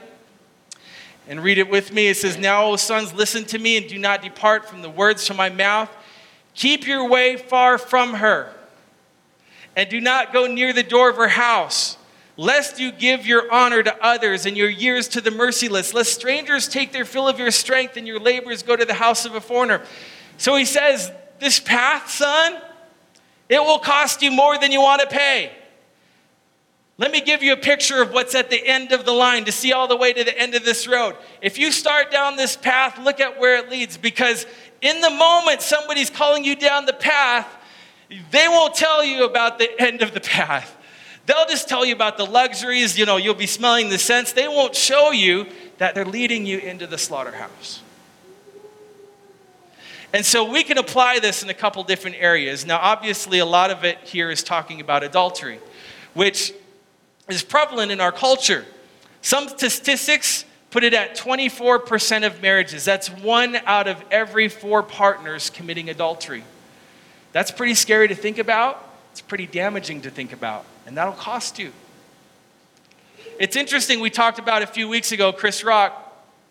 and 1.29 1.43
read 1.43 1.59
it 1.59 1.71
with 1.71 1.93
me. 1.93 2.09
It 2.09 2.17
says, 2.17 2.37
Now, 2.37 2.65
O 2.65 2.77
sons, 2.77 3.15
listen 3.15 3.45
to 3.45 3.59
me 3.59 3.77
and 3.77 3.89
do 3.89 3.99
not 3.99 4.23
depart 4.23 4.69
from 4.69 4.83
the 4.83 4.91
words 4.91 5.27
from 5.27 5.37
my 5.37 5.51
mouth. 5.51 5.89
Keep 6.55 6.87
your 6.87 7.09
way 7.09 7.37
far 7.37 7.79
from 7.79 8.15
her, 8.15 8.53
and 9.75 9.89
do 9.89 10.01
not 10.01 10.33
go 10.33 10.47
near 10.47 10.73
the 10.73 10.83
door 10.83 11.09
of 11.09 11.17
her 11.17 11.29
house, 11.29 11.97
lest 12.37 12.79
you 12.79 12.93
give 12.93 13.27
your 13.27 13.51
honor 13.53 13.83
to 13.83 14.05
others 14.05 14.45
and 14.45 14.57
your 14.57 14.69
years 14.69 15.09
to 15.09 15.21
the 15.21 15.31
merciless, 15.31 15.95
lest 15.95 16.13
strangers 16.13 16.69
take 16.69 16.93
their 16.93 17.05
fill 17.05 17.27
of 17.27 17.39
your 17.39 17.51
strength 17.51 17.97
and 17.97 18.07
your 18.07 18.21
labors 18.21 18.63
go 18.63 18.77
to 18.77 18.85
the 18.85 18.95
house 18.95 19.25
of 19.25 19.35
a 19.35 19.41
foreigner. 19.41 19.83
So 20.37 20.57
he 20.57 20.65
says, 20.65 21.11
This 21.39 21.59
path, 21.59 22.11
son, 22.11 22.61
it 23.49 23.61
will 23.61 23.79
cost 23.79 24.23
you 24.23 24.31
more 24.31 24.59
than 24.59 24.73
you 24.73 24.81
want 24.81 25.01
to 25.03 25.07
pay. 25.07 25.53
Let 26.99 27.11
me 27.11 27.21
give 27.21 27.43
you 27.43 27.55
a 27.55 27.57
picture 27.57 28.03
of 28.03 28.13
what's 28.13 28.35
at 28.35 28.51
the 28.51 28.65
end 28.65 28.93
of 28.93 29.05
the 29.05 29.13
line 29.13 29.45
to 29.47 29.53
see 29.53 29.73
all 29.73 29.89
the 29.89 29.97
way 29.97 30.13
to 30.13 30.25
the 30.25 30.39
end 30.39 30.55
of 30.55 30.65
this 30.65 30.87
road. 30.87 31.17
If 31.41 31.59
you 31.59 31.73
start 31.73 32.11
down 32.11 32.37
this 32.37 32.57
path, 32.57 32.99
look 32.99 33.19
at 33.19 33.41
where 33.41 33.57
it 33.57 33.71
leads 33.71 33.97
because 33.97 34.47
in 34.83 35.01
the 35.01 35.11
moment 35.11 35.63
somebody's 35.63 36.11
calling 36.11 36.45
you 36.45 36.57
down 36.57 36.85
the 36.85 36.93
path, 36.93 37.49
they 38.31 38.47
won't 38.49 38.75
tell 38.75 39.03
you 39.03 39.25
about 39.25 39.59
the 39.59 39.71
end 39.81 40.03
of 40.03 40.13
the 40.13 40.21
path. 40.21 40.77
They'll 41.25 41.47
just 41.47 41.69
tell 41.69 41.85
you 41.85 41.95
about 41.95 42.19
the 42.19 42.27
luxuries, 42.27 42.99
you 42.99 43.07
know, 43.07 43.17
you'll 43.17 43.35
be 43.35 43.47
smelling 43.47 43.89
the 43.89 43.99
scents. 43.99 44.33
They 44.33 44.49
won't 44.49 44.75
show 44.75 45.13
you 45.13 45.47
that 45.79 45.95
they're 45.95 46.05
leading 46.05 46.45
you 46.45 46.59
into 46.59 46.87
the 46.87 46.99
slaughterhouse. 46.99 47.81
And 50.13 50.27
so 50.27 50.51
we 50.51 50.63
can 50.63 50.77
apply 50.77 51.21
this 51.21 51.43
in 51.43 51.49
a 51.49 51.55
couple 51.55 51.83
different 51.85 52.17
areas. 52.19 52.67
Now, 52.67 52.79
obviously, 52.79 53.39
a 53.39 53.47
lot 53.47 53.71
of 53.71 53.85
it 53.85 53.99
here 54.01 54.31
is 54.31 54.43
talking 54.43 54.81
about 54.81 55.03
adultery, 55.03 55.59
which 56.13 56.53
is 57.29 57.43
prevalent 57.43 57.93
in 57.93 58.01
our 58.01 58.13
culture. 58.13 58.67
Some 59.23 59.49
statistics 59.49 60.45
put 60.73 60.83
it 60.85 60.95
at 60.95 61.15
24% 61.15 62.27
of 62.27 62.43
marriages. 62.43 62.85
That's 62.85 63.09
one 63.09 63.57
out 63.67 63.87
of 63.87 64.03
every 64.11 64.49
four 64.49 64.83
partners 64.83 65.51
committing 65.51 65.91
adultery. 65.91 66.45
That's 67.33 67.51
pretty 67.51 67.75
scary 67.75 68.09
to 68.09 68.15
think 68.15 68.39
about. 68.39 68.89
It's 69.13 69.21
pretty 69.21 69.47
damaging 69.47 70.01
to 70.03 70.11
think 70.11 70.33
about, 70.33 70.65
and 70.87 70.97
that'll 70.97 71.13
cost 71.13 71.59
you. 71.59 71.73
It's 73.39 73.55
interesting, 73.55 74.01
we 74.01 74.09
talked 74.09 74.39
about 74.39 74.63
a 74.63 74.67
few 74.67 74.89
weeks 74.89 75.13
ago, 75.13 75.31
Chris 75.33 75.63
Rock, 75.63 75.99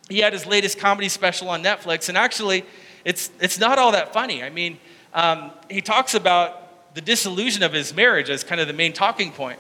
he 0.08 0.20
had 0.20 0.34
his 0.34 0.46
latest 0.46 0.78
comedy 0.78 1.10
special 1.10 1.50
on 1.50 1.64
Netflix, 1.64 2.08
and 2.08 2.18
actually, 2.18 2.64
it's, 3.04 3.32
it's 3.40 3.60
not 3.60 3.80
all 3.80 3.92
that 3.94 4.14
funny. 4.14 4.44
I 4.44 4.50
mean, 4.50 4.78
um, 5.16 5.52
he 5.70 5.82
talks 5.82 6.14
about 6.14 6.94
the 6.94 7.02
disillusion 7.02 7.64
of 7.64 7.74
his 7.74 7.96
marriage 7.96 8.30
as 8.30 8.44
kind 8.44 8.62
of 8.62 8.68
the 8.68 8.74
main 8.74 8.94
talking 8.94 9.32
point. 9.32 9.58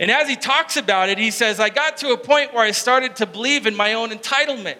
And 0.00 0.10
as 0.10 0.28
he 0.28 0.34
talks 0.34 0.78
about 0.78 1.10
it, 1.10 1.18
he 1.18 1.30
says, 1.30 1.60
I 1.60 1.68
got 1.68 1.98
to 1.98 2.12
a 2.12 2.16
point 2.16 2.54
where 2.54 2.64
I 2.64 2.70
started 2.70 3.16
to 3.16 3.26
believe 3.26 3.66
in 3.66 3.76
my 3.76 3.92
own 3.92 4.08
entitlement. 4.08 4.78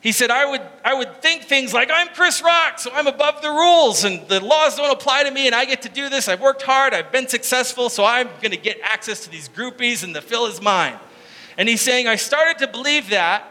He 0.00 0.10
said, 0.10 0.30
I 0.30 0.50
would, 0.50 0.60
I 0.84 0.94
would 0.94 1.22
think 1.22 1.44
things 1.44 1.72
like, 1.72 1.90
I'm 1.92 2.08
Chris 2.08 2.42
Rock, 2.42 2.80
so 2.80 2.90
I'm 2.92 3.06
above 3.06 3.40
the 3.40 3.50
rules, 3.50 4.04
and 4.04 4.26
the 4.28 4.44
laws 4.44 4.76
don't 4.76 4.92
apply 4.92 5.24
to 5.24 5.30
me, 5.30 5.46
and 5.46 5.54
I 5.54 5.64
get 5.64 5.82
to 5.82 5.88
do 5.88 6.08
this. 6.08 6.28
I've 6.28 6.40
worked 6.40 6.62
hard, 6.62 6.92
I've 6.92 7.10
been 7.10 7.28
successful, 7.28 7.88
so 7.88 8.04
I'm 8.04 8.28
going 8.42 8.50
to 8.50 8.56
get 8.56 8.78
access 8.82 9.24
to 9.24 9.30
these 9.30 9.48
groupies, 9.48 10.04
and 10.04 10.14
the 10.14 10.20
fill 10.20 10.46
is 10.46 10.60
mine. 10.60 10.98
And 11.56 11.68
he's 11.68 11.80
saying, 11.80 12.06
I 12.06 12.16
started 12.16 12.58
to 12.58 12.68
believe 12.68 13.10
that, 13.10 13.44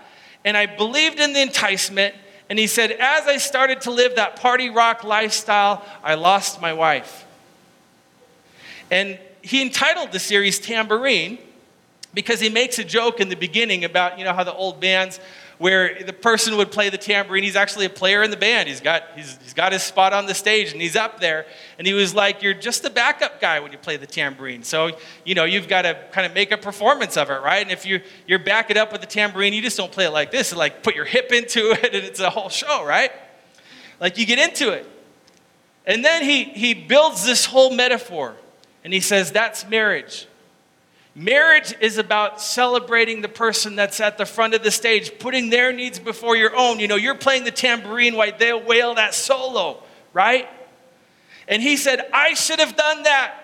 and 0.46 0.56
I 0.56 0.66
believed 0.66 1.20
in 1.20 1.34
the 1.34 1.42
enticement. 1.42 2.16
And 2.50 2.58
he 2.58 2.68
said, 2.68 2.92
as 2.92 3.28
I 3.28 3.38
started 3.38 3.82
to 3.82 3.92
live 3.92 4.16
that 4.16 4.38
party 4.38 4.70
rock 4.70 5.04
lifestyle, 5.04 5.86
I 6.04 6.16
lost 6.16 6.62
my 6.62 6.72
wife. 6.72 7.26
And 8.90 9.20
he 9.48 9.62
entitled 9.62 10.12
the 10.12 10.20
series 10.20 10.60
Tamborine 10.60 11.40
because 12.14 12.40
he 12.40 12.50
makes 12.50 12.80
a 12.80 12.84
joke 12.84 13.20
in 13.20 13.30
the 13.30 13.36
beginning 13.36 13.86
about, 13.86 14.20
you 14.20 14.26
know, 14.26 14.34
how 14.34 14.44
the 14.44 14.54
old 14.54 14.80
bands 14.80 15.20
where 15.58 16.04
the 16.04 16.14
person 16.14 16.58
would 16.58 16.72
play 16.72 16.90
the 16.90 16.98
tambourine. 16.98 17.44
He's 17.44 17.56
actually 17.56 17.86
a 17.86 17.90
player 17.90 18.24
in 18.24 18.30
the 18.30 18.38
band. 18.38 18.68
He's 18.68 18.82
got, 18.82 19.04
he's, 19.16 19.38
he's 19.42 19.54
got 19.54 19.72
his 19.72 19.82
spot 19.82 20.14
on 20.14 20.26
the 20.26 20.36
stage 20.36 20.72
and 20.72 20.82
he's 20.82 20.96
up 20.96 21.20
there. 21.20 21.46
And 21.78 21.88
he 21.88 21.94
was 21.94 22.14
like, 22.14 22.44
You're 22.44 22.54
just 22.54 22.84
the 22.84 22.90
backup 22.90 23.40
guy 23.42 23.60
when 23.60 23.72
you 23.72 23.78
play 23.78 23.98
the 23.98 24.06
tambourine. 24.06 24.64
So, 24.64 24.92
you 25.26 25.34
know, 25.34 25.46
you've 25.46 25.68
got 25.68 25.84
to 25.84 25.98
kind 26.12 26.28
of 26.28 26.34
make 26.34 26.52
a 26.52 26.58
performance 26.58 27.18
of 27.18 27.30
it, 27.30 27.42
right? 27.42 27.62
And 27.62 27.72
if 27.72 27.86
you, 27.86 28.02
you're 28.28 28.40
back 28.40 28.70
it 28.70 28.78
up 28.78 28.92
with 28.92 29.02
the 29.02 29.08
tambourine, 29.08 29.54
you 29.54 29.62
just 29.62 29.78
don't 29.78 29.92
play 29.92 30.06
it 30.06 30.12
like 30.12 30.30
this. 30.30 30.52
You 30.52 30.58
like 30.58 30.84
put 30.84 30.96
your 30.96 31.06
hip 31.06 31.32
into 31.32 31.72
it 31.84 31.96
and 31.96 32.04
it's 32.04 32.20
a 32.20 32.30
whole 32.30 32.50
show, 32.50 32.86
right? 32.86 33.12
Like 34.00 34.18
you 34.18 34.26
get 34.26 34.40
into 34.40 34.72
it. 34.72 34.86
And 35.86 36.04
then 36.04 36.22
he, 36.24 36.44
he 36.44 36.74
builds 36.74 37.26
this 37.26 37.46
whole 37.46 37.72
metaphor 37.74 38.36
and 38.88 38.94
he 38.94 39.02
says, 39.02 39.34
That's 39.34 39.68
marriage. 39.68 40.28
Marriage 41.14 41.76
is 41.82 41.98
about 41.98 42.40
celebrating 42.40 43.22
the 43.22 43.28
person 43.28 43.76
that's 43.76 44.00
at 44.00 44.18
the 44.18 44.26
front 44.26 44.54
of 44.54 44.64
the 44.64 44.72
stage, 44.72 45.20
putting 45.20 45.50
their 45.50 45.74
needs 45.74 46.00
before 46.00 46.38
your 46.38 46.56
own. 46.56 46.80
You 46.80 46.88
know, 46.88 46.96
you're 46.96 47.14
playing 47.14 47.44
the 47.44 47.52
tambourine 47.52 48.16
while 48.16 48.32
they 48.40 48.54
wail 48.54 48.96
that 48.96 49.14
solo, 49.14 49.84
right? 50.14 50.48
And 51.50 51.62
he 51.62 51.76
said, 51.76 52.00
I 52.14 52.34
should 52.34 52.60
have 52.60 52.78
done 52.78 53.04
that. 53.04 53.36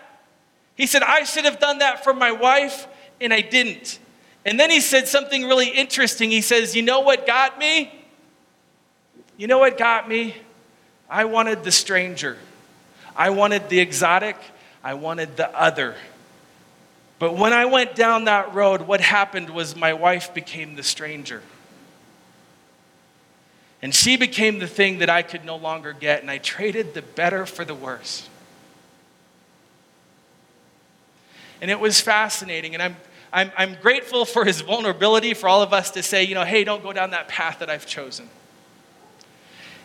He 0.76 0.88
said, 0.88 1.04
I 1.04 1.26
should 1.26 1.44
have 1.44 1.60
done 1.60 1.80
that 1.80 2.06
for 2.06 2.14
my 2.14 2.32
wife, 2.32 2.88
and 3.20 3.34
I 3.34 3.42
didn't. 3.42 4.00
And 4.46 4.58
then 4.58 4.70
he 4.70 4.80
said 4.80 5.10
something 5.10 5.44
really 5.44 5.68
interesting. 5.68 6.32
He 6.32 6.40
says, 6.40 6.74
You 6.74 6.84
know 6.84 7.02
what 7.02 7.28
got 7.28 7.60
me? 7.60 7.94
You 9.36 9.48
know 9.48 9.58
what 9.58 9.78
got 9.78 10.08
me? 10.08 10.38
I 11.10 11.26
wanted 11.26 11.66
the 11.66 11.72
stranger, 11.74 12.38
I 13.14 13.32
wanted 13.32 13.68
the 13.68 13.82
exotic, 13.82 14.38
I 14.84 14.96
wanted 14.96 15.38
the 15.38 15.50
other. 15.58 15.96
But 17.20 17.38
when 17.38 17.54
I 17.54 17.66
went 17.66 17.96
down 17.96 18.26
that 18.26 18.54
road, 18.54 18.82
what 18.82 19.00
happened 19.00 19.50
was 19.50 19.76
my 19.76 19.94
wife 19.94 20.34
became 20.34 20.76
the 20.76 20.84
stranger. 20.84 21.42
And 23.82 23.94
she 23.94 24.18
became 24.18 24.60
the 24.60 24.68
thing 24.68 25.00
that 25.00 25.10
I 25.10 25.22
could 25.22 25.46
no 25.46 25.56
longer 25.56 25.94
get, 25.94 26.22
and 26.22 26.32
I 26.32 26.38
traded 26.38 26.94
the 26.94 27.02
better 27.02 27.46
for 27.46 27.66
the 27.66 27.76
worse. 27.76 28.30
And 31.62 31.72
it 31.72 31.80
was 31.80 32.02
fascinating, 32.02 32.74
and 32.74 32.84
I'm, 32.84 32.98
I'm, 33.32 33.52
I'm 33.58 33.76
grateful 33.76 34.26
for 34.26 34.44
his 34.44 34.62
vulnerability 34.62 35.34
for 35.34 35.48
all 35.48 35.62
of 35.62 35.74
us 35.74 35.92
to 35.92 36.04
say, 36.04 36.24
you 36.24 36.36
know, 36.36 36.44
hey, 36.44 36.64
don't 36.64 36.84
go 36.84 36.92
down 36.92 37.12
that 37.12 37.28
path 37.30 37.60
that 37.60 37.70
I've 37.70 37.86
chosen. 37.86 38.30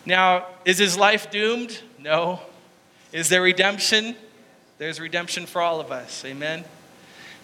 Now, 0.05 0.47
is 0.65 0.77
his 0.77 0.97
life 0.97 1.29
doomed? 1.29 1.79
No. 1.97 2.41
Is 3.11 3.29
there 3.29 3.41
redemption? 3.41 4.15
There's 4.79 5.01
redemption 5.01 5.45
for 5.45 5.61
all 5.61 5.81
of 5.81 5.91
us. 5.91 6.23
Amen. 6.23 6.63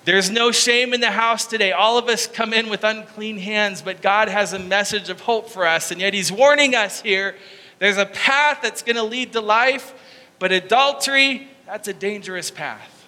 There's 0.06 0.30
no 0.30 0.54
shame 0.54 0.94
in 0.94 1.02
the 1.02 1.12
house 1.12 1.46
today. 1.46 1.74
All 1.74 1.98
of 1.98 2.08
us 2.08 2.28
come 2.28 2.54
in 2.54 2.70
with 2.70 2.86
unclean 2.86 3.40
hands, 3.40 3.82
but 3.82 4.02
God 4.02 4.30
has 4.30 4.54
a 4.54 4.60
message 4.60 5.10
of 5.10 5.20
hope 5.20 5.50
for 5.50 5.68
us. 5.68 5.92
And 5.92 6.00
yet, 6.00 6.14
He's 6.14 6.32
warning 6.32 6.76
us 6.76 7.02
here 7.02 7.36
there's 7.78 7.98
a 7.98 8.06
path 8.06 8.60
that's 8.62 8.82
going 8.82 8.96
to 8.96 9.04
lead 9.04 9.34
to 9.34 9.42
life, 9.42 9.94
but 10.40 10.54
adultery, 10.54 11.50
that's 11.66 11.90
a 11.90 11.94
dangerous 11.94 12.52
path. 12.52 13.06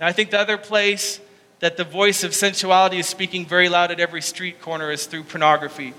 Now, 0.00 0.06
I 0.06 0.12
think 0.12 0.30
the 0.30 0.40
other 0.40 0.56
place 0.56 1.20
that 1.60 1.76
the 1.76 1.84
voice 1.84 2.24
of 2.24 2.34
sensuality 2.34 3.00
is 3.00 3.06
speaking 3.06 3.44
very 3.44 3.68
loud 3.68 3.90
at 3.90 4.00
every 4.00 4.22
street 4.22 4.62
corner 4.62 4.90
is 4.90 5.04
through 5.04 5.24
pornography. 5.24 5.92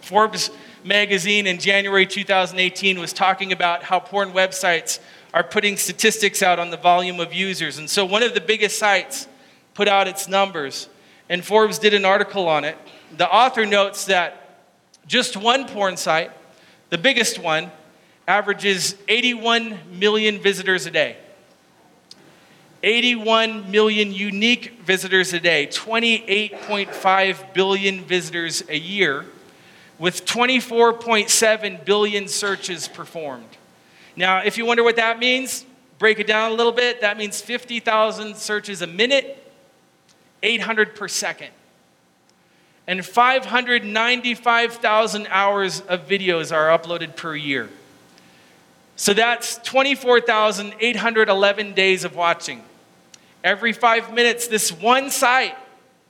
Forbes 0.00 0.52
magazine 0.84 1.48
in 1.48 1.58
January 1.58 2.06
2018 2.06 3.00
was 3.00 3.12
talking 3.12 3.50
about 3.50 3.82
how 3.82 3.98
porn 3.98 4.30
websites 4.30 5.00
are 5.36 5.44
putting 5.44 5.76
statistics 5.76 6.42
out 6.42 6.58
on 6.58 6.70
the 6.70 6.78
volume 6.78 7.20
of 7.20 7.34
users. 7.34 7.76
And 7.76 7.90
so 7.90 8.06
one 8.06 8.22
of 8.22 8.32
the 8.32 8.40
biggest 8.40 8.78
sites 8.78 9.28
put 9.74 9.86
out 9.86 10.08
its 10.08 10.28
numbers, 10.28 10.88
and 11.28 11.44
Forbes 11.44 11.78
did 11.78 11.92
an 11.92 12.06
article 12.06 12.48
on 12.48 12.64
it. 12.64 12.78
The 13.18 13.30
author 13.30 13.66
notes 13.66 14.06
that 14.06 14.62
just 15.06 15.36
one 15.36 15.68
porn 15.68 15.98
site, 15.98 16.30
the 16.88 16.96
biggest 16.96 17.38
one, 17.38 17.70
averages 18.26 18.96
81 19.08 19.78
million 19.98 20.40
visitors 20.40 20.86
a 20.86 20.90
day. 20.90 21.18
81 22.82 23.70
million 23.70 24.12
unique 24.12 24.80
visitors 24.86 25.34
a 25.34 25.40
day, 25.40 25.66
28.5 25.66 27.52
billion 27.52 28.04
visitors 28.04 28.64
a 28.70 28.78
year, 28.78 29.26
with 29.98 30.24
24.7 30.24 31.84
billion 31.84 32.26
searches 32.26 32.88
performed. 32.88 33.55
Now, 34.16 34.38
if 34.38 34.56
you 34.56 34.64
wonder 34.64 34.82
what 34.82 34.96
that 34.96 35.18
means, 35.18 35.66
break 35.98 36.18
it 36.18 36.26
down 36.26 36.50
a 36.50 36.54
little 36.54 36.72
bit. 36.72 37.02
That 37.02 37.18
means 37.18 37.40
50,000 37.40 38.36
searches 38.36 38.82
a 38.82 38.86
minute, 38.86 39.42
800 40.42 40.96
per 40.96 41.08
second. 41.08 41.50
And 42.86 43.04
595,000 43.04 45.26
hours 45.28 45.80
of 45.82 46.08
videos 46.08 46.50
are 46.54 46.78
uploaded 46.78 47.16
per 47.16 47.36
year. 47.36 47.68
So 48.94 49.12
that's 49.12 49.58
24,811 49.58 51.74
days 51.74 52.04
of 52.04 52.16
watching. 52.16 52.62
Every 53.44 53.74
five 53.74 54.14
minutes, 54.14 54.46
this 54.46 54.72
one 54.72 55.10
site, 55.10 55.54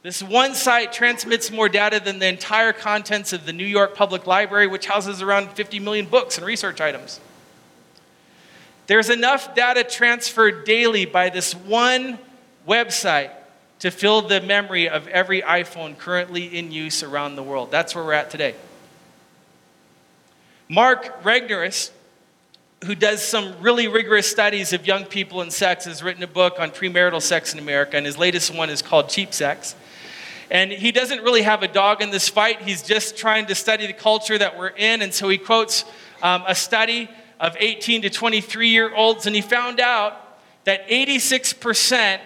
this 0.02 0.22
one 0.22 0.54
site 0.54 0.92
transmits 0.92 1.50
more 1.50 1.68
data 1.68 1.98
than 1.98 2.20
the 2.20 2.28
entire 2.28 2.72
contents 2.72 3.32
of 3.32 3.44
the 3.44 3.52
New 3.52 3.66
York 3.66 3.96
Public 3.96 4.28
Library, 4.28 4.68
which 4.68 4.86
houses 4.86 5.20
around 5.20 5.50
50 5.50 5.80
million 5.80 6.06
books 6.06 6.38
and 6.38 6.46
research 6.46 6.80
items. 6.80 7.18
There's 8.86 9.10
enough 9.10 9.54
data 9.54 9.84
transferred 9.84 10.64
daily 10.64 11.06
by 11.06 11.28
this 11.28 11.54
one 11.54 12.18
website 12.68 13.30
to 13.80 13.90
fill 13.90 14.22
the 14.22 14.40
memory 14.40 14.88
of 14.88 15.06
every 15.08 15.42
iPhone 15.42 15.98
currently 15.98 16.56
in 16.56 16.72
use 16.72 17.02
around 17.02 17.36
the 17.36 17.42
world. 17.42 17.70
That's 17.70 17.94
where 17.94 18.04
we're 18.04 18.12
at 18.12 18.30
today. 18.30 18.54
Mark 20.68 21.22
Regnerus 21.22 21.90
who 22.84 22.94
does 22.94 23.22
some 23.22 23.54
really 23.60 23.88
rigorous 23.88 24.30
studies 24.30 24.72
of 24.72 24.86
young 24.86 25.04
people 25.04 25.40
and 25.40 25.52
sex, 25.52 25.86
has 25.86 26.02
written 26.02 26.22
a 26.22 26.26
book 26.26 26.60
on 26.60 26.70
premarital 26.70 27.22
sex 27.22 27.52
in 27.52 27.58
America, 27.58 27.96
and 27.96 28.04
his 28.04 28.18
latest 28.18 28.54
one 28.54 28.68
is 28.68 28.82
called 28.82 29.08
Cheap 29.08 29.32
Sex. 29.32 29.74
And 30.50 30.70
he 30.70 30.92
doesn't 30.92 31.22
really 31.22 31.42
have 31.42 31.62
a 31.62 31.68
dog 31.68 32.02
in 32.02 32.10
this 32.10 32.28
fight. 32.28 32.62
He's 32.62 32.82
just 32.82 33.16
trying 33.16 33.46
to 33.46 33.54
study 33.54 33.86
the 33.86 33.92
culture 33.92 34.38
that 34.38 34.56
we're 34.56 34.68
in. 34.68 35.02
And 35.02 35.12
so 35.12 35.28
he 35.28 35.38
quotes 35.38 35.84
um, 36.22 36.44
a 36.46 36.54
study 36.54 37.08
of 37.40 37.56
18 37.58 38.02
to 38.02 38.10
23 38.10 38.68
year 38.68 38.94
olds, 38.94 39.26
and 39.26 39.34
he 39.34 39.42
found 39.42 39.80
out 39.80 40.40
that 40.64 40.88
86% 40.88 42.20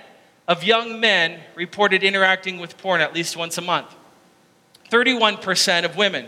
of 0.48 0.64
young 0.64 1.00
men 1.00 1.40
reported 1.54 2.02
interacting 2.02 2.58
with 2.58 2.76
porn 2.78 3.00
at 3.00 3.14
least 3.14 3.36
once 3.36 3.58
a 3.58 3.60
month, 3.60 3.94
31% 4.90 5.84
of 5.84 5.96
women. 5.96 6.26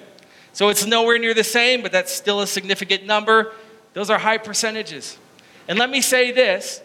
So 0.52 0.68
it's 0.68 0.84
nowhere 0.84 1.18
near 1.18 1.34
the 1.34 1.44
same, 1.44 1.82
but 1.82 1.92
that's 1.92 2.12
still 2.12 2.40
a 2.40 2.46
significant 2.46 3.06
number. 3.06 3.52
Those 3.94 4.10
are 4.10 4.18
high 4.18 4.38
percentages. 4.38 5.18
And 5.68 5.78
let 5.78 5.90
me 5.90 6.00
say 6.00 6.32
this 6.32 6.82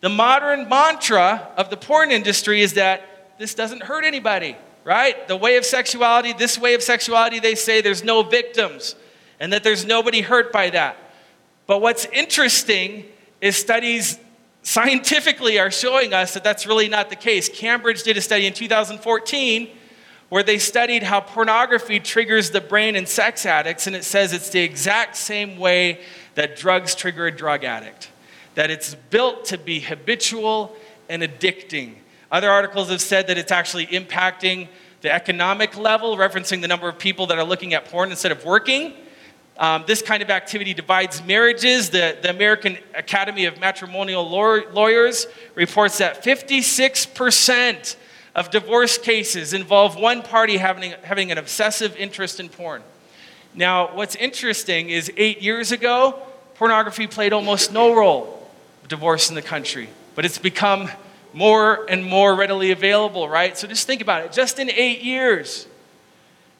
the 0.00 0.08
modern 0.08 0.68
mantra 0.68 1.48
of 1.56 1.70
the 1.70 1.76
porn 1.76 2.10
industry 2.10 2.60
is 2.62 2.74
that 2.74 3.36
this 3.38 3.54
doesn't 3.54 3.82
hurt 3.82 4.04
anybody, 4.04 4.56
right? 4.84 5.26
The 5.28 5.36
way 5.36 5.56
of 5.56 5.64
sexuality, 5.64 6.32
this 6.32 6.58
way 6.58 6.74
of 6.74 6.82
sexuality, 6.82 7.40
they 7.40 7.54
say 7.54 7.80
there's 7.80 8.04
no 8.04 8.22
victims 8.22 8.94
and 9.40 9.52
that 9.52 9.62
there's 9.64 9.84
nobody 9.84 10.20
hurt 10.20 10.52
by 10.52 10.70
that. 10.70 10.96
But 11.66 11.80
what's 11.80 12.06
interesting 12.06 13.04
is 13.40 13.56
studies 13.56 14.18
scientifically 14.62 15.58
are 15.58 15.70
showing 15.70 16.12
us 16.12 16.34
that 16.34 16.44
that's 16.44 16.66
really 16.66 16.88
not 16.88 17.10
the 17.10 17.16
case. 17.16 17.48
Cambridge 17.48 18.02
did 18.02 18.16
a 18.16 18.20
study 18.20 18.46
in 18.46 18.52
2014 18.52 19.68
where 20.28 20.42
they 20.42 20.58
studied 20.58 21.02
how 21.02 21.20
pornography 21.20 21.98
triggers 22.00 22.50
the 22.50 22.60
brain 22.60 22.96
in 22.96 23.06
sex 23.06 23.46
addicts, 23.46 23.86
and 23.86 23.96
it 23.96 24.04
says 24.04 24.32
it's 24.32 24.50
the 24.50 24.60
exact 24.60 25.16
same 25.16 25.56
way 25.58 26.00
that 26.34 26.56
drugs 26.56 26.94
trigger 26.94 27.26
a 27.26 27.32
drug 27.32 27.64
addict, 27.64 28.10
that 28.54 28.70
it's 28.70 28.94
built 28.94 29.46
to 29.46 29.56
be 29.56 29.80
habitual 29.80 30.76
and 31.08 31.22
addicting. 31.22 31.94
Other 32.30 32.50
articles 32.50 32.90
have 32.90 33.00
said 33.00 33.26
that 33.28 33.38
it's 33.38 33.52
actually 33.52 33.86
impacting 33.86 34.68
the 35.00 35.10
economic 35.10 35.78
level, 35.78 36.16
referencing 36.16 36.60
the 36.60 36.68
number 36.68 36.88
of 36.88 36.98
people 36.98 37.26
that 37.28 37.38
are 37.38 37.44
looking 37.44 37.72
at 37.72 37.86
porn 37.86 38.10
instead 38.10 38.32
of 38.32 38.44
working. 38.44 38.92
Um, 39.58 39.84
this 39.86 40.02
kind 40.02 40.22
of 40.22 40.30
activity 40.30 40.72
divides 40.72 41.24
marriages. 41.24 41.90
The, 41.90 42.16
the 42.22 42.30
American 42.30 42.78
Academy 42.94 43.46
of 43.46 43.58
Matrimonial 43.58 44.28
Lawyers 44.28 45.26
reports 45.56 45.98
that 45.98 46.22
56% 46.22 47.96
of 48.36 48.50
divorce 48.50 48.98
cases 48.98 49.52
involve 49.52 49.96
one 49.96 50.22
party 50.22 50.58
having, 50.58 50.92
having 51.02 51.32
an 51.32 51.38
obsessive 51.38 51.96
interest 51.96 52.38
in 52.38 52.48
porn. 52.48 52.82
Now, 53.54 53.96
what's 53.96 54.14
interesting 54.14 54.90
is 54.90 55.10
eight 55.16 55.42
years 55.42 55.72
ago, 55.72 56.22
pornography 56.54 57.06
played 57.06 57.32
almost 57.32 57.72
no 57.72 57.94
role 57.94 58.48
of 58.82 58.88
divorce 58.88 59.28
in 59.28 59.34
the 59.34 59.42
country, 59.42 59.88
but 60.14 60.24
it's 60.24 60.38
become 60.38 60.88
more 61.32 61.84
and 61.88 62.04
more 62.04 62.34
readily 62.34 62.70
available, 62.70 63.28
right? 63.28 63.56
So 63.56 63.66
just 63.66 63.86
think 63.86 64.02
about 64.02 64.24
it. 64.24 64.32
Just 64.32 64.58
in 64.58 64.70
eight 64.70 65.02
years, 65.02 65.66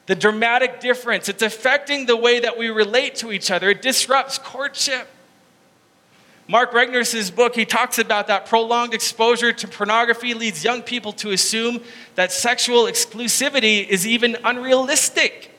the 0.09 0.15
dramatic 0.15 0.79
difference, 0.79 1.29
it's 1.29 1.43
affecting 1.43 2.07
the 2.07 2.15
way 2.15 2.39
that 2.39 2.57
we 2.57 2.69
relate 2.69 3.13
to 3.13 3.31
each 3.31 3.51
other. 3.51 3.69
It 3.69 3.83
disrupts 3.83 4.39
courtship. 4.39 5.07
Mark 6.47 6.71
Regnerus' 6.71 7.33
book, 7.33 7.53
he 7.53 7.63
talks 7.63 7.99
about 7.99 8.25
that 8.25 8.47
prolonged 8.47 8.95
exposure 8.95 9.53
to 9.53 9.67
pornography 9.67 10.33
leads 10.33 10.63
young 10.63 10.81
people 10.81 11.13
to 11.13 11.29
assume 11.29 11.81
that 12.15 12.31
sexual 12.31 12.85
exclusivity 12.85 13.87
is 13.87 14.07
even 14.07 14.35
unrealistic 14.43 15.55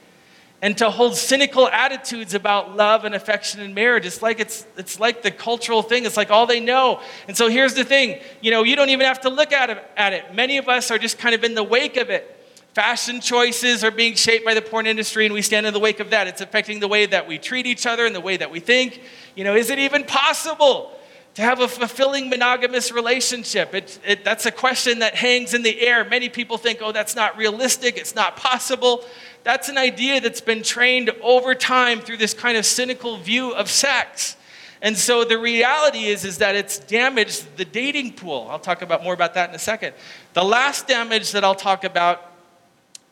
and 0.61 0.76
to 0.78 0.90
hold 0.90 1.14
cynical 1.14 1.68
attitudes 1.68 2.34
about 2.34 2.76
love 2.76 3.05
and 3.05 3.14
affection 3.14 3.61
and 3.61 3.72
marriage. 3.72 4.05
It's 4.05 4.20
like 4.20 4.40
it's 4.40 4.66
it's 4.76 4.98
like 4.98 5.22
the 5.22 5.30
cultural 5.30 5.80
thing. 5.80 6.07
It's 6.07 6.16
like 6.16 6.32
all 6.32 6.46
they 6.46 6.59
know. 6.59 7.01
And 7.28 7.36
so 7.36 7.46
here's 7.48 7.74
the 7.74 7.84
thing, 7.84 8.18
you 8.40 8.51
know, 8.51 8.64
you 8.64 8.74
don't 8.74 8.90
even 8.90 9.07
have 9.07 9.20
to 9.20 9.30
look 9.30 9.53
at 9.53 9.70
it, 9.70 9.78
at 9.96 10.12
it. 10.12 10.34
Many 10.34 10.59
of 10.59 10.68
us 10.68 10.90
are 10.90 10.98
just 10.98 11.18
kind 11.18 11.36
of 11.36 11.44
in 11.44 11.55
the 11.55 11.62
wake 11.62 11.96
of 11.96 12.11
it. 12.11 12.38
Fashion 12.75 13.21
choices 13.21 13.83
are 13.83 13.91
being 13.91 14.14
shaped 14.14 14.45
by 14.45 14.55
the 14.55 14.62
porn 14.62 14.87
industry, 14.87 15.25
and 15.25 15.35
we 15.35 15.43
stand 15.43 15.66
in 15.66 15.73
the 15.75 15.81
wake 15.81 15.99
of 15.99 16.11
that. 16.11 16.29
It's 16.29 16.41
affecting 16.41 16.79
the 16.79 16.87
way 16.87 17.05
that 17.07 17.27
we 17.27 17.37
treat 17.37 17.66
each 17.66 17.85
other 17.85 18.07
and 18.07 18.14
the 18.14 18.21
way 18.21 18.37
that 18.37 18.51
we 18.51 18.61
think. 18.61 19.03
You 19.35 19.43
know, 19.43 19.57
is 19.57 19.71
it 19.71 19.81
even 19.81 20.05
possible 20.05 20.93
to 21.35 21.43
have 21.43 21.61
a 21.61 21.66
fulfilling 21.66 22.31
monogamous 22.31 22.93
relationship? 22.93 23.75
It, 23.75 23.99
it, 24.07 24.25
that's 24.25 24.47
a 24.47 24.53
question 24.53 25.01
that 25.01 25.16
hangs 25.16 25.53
in 25.53 25.62
the 25.62 25.81
air. 25.81 26.05
Many 26.05 26.29
people 26.29 26.59
think, 26.59 26.79
oh, 26.81 26.93
that's 26.93 27.16
not 27.16 27.37
realistic, 27.37 27.97
it's 27.97 28.14
not 28.14 28.37
possible. 28.37 29.05
That's 29.43 29.68
an 29.68 29.79
idea 29.79 30.21
that's 30.21 30.41
been 30.41 30.62
trained 30.62 31.11
over 31.23 31.57
time 31.57 32.01
through 32.01 32.18
this 32.18 32.35
kind 32.35 32.57
of 32.57 32.64
cynical 32.64 33.16
view 33.16 33.53
of 33.53 33.68
sex. 33.68 34.37
And 34.83 34.97
so 34.97 35.25
the 35.25 35.39
reality 35.39 36.05
is, 36.05 36.25
is 36.25 36.39
that 36.39 36.55
it's 36.55 36.79
damaged 36.79 37.57
the 37.57 37.64
dating 37.64 38.14
pool. 38.14 38.47
I'll 38.49 38.59
talk 38.59 38.83
about 38.83 39.03
more 39.03 39.12
about 39.12 39.35
that 39.35 39.49
in 39.49 39.57
a 39.57 39.59
second. 39.59 39.95
The 40.35 40.45
last 40.45 40.87
damage 40.87 41.33
that 41.33 41.43
I'll 41.43 41.55
talk 41.55 41.85
about 41.85 42.30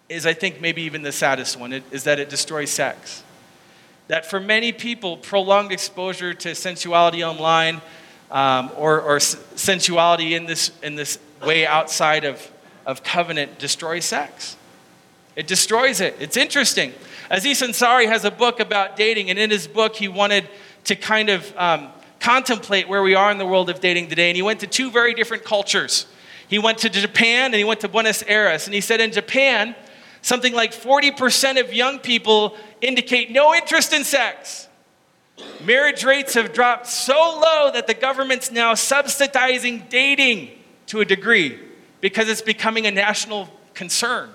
is, 0.08 0.26
I 0.26 0.32
think, 0.32 0.60
maybe 0.60 0.82
even 0.82 1.02
the 1.02 1.12
saddest 1.12 1.58
one, 1.58 1.72
it, 1.72 1.82
is 1.90 2.04
that 2.04 2.18
it 2.18 2.28
destroys 2.28 2.70
sex. 2.70 3.22
That 4.08 4.24
for 4.24 4.40
many 4.40 4.72
people, 4.72 5.16
prolonged 5.18 5.70
exposure 5.70 6.32
to 6.34 6.54
sensuality 6.54 7.22
online 7.22 7.82
um, 8.30 8.70
or, 8.76 9.00
or 9.00 9.20
sensuality 9.20 10.34
in 10.34 10.46
this, 10.46 10.72
in 10.82 10.94
this 10.94 11.18
way 11.44 11.66
outside 11.66 12.24
of, 12.24 12.50
of 12.86 13.02
covenant 13.02 13.58
destroys 13.58 14.04
sex. 14.04 14.56
It 15.36 15.46
destroys 15.46 16.00
it. 16.00 16.16
It's 16.18 16.36
interesting. 16.36 16.92
Aziz 17.30 17.60
Ansari 17.60 18.06
has 18.06 18.24
a 18.24 18.30
book 18.30 18.60
about 18.60 18.96
dating, 18.96 19.30
and 19.30 19.38
in 19.38 19.50
his 19.50 19.66
book, 19.66 19.94
he 19.94 20.08
wanted 20.08 20.48
to 20.84 20.96
kind 20.96 21.28
of 21.28 21.56
um, 21.56 21.88
contemplate 22.18 22.88
where 22.88 23.02
we 23.02 23.14
are 23.14 23.30
in 23.30 23.38
the 23.38 23.46
world 23.46 23.70
of 23.70 23.80
dating 23.80 24.08
today. 24.08 24.30
And 24.30 24.36
he 24.36 24.42
went 24.42 24.60
to 24.60 24.66
two 24.66 24.90
very 24.90 25.14
different 25.14 25.44
cultures. 25.44 26.06
He 26.48 26.58
went 26.58 26.78
to 26.78 26.88
Japan 26.88 27.46
and 27.46 27.54
he 27.54 27.64
went 27.64 27.80
to 27.80 27.88
Buenos 27.88 28.22
Aires. 28.26 28.66
And 28.66 28.74
he 28.74 28.80
said 28.80 29.00
in 29.00 29.12
Japan, 29.12 29.74
Something 30.22 30.54
like 30.54 30.72
40% 30.72 31.60
of 31.60 31.72
young 31.72 31.98
people 31.98 32.56
indicate 32.80 33.30
no 33.30 33.54
interest 33.54 33.92
in 33.92 34.04
sex. 34.04 34.68
Marriage 35.64 36.04
rates 36.04 36.34
have 36.34 36.52
dropped 36.52 36.86
so 36.86 37.14
low 37.14 37.70
that 37.72 37.86
the 37.86 37.94
government's 37.94 38.50
now 38.50 38.74
subsidizing 38.74 39.86
dating 39.88 40.50
to 40.86 41.00
a 41.00 41.04
degree 41.04 41.58
because 42.00 42.28
it's 42.28 42.42
becoming 42.42 42.86
a 42.86 42.90
national 42.90 43.48
concern. 43.74 44.30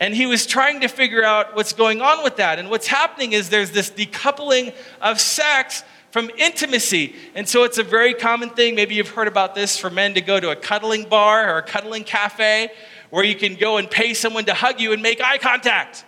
And 0.00 0.14
he 0.14 0.26
was 0.26 0.46
trying 0.46 0.80
to 0.80 0.88
figure 0.88 1.24
out 1.24 1.54
what's 1.54 1.72
going 1.72 2.02
on 2.02 2.24
with 2.24 2.36
that. 2.36 2.58
And 2.58 2.68
what's 2.68 2.88
happening 2.88 3.32
is 3.32 3.48
there's 3.48 3.70
this 3.70 3.90
decoupling 3.90 4.74
of 5.00 5.20
sex 5.20 5.84
from 6.10 6.30
intimacy. 6.36 7.14
And 7.34 7.48
so 7.48 7.64
it's 7.64 7.78
a 7.78 7.82
very 7.82 8.14
common 8.14 8.50
thing. 8.50 8.74
Maybe 8.74 8.94
you've 8.94 9.08
heard 9.08 9.28
about 9.28 9.54
this 9.54 9.78
for 9.78 9.90
men 9.90 10.14
to 10.14 10.20
go 10.20 10.38
to 10.40 10.50
a 10.50 10.56
cuddling 10.56 11.08
bar 11.08 11.52
or 11.52 11.58
a 11.58 11.62
cuddling 11.62 12.04
cafe 12.04 12.70
where 13.14 13.22
you 13.22 13.36
can 13.36 13.54
go 13.54 13.76
and 13.76 13.88
pay 13.88 14.12
someone 14.12 14.44
to 14.44 14.52
hug 14.52 14.80
you 14.80 14.92
and 14.92 15.00
make 15.00 15.20
eye 15.20 15.38
contact. 15.38 16.04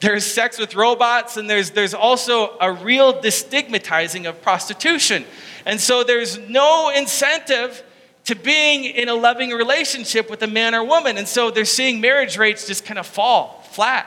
There's 0.00 0.26
sex 0.26 0.58
with 0.58 0.74
robots, 0.74 1.38
and 1.38 1.48
there's, 1.48 1.70
there's 1.70 1.94
also 1.94 2.58
a 2.60 2.70
real 2.70 3.14
destigmatizing 3.14 4.28
of 4.28 4.42
prostitution. 4.42 5.24
And 5.64 5.80
so 5.80 6.04
there's 6.04 6.36
no 6.36 6.92
incentive 6.94 7.82
to 8.26 8.34
being 8.34 8.84
in 8.84 9.08
a 9.08 9.14
loving 9.14 9.48
relationship 9.52 10.28
with 10.28 10.42
a 10.42 10.46
man 10.46 10.74
or 10.74 10.84
woman. 10.84 11.16
And 11.16 11.26
so 11.26 11.50
they're 11.50 11.64
seeing 11.64 11.98
marriage 11.98 12.36
rates 12.36 12.66
just 12.66 12.84
kind 12.84 12.98
of 12.98 13.06
fall 13.06 13.64
flat. 13.70 14.06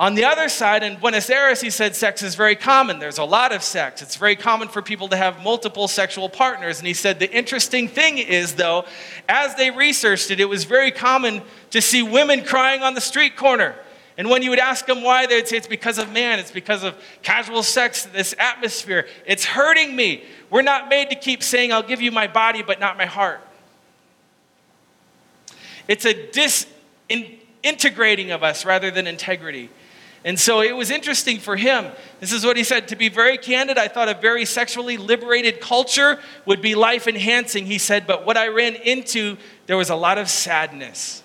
On 0.00 0.14
the 0.14 0.24
other 0.24 0.48
side, 0.48 0.82
in 0.82 0.96
Buenos 0.96 1.28
Aires, 1.28 1.60
he 1.60 1.68
said 1.68 1.94
sex 1.94 2.22
is 2.22 2.34
very 2.34 2.56
common. 2.56 2.98
There's 2.98 3.18
a 3.18 3.24
lot 3.24 3.52
of 3.52 3.62
sex. 3.62 4.00
It's 4.00 4.16
very 4.16 4.34
common 4.34 4.68
for 4.68 4.80
people 4.80 5.08
to 5.08 5.16
have 5.16 5.44
multiple 5.44 5.88
sexual 5.88 6.30
partners. 6.30 6.78
And 6.78 6.88
he 6.88 6.94
said 6.94 7.18
the 7.18 7.30
interesting 7.30 7.86
thing 7.86 8.16
is, 8.16 8.54
though, 8.54 8.86
as 9.28 9.56
they 9.56 9.70
researched 9.70 10.30
it, 10.30 10.40
it 10.40 10.46
was 10.46 10.64
very 10.64 10.90
common 10.90 11.42
to 11.72 11.82
see 11.82 12.02
women 12.02 12.44
crying 12.44 12.82
on 12.82 12.94
the 12.94 13.00
street 13.02 13.36
corner. 13.36 13.74
And 14.16 14.30
when 14.30 14.40
you 14.40 14.48
would 14.48 14.58
ask 14.58 14.86
them 14.86 15.02
why, 15.02 15.26
they'd 15.26 15.46
say 15.46 15.58
it's 15.58 15.66
because 15.66 15.98
of 15.98 16.10
man, 16.10 16.38
it's 16.38 16.50
because 16.50 16.82
of 16.82 16.96
casual 17.20 17.62
sex, 17.62 18.04
this 18.06 18.34
atmosphere. 18.38 19.06
It's 19.26 19.44
hurting 19.44 19.94
me. 19.94 20.24
We're 20.48 20.62
not 20.62 20.88
made 20.88 21.10
to 21.10 21.14
keep 21.14 21.42
saying, 21.42 21.74
I'll 21.74 21.82
give 21.82 22.00
you 22.00 22.10
my 22.10 22.26
body, 22.26 22.62
but 22.62 22.80
not 22.80 22.96
my 22.96 23.04
heart. 23.04 23.42
It's 25.88 26.06
a 26.06 26.14
disintegrating 27.10 28.30
of 28.30 28.42
us 28.42 28.64
rather 28.64 28.90
than 28.90 29.06
integrity. 29.06 29.68
And 30.24 30.38
so 30.38 30.60
it 30.60 30.76
was 30.76 30.90
interesting 30.90 31.38
for 31.38 31.56
him. 31.56 31.86
This 32.20 32.32
is 32.32 32.44
what 32.44 32.58
he 32.58 32.64
said. 32.64 32.88
To 32.88 32.96
be 32.96 33.08
very 33.08 33.38
candid, 33.38 33.78
I 33.78 33.88
thought 33.88 34.08
a 34.10 34.14
very 34.14 34.44
sexually 34.44 34.98
liberated 34.98 35.60
culture 35.60 36.18
would 36.44 36.60
be 36.60 36.74
life 36.74 37.08
enhancing. 37.08 37.64
He 37.64 37.78
said, 37.78 38.06
but 38.06 38.26
what 38.26 38.36
I 38.36 38.48
ran 38.48 38.74
into, 38.74 39.38
there 39.66 39.78
was 39.78 39.88
a 39.88 39.96
lot 39.96 40.18
of 40.18 40.28
sadness. 40.28 41.22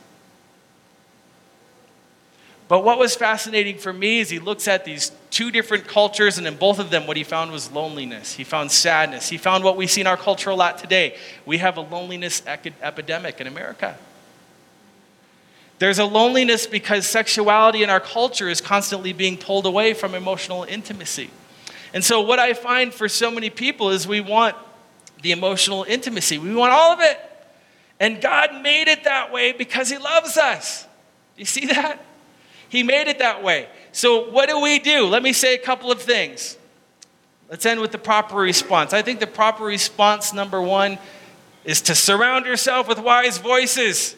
But 2.67 2.83
what 2.83 2.97
was 2.97 3.15
fascinating 3.15 3.77
for 3.77 3.93
me 3.93 4.21
is 4.21 4.29
he 4.29 4.39
looks 4.39 4.67
at 4.67 4.85
these 4.85 5.11
two 5.29 5.51
different 5.51 5.87
cultures, 5.87 6.37
and 6.37 6.47
in 6.47 6.55
both 6.55 6.79
of 6.79 6.89
them, 6.89 7.05
what 7.05 7.15
he 7.15 7.23
found 7.23 7.51
was 7.51 7.71
loneliness. 7.71 8.33
He 8.33 8.43
found 8.43 8.71
sadness. 8.71 9.29
He 9.29 9.37
found 9.37 9.63
what 9.63 9.77
we 9.77 9.85
see 9.85 10.01
in 10.01 10.07
our 10.07 10.17
culture 10.17 10.49
a 10.49 10.55
lot 10.55 10.79
today. 10.79 11.17
We 11.45 11.59
have 11.59 11.77
a 11.77 11.81
loneliness 11.81 12.41
epidemic 12.47 13.39
in 13.39 13.47
America. 13.47 13.97
There's 15.77 15.99
a 15.99 16.05
loneliness 16.05 16.67
because 16.67 17.05
sexuality 17.05 17.83
in 17.83 17.89
our 17.89 17.99
culture 17.99 18.47
is 18.47 18.61
constantly 18.61 19.13
being 19.13 19.37
pulled 19.37 19.65
away 19.65 19.93
from 19.93 20.15
emotional 20.15 20.63
intimacy. 20.63 21.29
And 21.93 22.03
so, 22.03 22.21
what 22.21 22.39
I 22.39 22.53
find 22.53 22.93
for 22.93 23.09
so 23.09 23.29
many 23.29 23.49
people 23.49 23.89
is 23.89 24.07
we 24.07 24.21
want 24.21 24.55
the 25.21 25.31
emotional 25.31 25.83
intimacy, 25.87 26.37
we 26.37 26.53
want 26.53 26.71
all 26.73 26.91
of 26.91 26.99
it. 27.01 27.19
And 27.99 28.21
God 28.21 28.61
made 28.61 28.87
it 28.87 29.05
that 29.05 29.31
way 29.31 29.53
because 29.53 29.89
He 29.89 29.97
loves 29.97 30.37
us. 30.37 30.85
You 31.37 31.45
see 31.45 31.67
that? 31.67 32.03
He 32.69 32.83
made 32.83 33.07
it 33.07 33.19
that 33.19 33.43
way. 33.43 33.69
So, 33.91 34.29
what 34.29 34.49
do 34.49 34.59
we 34.59 34.79
do? 34.79 35.05
Let 35.05 35.23
me 35.23 35.33
say 35.33 35.55
a 35.55 35.57
couple 35.57 35.91
of 35.91 36.01
things. 36.01 36.57
Let's 37.49 37.65
end 37.65 37.79
with 37.79 37.91
the 37.91 37.97
proper 37.97 38.35
response. 38.35 38.91
I 38.91 39.01
think 39.01 39.19
the 39.19 39.27
proper 39.27 39.63
response, 39.63 40.33
number 40.33 40.61
one, 40.61 40.97
is 41.63 41.81
to 41.81 41.95
surround 41.95 42.45
yourself 42.45 42.87
with 42.87 42.99
wise 42.99 43.37
voices. 43.37 44.15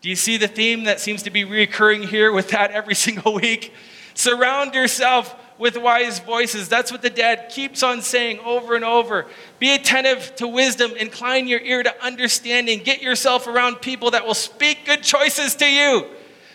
Do 0.00 0.08
you 0.08 0.16
see 0.16 0.36
the 0.36 0.48
theme 0.48 0.84
that 0.84 1.00
seems 1.00 1.24
to 1.24 1.30
be 1.30 1.44
recurring 1.44 2.04
here 2.04 2.32
with 2.32 2.50
that 2.50 2.70
every 2.70 2.94
single 3.06 3.34
week? 3.34 3.72
Surround 4.14 4.74
yourself 4.74 5.34
with 5.58 5.76
wise 5.76 6.20
voices. 6.20 6.68
That's 6.68 6.92
what 6.92 7.02
the 7.02 7.10
dad 7.10 7.50
keeps 7.50 7.82
on 7.82 8.00
saying 8.00 8.38
over 8.40 8.76
and 8.76 8.84
over. 8.84 9.26
Be 9.58 9.74
attentive 9.74 10.34
to 10.36 10.46
wisdom, 10.46 10.92
incline 10.92 11.48
your 11.48 11.60
ear 11.60 11.82
to 11.82 12.04
understanding, 12.04 12.82
get 12.82 13.02
yourself 13.02 13.46
around 13.48 13.76
people 13.76 14.12
that 14.12 14.24
will 14.24 14.34
speak 14.34 14.84
good 14.86 15.02
choices 15.02 15.56
to 15.56 15.66
you. 15.66 16.06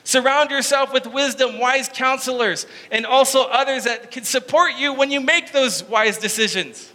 Surround 0.06 0.52
yourself 0.52 0.94
with 0.94 1.08
wisdom, 1.08 1.60
wise 1.60 1.90
counselors, 1.90 2.66
and 2.92 3.06
also 3.06 3.44
others 3.44 3.86
that 3.86 4.12
can 4.12 4.24
support 4.24 4.74
you 4.78 4.94
when 4.94 5.12
you 5.12 5.22
make 5.22 5.52
those 5.52 5.84
wise 5.84 6.18
decisions. 6.18 6.93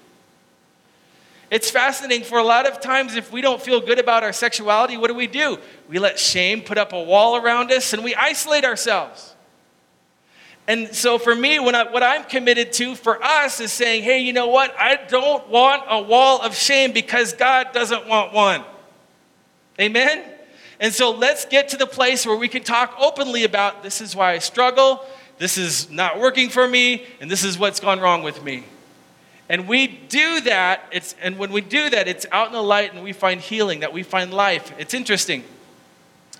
It's 1.50 1.70
fascinating 1.70 2.24
for 2.24 2.38
a 2.38 2.44
lot 2.44 2.66
of 2.66 2.80
times 2.80 3.16
if 3.16 3.32
we 3.32 3.40
don't 3.40 3.60
feel 3.60 3.80
good 3.80 3.98
about 3.98 4.22
our 4.22 4.32
sexuality, 4.32 4.96
what 4.96 5.08
do 5.08 5.14
we 5.14 5.26
do? 5.26 5.58
We 5.88 5.98
let 5.98 6.18
shame 6.18 6.60
put 6.60 6.76
up 6.76 6.92
a 6.92 7.02
wall 7.02 7.36
around 7.36 7.72
us 7.72 7.92
and 7.92 8.04
we 8.04 8.14
isolate 8.14 8.64
ourselves. 8.64 9.34
And 10.66 10.94
so 10.94 11.18
for 11.18 11.34
me, 11.34 11.56
I, 11.56 11.82
what 11.90 12.02
I'm 12.02 12.24
committed 12.24 12.74
to 12.74 12.94
for 12.94 13.22
us 13.24 13.58
is 13.58 13.72
saying, 13.72 14.02
hey, 14.02 14.18
you 14.18 14.34
know 14.34 14.48
what? 14.48 14.74
I 14.78 14.96
don't 15.08 15.48
want 15.48 15.84
a 15.88 16.02
wall 16.02 16.42
of 16.42 16.54
shame 16.54 16.92
because 16.92 17.32
God 17.32 17.72
doesn't 17.72 18.06
want 18.06 18.34
one. 18.34 18.62
Amen? 19.80 20.24
And 20.78 20.92
so 20.92 21.10
let's 21.10 21.46
get 21.46 21.70
to 21.70 21.78
the 21.78 21.86
place 21.86 22.26
where 22.26 22.36
we 22.36 22.48
can 22.48 22.62
talk 22.62 22.94
openly 22.98 23.44
about 23.44 23.82
this 23.82 24.02
is 24.02 24.14
why 24.14 24.32
I 24.32 24.38
struggle, 24.38 25.02
this 25.38 25.56
is 25.56 25.90
not 25.90 26.20
working 26.20 26.50
for 26.50 26.68
me, 26.68 27.06
and 27.20 27.30
this 27.30 27.44
is 27.44 27.58
what's 27.58 27.80
gone 27.80 27.98
wrong 27.98 28.22
with 28.22 28.44
me. 28.44 28.64
And 29.48 29.66
we 29.66 29.86
do 29.86 30.42
that, 30.42 30.86
it's, 30.92 31.14
and 31.22 31.38
when 31.38 31.52
we 31.52 31.62
do 31.62 31.88
that, 31.90 32.06
it's 32.06 32.26
out 32.30 32.48
in 32.48 32.52
the 32.52 32.62
light 32.62 32.92
and 32.92 33.02
we 33.02 33.14
find 33.14 33.40
healing, 33.40 33.80
that 33.80 33.92
we 33.92 34.02
find 34.02 34.32
life. 34.32 34.72
It's 34.78 34.92
interesting. 34.92 35.42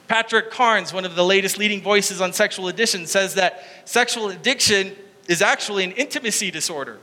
Patrick 0.09 0.51
Carnes, 0.51 0.93
one 0.93 1.05
of 1.05 1.15
the 1.15 1.25
latest 1.25 1.59
leading 1.59 1.81
voices 1.81 2.21
on 2.21 2.33
sexual 2.33 2.69
addiction, 2.69 3.07
says 3.07 3.35
that 3.35 3.63
sexual 3.87 4.29
addiction 4.29 4.95
is 5.27 5.41
actually 5.41 5.85
an 5.85 5.93
intimacy 5.93 6.51
disorder. 6.51 6.99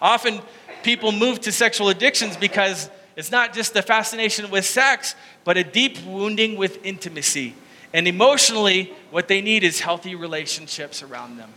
Often 0.00 0.40
people 0.82 1.12
move 1.12 1.40
to 1.40 1.52
sexual 1.52 1.88
addictions 1.88 2.36
because 2.36 2.90
it's 3.16 3.30
not 3.30 3.52
just 3.52 3.74
the 3.74 3.82
fascination 3.82 4.50
with 4.50 4.64
sex, 4.64 5.14
but 5.44 5.56
a 5.56 5.64
deep 5.64 5.98
wounding 6.04 6.56
with 6.56 6.84
intimacy. 6.84 7.54
And 7.92 8.06
emotionally, 8.06 8.92
what 9.10 9.28
they 9.28 9.40
need 9.40 9.64
is 9.64 9.80
healthy 9.80 10.14
relationships 10.14 11.02
around 11.02 11.36
them. 11.38 11.50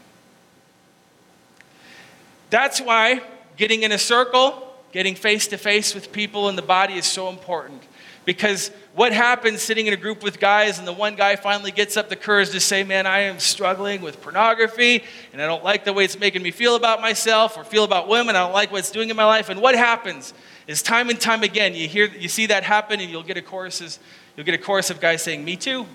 That's 2.49 2.81
why 2.81 3.21
Getting 3.61 3.83
in 3.83 3.91
a 3.91 3.97
circle, 3.99 4.73
getting 4.91 5.13
face 5.13 5.45
to 5.49 5.55
face 5.55 5.93
with 5.93 6.11
people 6.11 6.49
in 6.49 6.55
the 6.55 6.63
body 6.63 6.95
is 6.95 7.05
so 7.05 7.29
important. 7.29 7.83
Because 8.25 8.71
what 8.95 9.13
happens 9.13 9.61
sitting 9.61 9.85
in 9.85 9.93
a 9.93 9.97
group 9.97 10.23
with 10.23 10.39
guys 10.39 10.79
and 10.79 10.87
the 10.87 10.91
one 10.91 11.15
guy 11.15 11.35
finally 11.35 11.69
gets 11.69 11.95
up 11.95 12.09
the 12.09 12.15
courage 12.15 12.49
to 12.49 12.59
say, 12.59 12.83
Man, 12.83 13.05
I 13.05 13.19
am 13.19 13.37
struggling 13.37 14.01
with 14.01 14.19
pornography 14.19 15.03
and 15.31 15.39
I 15.39 15.45
don't 15.45 15.63
like 15.63 15.85
the 15.85 15.93
way 15.93 16.05
it's 16.05 16.17
making 16.17 16.41
me 16.41 16.49
feel 16.49 16.75
about 16.75 17.01
myself 17.01 17.55
or 17.55 17.63
feel 17.63 17.83
about 17.83 18.07
women. 18.07 18.35
I 18.35 18.39
don't 18.39 18.51
like 18.51 18.71
what 18.71 18.79
it's 18.79 18.89
doing 18.89 19.11
in 19.11 19.15
my 19.15 19.25
life. 19.25 19.49
And 19.49 19.61
what 19.61 19.75
happens 19.75 20.33
is 20.65 20.81
time 20.81 21.11
and 21.11 21.21
time 21.21 21.43
again, 21.43 21.75
you 21.75 21.87
hear 21.87 22.07
you 22.07 22.29
see 22.29 22.47
that 22.47 22.63
happen 22.63 22.99
and 22.99 23.11
you'll 23.11 23.21
get 23.21 23.37
a 23.37 23.43
choruses, 23.43 23.99
you'll 24.35 24.45
get 24.47 24.55
a 24.55 24.63
chorus 24.63 24.89
of 24.89 24.99
guys 24.99 25.21
saying, 25.21 25.45
Me 25.45 25.55
too. 25.55 25.85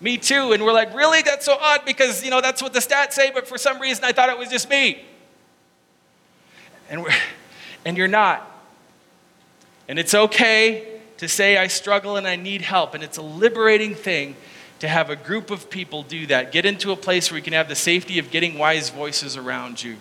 Me 0.00 0.18
too. 0.18 0.50
And 0.50 0.64
we're 0.64 0.72
like, 0.72 0.92
really? 0.96 1.22
That's 1.22 1.46
so 1.46 1.56
odd 1.60 1.84
because 1.84 2.24
you 2.24 2.30
know 2.30 2.40
that's 2.40 2.60
what 2.60 2.72
the 2.72 2.80
stats 2.80 3.12
say, 3.12 3.30
but 3.30 3.46
for 3.46 3.56
some 3.56 3.78
reason 3.78 4.02
I 4.02 4.10
thought 4.10 4.30
it 4.30 4.36
was 4.36 4.48
just 4.48 4.68
me 4.68 5.04
and, 6.92 7.02
we're, 7.02 7.10
and 7.84 7.96
you're 7.96 8.06
not. 8.06 8.48
And 9.88 9.98
it's 9.98 10.14
okay 10.14 11.00
to 11.18 11.28
say, 11.28 11.56
I 11.56 11.66
struggle 11.66 12.16
and 12.16 12.26
I 12.26 12.36
need 12.36 12.62
help. 12.62 12.94
And 12.94 13.02
it's 13.02 13.18
a 13.18 13.22
liberating 13.22 13.96
thing 13.96 14.36
to 14.78 14.88
have 14.88 15.10
a 15.10 15.16
group 15.16 15.50
of 15.50 15.70
people 15.70 16.02
do 16.02 16.26
that. 16.26 16.52
Get 16.52 16.66
into 16.66 16.92
a 16.92 16.96
place 16.96 17.30
where 17.30 17.38
you 17.38 17.42
can 17.42 17.52
have 17.52 17.68
the 17.68 17.74
safety 17.74 18.18
of 18.18 18.30
getting 18.30 18.58
wise 18.58 18.90
voices 18.90 19.36
around 19.36 19.82
you, 19.82 19.96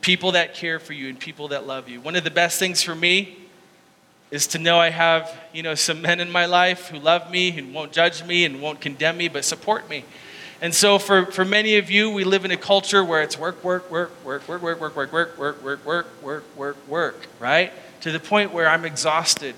people 0.00 0.32
that 0.32 0.54
care 0.54 0.78
for 0.78 0.92
you 0.92 1.08
and 1.08 1.18
people 1.18 1.48
that 1.48 1.66
love 1.66 1.88
you. 1.88 2.00
One 2.00 2.16
of 2.16 2.24
the 2.24 2.30
best 2.30 2.58
things 2.58 2.82
for 2.82 2.94
me 2.94 3.36
is 4.30 4.46
to 4.48 4.58
know 4.58 4.78
I 4.78 4.90
have, 4.90 5.34
you 5.54 5.62
know, 5.62 5.74
some 5.74 6.02
men 6.02 6.20
in 6.20 6.30
my 6.30 6.44
life 6.44 6.88
who 6.88 6.98
love 6.98 7.30
me 7.30 7.56
and 7.56 7.72
won't 7.72 7.92
judge 7.92 8.22
me 8.24 8.44
and 8.44 8.60
won't 8.60 8.80
condemn 8.80 9.16
me, 9.16 9.28
but 9.28 9.44
support 9.44 9.88
me. 9.88 10.04
And 10.60 10.74
so 10.74 10.98
for, 10.98 11.26
for 11.26 11.44
many 11.44 11.76
of 11.76 11.88
you, 11.88 12.10
we 12.10 12.24
live 12.24 12.44
in 12.44 12.50
a 12.50 12.56
culture 12.56 13.04
where 13.04 13.22
it's 13.22 13.38
work, 13.38 13.62
work, 13.62 13.90
work, 13.90 14.10
work, 14.24 14.48
work, 14.48 14.62
work, 14.62 14.80
work, 14.80 14.96
work, 14.96 15.12
work, 15.12 15.38
work, 15.38 15.64
work, 15.64 15.84
work, 15.84 16.06
work, 16.22 16.56
work, 16.56 16.88
work, 16.88 17.26
right? 17.38 17.72
To 18.00 18.10
the 18.10 18.18
point 18.18 18.52
where 18.52 18.68
I'm 18.68 18.84
exhausted. 18.84 19.54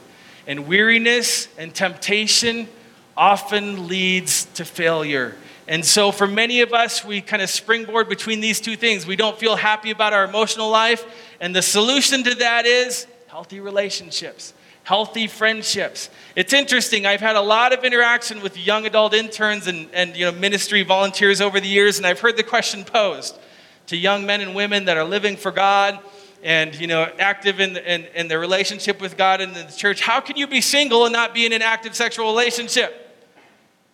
And 0.46 0.66
weariness 0.66 1.48
and 1.56 1.74
temptation 1.74 2.68
often 3.16 3.88
leads 3.88 4.44
to 4.54 4.64
failure. 4.64 5.36
And 5.66 5.84
so 5.84 6.12
for 6.12 6.26
many 6.26 6.60
of 6.60 6.74
us, 6.74 7.02
we 7.02 7.22
kind 7.22 7.40
of 7.40 7.48
springboard 7.48 8.08
between 8.08 8.40
these 8.40 8.60
two 8.60 8.76
things. 8.76 9.06
We 9.06 9.16
don't 9.16 9.38
feel 9.38 9.56
happy 9.56 9.90
about 9.90 10.12
our 10.12 10.24
emotional 10.24 10.68
life. 10.68 11.06
And 11.40 11.56
the 11.56 11.62
solution 11.62 12.24
to 12.24 12.34
that 12.36 12.66
is 12.66 13.06
healthy 13.28 13.60
relationships 13.60 14.52
healthy 14.84 15.26
friendships. 15.26 16.10
It's 16.34 16.52
interesting. 16.52 17.06
I've 17.06 17.20
had 17.20 17.36
a 17.36 17.40
lot 17.40 17.72
of 17.72 17.84
interaction 17.84 18.40
with 18.40 18.56
young 18.56 18.86
adult 18.86 19.14
interns 19.14 19.66
and, 19.66 19.88
and 19.92 20.16
you 20.16 20.24
know, 20.24 20.32
ministry 20.32 20.82
volunteers 20.82 21.40
over 21.40 21.60
the 21.60 21.68
years, 21.68 21.98
and 21.98 22.06
I've 22.06 22.20
heard 22.20 22.36
the 22.36 22.42
question 22.42 22.84
posed 22.84 23.38
to 23.86 23.96
young 23.96 24.26
men 24.26 24.40
and 24.40 24.54
women 24.54 24.86
that 24.86 24.96
are 24.96 25.04
living 25.04 25.36
for 25.36 25.50
God 25.50 25.98
and 26.42 26.74
you 26.74 26.86
know, 26.86 27.02
active 27.18 27.60
in, 27.60 27.76
in, 27.76 28.06
in 28.14 28.28
their 28.28 28.40
relationship 28.40 29.00
with 29.00 29.16
God 29.16 29.40
and 29.40 29.54
the 29.54 29.64
church. 29.76 30.00
How 30.00 30.20
can 30.20 30.36
you 30.36 30.46
be 30.46 30.60
single 30.60 31.04
and 31.04 31.12
not 31.12 31.34
be 31.34 31.44
in 31.44 31.52
an 31.52 31.62
active 31.62 31.94
sexual 31.94 32.26
relationship? 32.26 33.08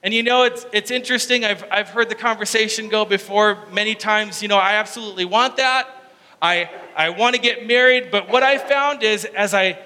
And 0.02 0.14
you 0.14 0.22
know, 0.22 0.44
it's, 0.44 0.66
it's 0.72 0.90
interesting. 0.90 1.44
I've, 1.44 1.64
I've 1.70 1.88
heard 1.88 2.08
the 2.08 2.14
conversation 2.14 2.88
go 2.88 3.04
before 3.04 3.58
many 3.72 3.94
times. 3.94 4.40
You 4.40 4.48
know, 4.48 4.58
I 4.58 4.74
absolutely 4.74 5.24
want 5.24 5.56
that. 5.56 5.88
I, 6.40 6.70
I 6.96 7.10
want 7.10 7.34
to 7.34 7.40
get 7.40 7.66
married. 7.66 8.10
But 8.12 8.28
what 8.28 8.42
I 8.42 8.58
found 8.58 9.02
is 9.02 9.24
as 9.24 9.52
I 9.52 9.78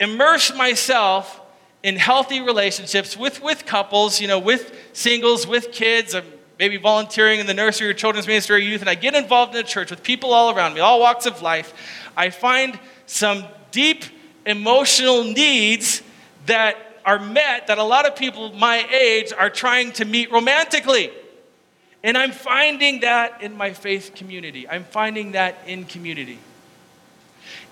immerse 0.00 0.54
myself 0.54 1.40
in 1.82 1.96
healthy 1.96 2.40
relationships 2.40 3.16
with, 3.16 3.42
with 3.42 3.66
couples, 3.66 4.20
you 4.20 4.28
know, 4.28 4.38
with 4.38 4.74
singles, 4.92 5.46
with 5.46 5.72
kids, 5.72 6.14
I'm 6.14 6.24
maybe 6.58 6.76
volunteering 6.76 7.40
in 7.40 7.46
the 7.46 7.54
nursery 7.54 7.88
or 7.88 7.94
children's 7.94 8.26
ministry 8.26 8.56
or 8.56 8.58
youth, 8.58 8.80
and 8.80 8.90
I 8.90 8.94
get 8.94 9.14
involved 9.14 9.54
in 9.54 9.60
a 9.60 9.66
church 9.66 9.90
with 9.90 10.02
people 10.02 10.32
all 10.32 10.54
around 10.54 10.74
me, 10.74 10.80
all 10.80 11.00
walks 11.00 11.26
of 11.26 11.40
life, 11.40 11.72
I 12.16 12.30
find 12.30 12.78
some 13.06 13.44
deep 13.70 14.04
emotional 14.44 15.24
needs 15.24 16.02
that 16.46 16.76
are 17.04 17.18
met 17.18 17.68
that 17.68 17.78
a 17.78 17.82
lot 17.82 18.06
of 18.06 18.16
people 18.16 18.52
my 18.54 18.86
age 18.92 19.32
are 19.32 19.50
trying 19.50 19.92
to 19.92 20.04
meet 20.04 20.32
romantically. 20.32 21.10
And 22.02 22.16
I'm 22.18 22.32
finding 22.32 23.00
that 23.00 23.42
in 23.42 23.56
my 23.56 23.72
faith 23.72 24.12
community. 24.14 24.68
I'm 24.68 24.84
finding 24.84 25.32
that 25.32 25.58
in 25.66 25.84
community. 25.84 26.38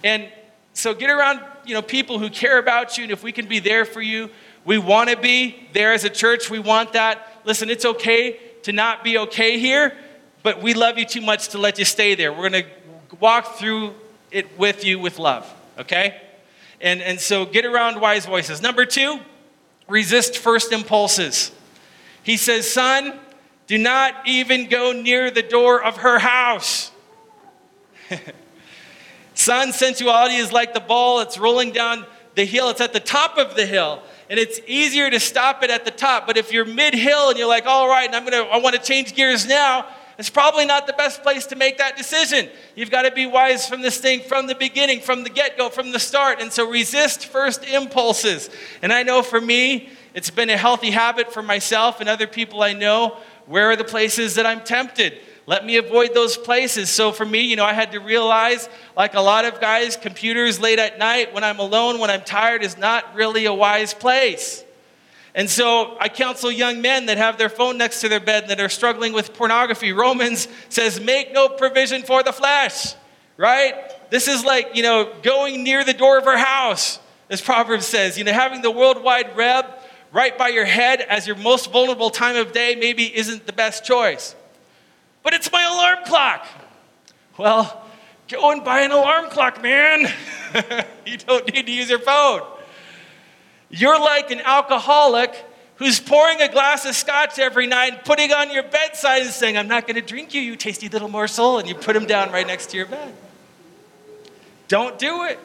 And 0.03 0.29
so 0.74 0.95
get 0.95 1.11
around, 1.11 1.41
you 1.66 1.74
know, 1.74 1.82
people 1.82 2.18
who 2.18 2.30
care 2.30 2.58
about 2.58 2.96
you 2.96 3.04
and 3.04 3.12
if 3.12 3.22
we 3.22 3.32
can 3.32 3.46
be 3.46 3.58
there 3.58 3.84
for 3.84 4.00
you, 4.00 4.30
we 4.64 4.78
want 4.78 5.10
to 5.10 5.16
be 5.16 5.68
there 5.72 5.92
as 5.92 6.04
a 6.04 6.10
church. 6.10 6.50
We 6.50 6.58
want 6.58 6.92
that. 6.94 7.40
Listen, 7.44 7.70
it's 7.70 7.84
okay 7.84 8.40
to 8.62 8.72
not 8.72 9.04
be 9.04 9.18
okay 9.18 9.58
here, 9.58 9.96
but 10.42 10.60
we 10.60 10.74
love 10.74 10.98
you 10.98 11.04
too 11.04 11.20
much 11.20 11.48
to 11.50 11.58
let 11.58 11.78
you 11.78 11.84
stay 11.84 12.14
there. 12.14 12.32
We're 12.32 12.48
going 12.48 12.64
to 12.64 13.16
walk 13.20 13.56
through 13.56 13.94
it 14.30 14.58
with 14.58 14.84
you 14.84 14.98
with 14.98 15.18
love, 15.18 15.52
okay? 15.78 16.20
And, 16.80 17.00
and 17.00 17.20
so 17.20 17.46
get 17.46 17.64
around 17.64 18.00
wise 18.00 18.26
voices. 18.26 18.60
Number 18.60 18.84
two, 18.84 19.20
resist 19.88 20.38
first 20.38 20.72
impulses. 20.72 21.52
He 22.22 22.36
says, 22.36 22.68
Son, 22.68 23.18
do 23.66 23.78
not 23.78 24.14
even 24.26 24.68
go 24.68 24.92
near 24.92 25.30
the 25.30 25.42
door 25.42 25.82
of 25.82 25.98
her 25.98 26.18
house. 26.18 26.90
Son, 29.47 29.72
sensuality 29.72 30.34
is 30.34 30.51
like 30.51 30.74
the 30.74 30.80
ball, 30.80 31.20
it's 31.20 31.38
rolling 31.38 31.70
down 31.70 32.05
the 32.34 32.44
hill, 32.44 32.68
it's 32.68 32.80
at 32.80 32.92
the 32.92 32.99
top 32.99 33.38
of 33.38 33.55
the 33.55 33.64
hill. 33.64 34.03
And 34.28 34.40
it's 34.40 34.59
easier 34.66 35.09
to 35.09 35.20
stop 35.20 35.62
it 35.62 35.70
at 35.70 35.84
the 35.84 35.92
top. 35.92 36.26
But 36.26 36.36
if 36.36 36.53
you're 36.53 36.64
mid 36.64 36.94
hill 36.94 37.28
and 37.28 37.38
you're 37.38 37.47
like, 37.47 37.64
all 37.64 37.88
right, 37.88 38.07
and 38.09 38.16
I'm 38.16 38.24
gonna, 38.24 38.42
I 38.42 38.59
wanna 38.59 38.78
change 38.78 39.14
gears 39.14 39.47
now, 39.47 39.86
it's 40.18 40.30
probably 40.30 40.66
not 40.66 40.88
the 40.88 40.94
best 40.94 41.22
place 41.22 41.47
to 41.47 41.55
make 41.55 41.78
that 41.78 41.97
decision. 41.97 42.49
You've 42.74 42.90
got 42.90 43.03
to 43.03 43.12
be 43.12 43.26
wise 43.26 43.68
from 43.68 43.82
this 43.82 43.99
thing 43.99 44.18
from 44.20 44.49
the 44.49 44.57
beginning, 44.57 45.01
from 45.01 45.22
the 45.22 45.30
get 45.30 45.57
go, 45.57 45.68
from 45.68 45.92
the 45.92 46.01
start. 46.01 46.40
And 46.40 46.51
so 46.51 46.68
resist 46.68 47.26
first 47.26 47.64
impulses. 47.64 48.51
And 48.82 48.92
I 48.92 49.05
know 49.05 49.22
for 49.22 49.40
me, 49.40 49.90
it's 50.12 50.30
been 50.30 50.51
a 50.51 50.57
healthy 50.57 50.90
habit 50.90 51.32
for 51.32 51.42
myself 51.42 52.01
and 52.01 52.09
other 52.09 52.26
people 52.26 52.64
I 52.64 52.72
know. 52.72 53.18
Where 53.44 53.70
are 53.70 53.76
the 53.76 53.84
places 53.84 54.34
that 54.34 54.47
I'm 54.47 54.64
tempted? 54.64 55.20
Let 55.49 55.64
me 55.64 55.76
avoid 55.76 56.12
those 56.12 56.36
places. 56.36 56.90
So 56.90 57.12
for 57.12 57.24
me, 57.24 57.40
you 57.40 57.55
know, 57.55 57.64
I 57.64 57.72
had 57.72 57.92
to 57.92 58.01
realize, 58.01 58.68
like 58.97 59.14
a 59.14 59.20
lot 59.20 59.44
of 59.44 59.61
guys, 59.61 59.97
computers 59.97 60.59
late 60.59 60.80
at 60.80 60.99
night 60.99 61.32
when 61.32 61.44
I'm 61.44 61.61
alone, 61.61 62.01
when 62.01 62.11
I'm 62.11 62.22
tired, 62.22 62.64
is 62.64 62.76
not 62.76 63.14
really 63.14 63.47
a 63.47 63.55
wise 63.55 63.94
place. 63.94 64.64
And 65.36 65.49
so 65.49 65.97
I 66.01 66.09
counsel 66.09 66.51
young 66.51 66.80
men 66.82 67.07
that 67.07 67.18
have 67.18 67.38
their 67.38 67.49
phone 67.49 67.78
next 67.78 68.01
to 68.01 68.09
their 68.09 68.20
bed 68.20 68.49
that 68.49 68.59
are 68.59 68.68
struggling 68.68 69.12
with 69.12 69.34
pornography. 69.34 69.92
Romans 69.92 70.49
says, 70.68 70.99
make 70.99 71.32
no 71.32 71.49
provision 71.49 72.03
for 72.03 72.24
the 72.24 72.32
flesh, 72.32 72.94
right? 73.36 73.74
This 74.11 74.26
is 74.26 74.44
like, 74.44 74.74
you 74.74 74.82
know, 74.82 75.12
going 75.22 75.62
near 75.62 75.84
the 75.84 75.92
door 75.92 76.18
of 76.18 76.24
her 76.24 76.38
house, 76.38 76.99
as 77.30 77.40
Proverbs 77.40 77.86
says. 77.86 78.18
You 78.18 78.24
know, 78.24 78.32
having 78.32 78.62
the 78.62 78.70
worldwide 78.70 79.36
web 79.36 79.66
right 80.11 80.36
by 80.36 80.49
your 80.49 80.64
head 80.64 81.03
as 81.03 81.26
your 81.26 81.36
most 81.36 81.70
vulnerable 81.70 82.11
time 82.11 82.36
of 82.36 82.53
day 82.53 82.74
maybe 82.74 83.14
isn't 83.16 83.47
the 83.47 83.53
best 83.53 83.84
choice. 83.84 84.34
But 85.27 85.35
it's 85.35 85.51
my 85.51 85.64
alarm 85.64 86.05
clock. 86.05 86.47
Well, 87.37 87.85
go 88.29 88.53
and 88.53 88.62
buy 88.62 88.83
an 88.83 88.93
alarm 88.93 89.29
clock, 89.29 89.61
man. 89.61 90.07
you 91.05 91.16
don't 91.16 91.53
need 91.53 91.66
to 91.66 91.72
use 91.72 91.91
your 91.91 91.99
phone. 91.99 92.43
You're 93.68 93.99
like 93.99 94.31
an 94.31 94.41
alcoholic 94.43 95.35
who's 95.79 95.99
pouring 95.99 96.41
a 96.43 96.49
glass 96.49 96.87
of 96.87 96.95
scotch 96.95 97.41
every 97.41 97.66
night 97.66 97.95
and 97.95 98.05
putting 98.05 98.33
on 98.33 98.53
your 98.53 98.62
bedside 98.62 99.22
and 99.22 99.31
saying, 99.31 99.59
I'm 99.59 99.66
not 99.66 99.89
going 99.89 99.97
to 99.97 100.01
drink 100.01 100.33
you, 100.33 100.41
you 100.41 100.55
tasty 100.55 100.89
little 100.89 101.09
morsel, 101.09 101.59
and 101.59 101.68
you 101.68 101.74
put 101.74 101.97
him 101.97 102.07
down 102.07 102.31
right 102.31 102.47
next 102.47 102.70
to 102.70 102.77
your 102.77 102.87
bed. 102.87 103.12
Don't 104.68 104.97
do 104.97 105.24
it. 105.24 105.41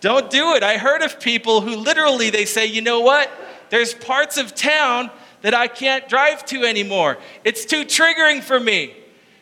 Don't 0.00 0.30
do 0.30 0.54
it. 0.54 0.62
I 0.62 0.78
heard 0.78 1.02
of 1.02 1.18
people 1.18 1.62
who 1.62 1.74
literally 1.74 2.30
they 2.30 2.44
say, 2.44 2.66
you 2.66 2.80
know 2.80 3.00
what? 3.00 3.28
There's 3.70 3.92
parts 3.92 4.36
of 4.38 4.54
town 4.54 5.10
that 5.42 5.54
I 5.54 5.68
can't 5.68 6.08
drive 6.08 6.44
to 6.46 6.64
anymore. 6.64 7.18
It's 7.44 7.64
too 7.64 7.84
triggering 7.84 8.42
for 8.42 8.58
me. 8.58 8.94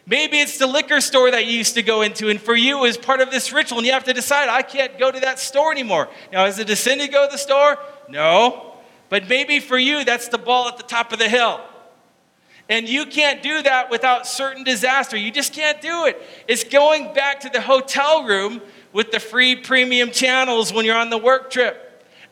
Maybe 0.07 0.39
it's 0.39 0.59
the 0.59 0.67
liquor 0.67 1.01
store 1.01 1.31
that 1.31 1.47
you 1.47 1.53
used 1.53 1.75
to 1.75 1.83
go 1.83 2.03
into, 2.03 2.29
and 2.29 2.39
for 2.41 2.55
you, 2.55 2.79
it 2.79 2.83
was 2.83 2.99
part 2.99 3.21
of 3.21 3.31
this 3.31 3.53
ritual, 3.53 3.79
and 3.79 3.87
you 3.87 3.93
have 3.95 4.05
to 4.05 4.13
decide, 4.13 4.51
I 4.51 4.61
can't 4.61 4.99
go 4.99 5.11
to 5.11 5.21
that 5.21 5.39
store 5.39 5.73
anymore. 5.73 6.09
Now, 6.31 6.45
is 6.45 6.59
it 6.59 6.69
a 6.69 6.77
sin 6.77 6.99
to 6.99 7.09
go 7.09 7.27
to 7.27 7.33
the 7.33 7.39
store? 7.39 7.79
No. 8.09 8.75
But 9.09 9.29
maybe 9.29 9.61
for 9.61 9.79
you, 9.79 10.05
that's 10.05 10.29
the 10.29 10.39
ball 10.39 10.69
at 10.69 10.77
the 10.77 10.83
top 10.83 11.13
of 11.13 11.19
the 11.19 11.29
hill. 11.29 11.61
And 12.69 12.89
you 12.89 13.07
can't 13.07 13.43
do 13.43 13.63
that 13.63 13.91
without 13.91 14.27
certain 14.27 14.65
disaster. 14.65 15.17
You 15.17 15.31
just 15.31 15.53
can't 15.53 15.81
do 15.81 16.07
it. 16.07 16.21
It's 16.49 16.65
going 16.65 17.13
back 17.15 17.41
to 17.41 17.49
the 17.49 17.61
hotel 17.61 18.25
room 18.25 18.63
with 18.93 19.11
the 19.11 19.21
free 19.21 19.57
premium 19.57 20.11
channels 20.11 20.73
when 20.73 20.85
you're 20.85 20.97
on 20.97 21.11
the 21.11 21.19
work 21.19 21.51
trip. 21.51 21.84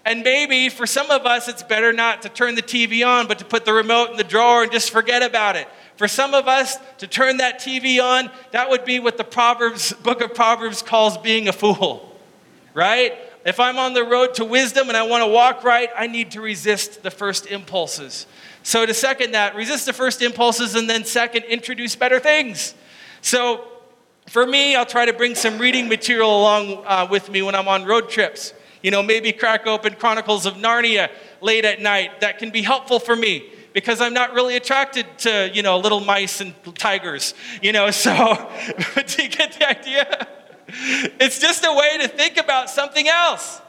And 0.05 0.23
maybe 0.23 0.69
for 0.69 0.87
some 0.87 1.11
of 1.11 1.27
us, 1.27 1.49
it's 1.49 1.63
better 1.63 1.93
not 1.93 2.23
to 2.23 2.29
turn 2.29 2.55
the 2.57 2.63
TV 2.63 3.07
on, 3.07 3.29
but 3.29 3.39
to 3.39 3.45
put 3.45 3.65
the 3.65 3.73
remote 3.73 4.11
in 4.11 4.17
the 4.17 4.25
drawer 4.25 4.65
and 4.65 4.73
just 4.73 4.91
forget 4.91 5.23
about 5.23 5.55
it. 5.55 5.69
For 5.97 6.09
some 6.09 6.35
of 6.35 6.49
us 6.49 6.79
to 6.99 7.07
turn 7.07 7.37
that 7.37 7.61
TV 7.61 8.03
on, 8.03 8.31
that 8.51 8.69
would 8.71 8.85
be 8.85 8.99
what 8.99 9.17
the 9.17 9.25
Proverbs, 9.25 9.93
book 9.93 10.21
of 10.21 10.35
Proverbs 10.35 10.83
calls 10.83 11.17
being 11.19 11.47
a 11.47 11.53
fool, 11.53 12.19
right? 12.75 13.15
If 13.45 13.61
I'm 13.61 13.79
on 13.79 13.93
the 13.93 14.05
road 14.05 14.35
to 14.35 14.45
wisdom 14.45 14.89
and 14.89 14.97
I 14.97 15.03
want 15.05 15.23
to 15.23 15.29
walk 15.29 15.63
right, 15.63 15.91
I 15.97 16.07
need 16.07 16.33
to 16.33 16.41
resist 16.41 17.03
the 17.03 17.11
first 17.11 17.47
impulses. 17.47 18.27
So, 18.65 18.87
to 18.87 18.95
second 18.95 19.33
that, 19.33 19.57
resist 19.57 19.87
the 19.87 19.93
first 19.93 20.23
impulses, 20.23 20.77
and 20.77 20.89
then 20.89 21.05
second, 21.05 21.45
introduce 21.45 21.97
better 21.97 22.21
things. 22.21 22.75
So, 23.21 23.65
for 24.29 24.47
me, 24.47 24.77
I'll 24.77 24.87
try 24.87 25.05
to 25.05 25.13
bring 25.13 25.35
some 25.35 25.59
reading 25.59 25.89
material 25.89 26.31
along 26.31 26.85
uh, 26.87 27.09
with 27.11 27.29
me 27.29 27.43
when 27.43 27.57
I'm 27.57 27.67
on 27.67 27.85
road 27.85 28.09
trips. 28.09 28.55
You 28.83 28.91
know, 28.91 29.03
maybe 29.03 29.33
crack 29.33 29.67
open 29.67 29.95
Chronicles 29.95 30.45
of 30.47 30.55
Narnia 30.55 31.09
late 31.41 31.65
at 31.65 31.81
night. 31.81 32.21
That 32.21 32.39
can 32.39 32.51
be 32.51 32.63
helpful 32.63 32.99
for 32.99 33.15
me 33.15 33.49
because 33.73 34.01
I'm 34.01 34.15
not 34.15 34.33
really 34.35 34.57
attracted 34.57 35.07
to, 35.19 35.51
you 35.53 35.63
know, 35.63 35.79
little 35.79 36.01
mice 36.01 36.41
and 36.41 36.55
tigers, 36.77 37.35
you 37.63 37.73
know, 37.73 37.91
so 37.91 38.13
do 38.95 39.23
you 39.23 39.29
get 39.29 39.53
the 39.53 39.69
idea? 39.69 40.29
It's 40.69 41.39
just 41.39 41.65
a 41.65 41.73
way 41.73 41.99
to 41.99 42.09
think 42.09 42.37
about 42.37 42.71
something 42.71 43.09
else. 43.09 43.61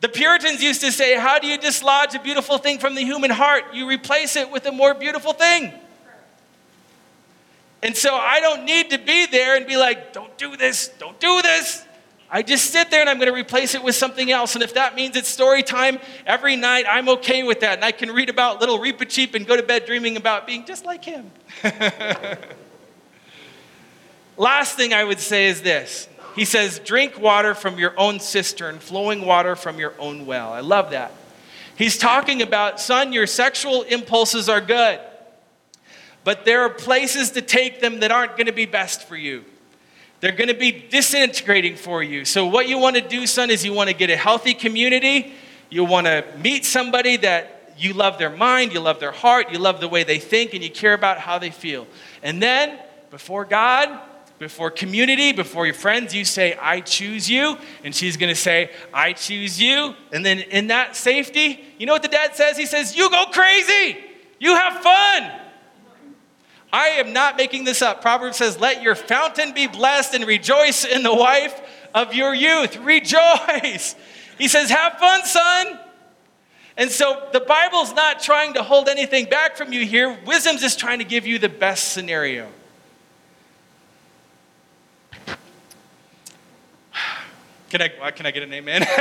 The 0.00 0.08
Puritans 0.08 0.62
used 0.62 0.80
to 0.82 0.92
say, 0.92 1.18
How 1.18 1.38
do 1.38 1.46
you 1.46 1.58
dislodge 1.58 2.14
a 2.14 2.20
beautiful 2.20 2.58
thing 2.58 2.78
from 2.78 2.94
the 2.94 3.02
human 3.02 3.30
heart? 3.30 3.64
You 3.74 3.88
replace 3.88 4.36
it 4.36 4.50
with 4.50 4.66
a 4.66 4.72
more 4.72 4.94
beautiful 4.94 5.32
thing. 5.32 5.72
And 7.82 7.96
so 7.96 8.14
I 8.14 8.40
don't 8.40 8.64
need 8.64 8.90
to 8.90 8.98
be 8.98 9.26
there 9.26 9.56
and 9.56 9.66
be 9.66 9.76
like, 9.76 10.12
Don't 10.12 10.36
do 10.38 10.56
this, 10.56 10.88
don't 10.98 11.18
do 11.18 11.42
this. 11.42 11.84
I 12.30 12.42
just 12.42 12.70
sit 12.70 12.90
there 12.90 13.00
and 13.00 13.08
I'm 13.08 13.18
going 13.18 13.32
to 13.32 13.38
replace 13.38 13.74
it 13.74 13.82
with 13.82 13.94
something 13.94 14.30
else. 14.30 14.54
And 14.54 14.62
if 14.62 14.74
that 14.74 14.94
means 14.94 15.16
it's 15.16 15.28
story 15.28 15.62
time 15.62 15.98
every 16.26 16.56
night, 16.56 16.84
I'm 16.88 17.08
okay 17.08 17.42
with 17.42 17.60
that. 17.60 17.76
And 17.76 17.84
I 17.84 17.92
can 17.92 18.10
read 18.10 18.28
about 18.28 18.60
little 18.60 18.78
Reepicheep 18.78 19.34
and 19.34 19.46
go 19.46 19.56
to 19.56 19.62
bed 19.62 19.86
dreaming 19.86 20.16
about 20.16 20.46
being 20.46 20.66
just 20.66 20.84
like 20.84 21.04
him. 21.04 21.30
Last 24.36 24.76
thing 24.76 24.92
I 24.92 25.04
would 25.04 25.20
say 25.20 25.46
is 25.46 25.62
this 25.62 26.06
He 26.34 26.44
says, 26.44 26.78
drink 26.80 27.18
water 27.18 27.54
from 27.54 27.78
your 27.78 27.98
own 27.98 28.20
cistern, 28.20 28.78
flowing 28.78 29.24
water 29.24 29.56
from 29.56 29.78
your 29.78 29.94
own 29.98 30.26
well. 30.26 30.52
I 30.52 30.60
love 30.60 30.90
that. 30.90 31.12
He's 31.76 31.96
talking 31.96 32.42
about, 32.42 32.80
son, 32.80 33.12
your 33.12 33.26
sexual 33.26 33.82
impulses 33.82 34.48
are 34.48 34.60
good, 34.60 35.00
but 36.24 36.44
there 36.44 36.62
are 36.62 36.70
places 36.70 37.30
to 37.32 37.40
take 37.40 37.80
them 37.80 38.00
that 38.00 38.10
aren't 38.10 38.32
going 38.32 38.46
to 38.46 38.52
be 38.52 38.66
best 38.66 39.04
for 39.04 39.16
you. 39.16 39.44
They're 40.20 40.32
going 40.32 40.48
to 40.48 40.54
be 40.54 40.72
disintegrating 40.72 41.76
for 41.76 42.02
you. 42.02 42.24
So, 42.24 42.46
what 42.46 42.68
you 42.68 42.78
want 42.78 42.96
to 42.96 43.02
do, 43.02 43.26
son, 43.26 43.50
is 43.50 43.64
you 43.64 43.72
want 43.72 43.88
to 43.88 43.94
get 43.94 44.10
a 44.10 44.16
healthy 44.16 44.52
community. 44.52 45.32
You 45.70 45.84
want 45.84 46.06
to 46.06 46.24
meet 46.42 46.64
somebody 46.64 47.18
that 47.18 47.74
you 47.76 47.92
love 47.92 48.18
their 48.18 48.30
mind, 48.30 48.72
you 48.72 48.80
love 48.80 48.98
their 48.98 49.12
heart, 49.12 49.52
you 49.52 49.58
love 49.58 49.80
the 49.80 49.88
way 49.88 50.02
they 50.02 50.18
think, 50.18 50.54
and 50.54 50.62
you 50.62 50.70
care 50.70 50.94
about 50.94 51.18
how 51.18 51.38
they 51.38 51.50
feel. 51.50 51.86
And 52.22 52.42
then, 52.42 52.80
before 53.10 53.44
God, 53.44 54.00
before 54.38 54.70
community, 54.70 55.32
before 55.32 55.66
your 55.66 55.74
friends, 55.74 56.14
you 56.14 56.24
say, 56.24 56.56
I 56.60 56.80
choose 56.80 57.28
you. 57.28 57.56
And 57.84 57.94
she's 57.94 58.16
going 58.16 58.32
to 58.32 58.40
say, 58.40 58.70
I 58.92 59.12
choose 59.12 59.60
you. 59.60 59.94
And 60.12 60.26
then, 60.26 60.40
in 60.40 60.68
that 60.68 60.96
safety, 60.96 61.64
you 61.78 61.86
know 61.86 61.92
what 61.92 62.02
the 62.02 62.08
dad 62.08 62.34
says? 62.34 62.56
He 62.56 62.66
says, 62.66 62.96
You 62.96 63.08
go 63.10 63.26
crazy. 63.26 63.98
You 64.40 64.54
have 64.54 64.82
fun. 64.82 65.47
I 66.72 66.88
am 66.88 67.12
not 67.12 67.36
making 67.36 67.64
this 67.64 67.80
up. 67.80 68.02
Proverbs 68.02 68.36
says, 68.36 68.60
Let 68.60 68.82
your 68.82 68.94
fountain 68.94 69.54
be 69.54 69.66
blessed 69.66 70.14
and 70.14 70.26
rejoice 70.26 70.84
in 70.84 71.02
the 71.02 71.14
wife 71.14 71.60
of 71.94 72.14
your 72.14 72.34
youth. 72.34 72.76
Rejoice. 72.78 73.96
He 74.36 74.48
says, 74.48 74.70
Have 74.70 74.94
fun, 74.94 75.24
son. 75.24 75.78
And 76.76 76.90
so 76.90 77.28
the 77.32 77.40
Bible's 77.40 77.92
not 77.94 78.20
trying 78.20 78.54
to 78.54 78.62
hold 78.62 78.88
anything 78.88 79.24
back 79.26 79.56
from 79.56 79.72
you 79.72 79.84
here. 79.84 80.16
Wisdom's 80.26 80.60
just 80.60 80.78
trying 80.78 80.98
to 80.98 81.04
give 81.04 81.26
you 81.26 81.38
the 81.38 81.48
best 81.48 81.92
scenario. 81.92 82.48
Can 87.70 87.82
I, 87.82 87.92
uh, 88.00 88.10
can 88.12 88.24
I 88.24 88.30
get 88.30 88.42
an 88.44 88.52
amen? 88.52 88.82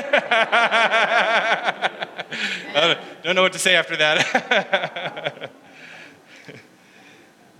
I 2.75 2.97
don't 3.23 3.35
know 3.35 3.43
what 3.43 3.53
to 3.53 3.59
say 3.59 3.75
after 3.75 3.95
that. 3.95 5.33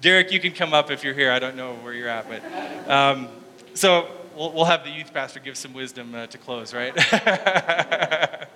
Derek, 0.08 0.32
you 0.32 0.40
can 0.40 0.54
come 0.54 0.74
up 0.74 0.90
if 0.90 1.04
you're 1.04 1.14
here. 1.14 1.34
I 1.34 1.38
don't 1.38 1.58
know 1.58 1.74
where 1.74 1.92
you're 1.92 2.08
at, 2.08 2.28
but 2.30 2.90
um, 2.90 3.28
so 3.74 4.10
we'll, 4.38 4.54
we'll, 4.54 4.64
have 4.64 4.86
the 4.86 4.90
youth 4.90 5.14
pastor 5.14 5.42
give 5.42 5.58
some 5.58 5.74
wisdom 5.74 6.16
uh, 6.16 6.28
to 6.28 6.38
close, 6.38 6.74
right? 6.74 6.98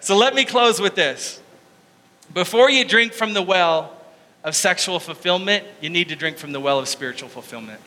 so 0.00 0.14
let 0.14 0.34
me 0.34 0.44
close 0.44 0.80
with 0.82 0.94
this. 0.94 1.40
Before 2.34 2.68
you 2.68 2.84
drink 2.84 3.14
from 3.14 3.32
the 3.32 3.40
well, 3.40 3.96
of 4.44 4.54
sexual 4.54 5.00
fulfillment, 5.00 5.64
you 5.80 5.88
need 5.88 6.10
to 6.10 6.16
drink 6.16 6.36
from 6.36 6.52
the 6.52 6.60
well 6.60 6.78
of 6.78 6.86
spiritual 6.86 7.30
fulfillment. 7.30 7.80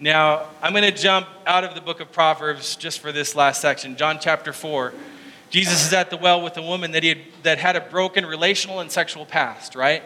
Now, 0.00 0.46
I'm 0.60 0.72
going 0.72 0.82
to 0.82 0.90
jump 0.90 1.28
out 1.46 1.62
of 1.62 1.76
the 1.76 1.80
book 1.80 2.00
of 2.00 2.10
Proverbs 2.10 2.74
just 2.74 2.98
for 2.98 3.12
this 3.12 3.36
last 3.36 3.60
section. 3.60 3.94
John 3.96 4.18
chapter 4.20 4.52
4. 4.52 4.92
Jesus 5.50 5.86
is 5.86 5.92
at 5.92 6.10
the 6.10 6.16
well 6.16 6.42
with 6.42 6.56
a 6.56 6.62
woman 6.62 6.90
that, 6.90 7.04
he 7.04 7.10
had, 7.10 7.18
that 7.44 7.58
had 7.58 7.76
a 7.76 7.80
broken 7.80 8.26
relational 8.26 8.80
and 8.80 8.90
sexual 8.90 9.24
past, 9.24 9.76
right? 9.76 10.02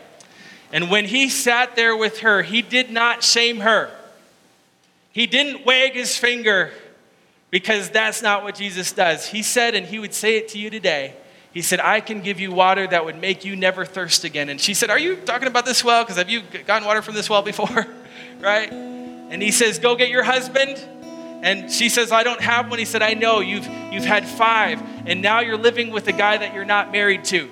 And 0.73 0.91
when 0.91 1.05
he 1.05 1.29
sat 1.29 1.77
there 1.77 1.97
with 1.97 2.21
her, 2.21 2.43
he 2.43 2.63
did 2.63 2.91
not 2.91 3.23
shame 3.23 3.61
her. 3.61 3.91
He 5.13 5.27
didn't 5.27 5.65
wag 5.65 5.95
his 5.95 6.17
finger 6.17 6.73
because 7.51 7.91
that's 7.91 8.23
not 8.23 8.43
what 8.43 8.57
Jesus 8.57 8.93
does. 8.93 9.27
He 9.27 9.43
said, 9.43 9.75
and 9.75 9.87
he 9.87 9.99
would 9.99 10.13
say 10.13 10.37
it 10.37 10.49
to 10.49 10.59
you 10.59 10.71
today 10.71 11.15
he 11.57 11.63
said, 11.63 11.81
I 11.81 12.01
can 12.01 12.21
give 12.21 12.39
you 12.39 12.53
water 12.53 12.87
that 12.87 13.07
would 13.07 13.19
make 13.19 13.47
you 13.47 13.57
never 13.57 13.87
thirst 13.87 14.25
again. 14.25 14.51
And 14.51 14.61
she 14.61 14.75
said, 14.75 14.91
Are 14.91 14.99
you 14.99 15.17
talking 15.17 15.49
about 15.49 15.65
this 15.65 15.83
well? 15.83 16.05
Because 16.05 16.19
have 16.19 16.29
you 16.29 16.43
gotten 16.67 16.87
water 16.87 17.01
from 17.01 17.15
this 17.15 17.31
well 17.31 17.41
before? 17.41 17.87
right? 18.41 18.71
And 18.71 19.41
he 19.41 19.51
says, 19.51 19.79
Go 19.79 19.97
get 19.97 20.11
your 20.11 20.23
husband. 20.23 20.79
And 21.43 21.73
she 21.73 21.89
says, 21.89 22.13
I 22.13 22.25
don't 22.25 22.43
have 22.43 22.69
one. 22.69 22.79
He 22.79 22.85
said, 22.85 23.01
I 23.01 23.15
know. 23.15 23.41
You've, 23.41 23.67
you've 23.91 24.05
had 24.05 24.29
five. 24.29 24.83
And 25.07 25.23
now 25.23 25.41
you're 25.41 25.57
living 25.57 25.93
with 25.93 26.07
a 26.09 26.13
guy 26.13 26.37
that 26.37 26.53
you're 26.53 26.67
not 26.67 26.93
married 26.93 27.25
to. 27.27 27.51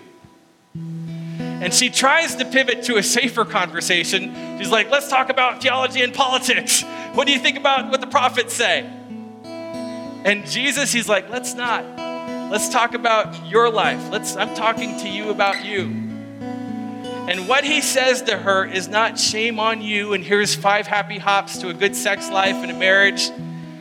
And 1.65 1.73
she 1.73 1.89
tries 1.89 2.37
to 2.37 2.45
pivot 2.45 2.83
to 2.85 2.99
a 2.99 3.03
safer 3.03 3.47
conversation. 3.47 4.59
She's 4.59 4.69
like, 4.69 4.91
Let's 4.91 5.09
talk 5.09 5.31
about 5.31 5.63
theology 5.63 6.03
and 6.03 6.13
politics. 6.13 6.85
What 7.15 7.27
do 7.27 7.33
you 7.33 7.39
think 7.39 7.57
about 7.57 7.91
what 7.91 8.03
the 8.03 8.07
prophets 8.07 8.53
say? 8.53 8.81
And 9.45 10.45
Jesus, 10.47 10.93
he's 10.93 11.09
like, 11.09 11.31
Let's 11.31 11.55
not. 11.55 11.83
Let's 12.51 12.69
talk 12.69 12.93
about 12.93 13.47
your 13.47 13.71
life. 13.71 14.11
Let's 14.11 14.37
I'm 14.37 14.55
talking 14.55 14.99
to 14.99 15.09
you 15.09 15.31
about 15.31 15.65
you. 15.65 15.85
And 15.85 17.49
what 17.49 17.65
he 17.65 17.81
says 17.81 18.21
to 18.25 18.37
her 18.37 18.67
is 18.67 18.87
not 18.87 19.19
shame 19.19 19.59
on 19.59 19.81
you 19.81 20.13
and 20.13 20.23
here's 20.23 20.55
five 20.55 20.87
happy 20.87 21.17
hops 21.17 21.57
to 21.61 21.71
a 21.71 21.73
good 21.73 21.97
sex 21.97 22.29
life 22.29 22.57
and 22.57 22.71
a 22.71 22.75
marriage. 22.75 23.31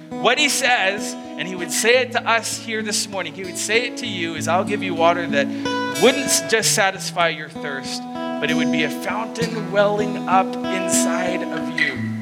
What 0.09 0.37
he 0.37 0.47
says, 0.47 1.13
and 1.13 1.45
he 1.49 1.55
would 1.55 1.73
say 1.73 1.97
it 1.97 2.13
to 2.13 2.25
us 2.25 2.55
here 2.55 2.81
this 2.81 3.09
morning, 3.09 3.33
he 3.33 3.43
would 3.43 3.57
say 3.57 3.87
it 3.87 3.97
to 3.97 4.07
you 4.07 4.35
is 4.35 4.47
I'll 4.47 4.63
give 4.63 4.81
you 4.81 4.95
water 4.95 5.27
that 5.27 5.82
wouldn't 6.01 6.29
just 6.49 6.73
satisfy 6.73 7.29
your 7.29 7.49
thirst, 7.49 8.01
but 8.03 8.49
it 8.49 8.55
would 8.55 8.71
be 8.71 8.83
a 8.83 8.89
fountain 8.89 9.71
welling 9.71 10.17
up 10.29 10.47
inside 10.47 11.43
of 11.43 11.79
you. 11.79 12.13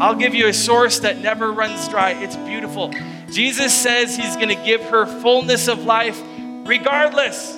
I'll 0.00 0.16
give 0.16 0.34
you 0.34 0.48
a 0.48 0.52
source 0.52 0.98
that 1.00 1.18
never 1.18 1.52
runs 1.52 1.88
dry. 1.88 2.10
It's 2.10 2.36
beautiful. 2.36 2.92
Jesus 3.30 3.72
says 3.72 4.16
he's 4.16 4.34
going 4.36 4.48
to 4.48 4.64
give 4.64 4.82
her 4.82 5.06
fullness 5.06 5.68
of 5.68 5.84
life 5.84 6.20
regardless. 6.64 7.56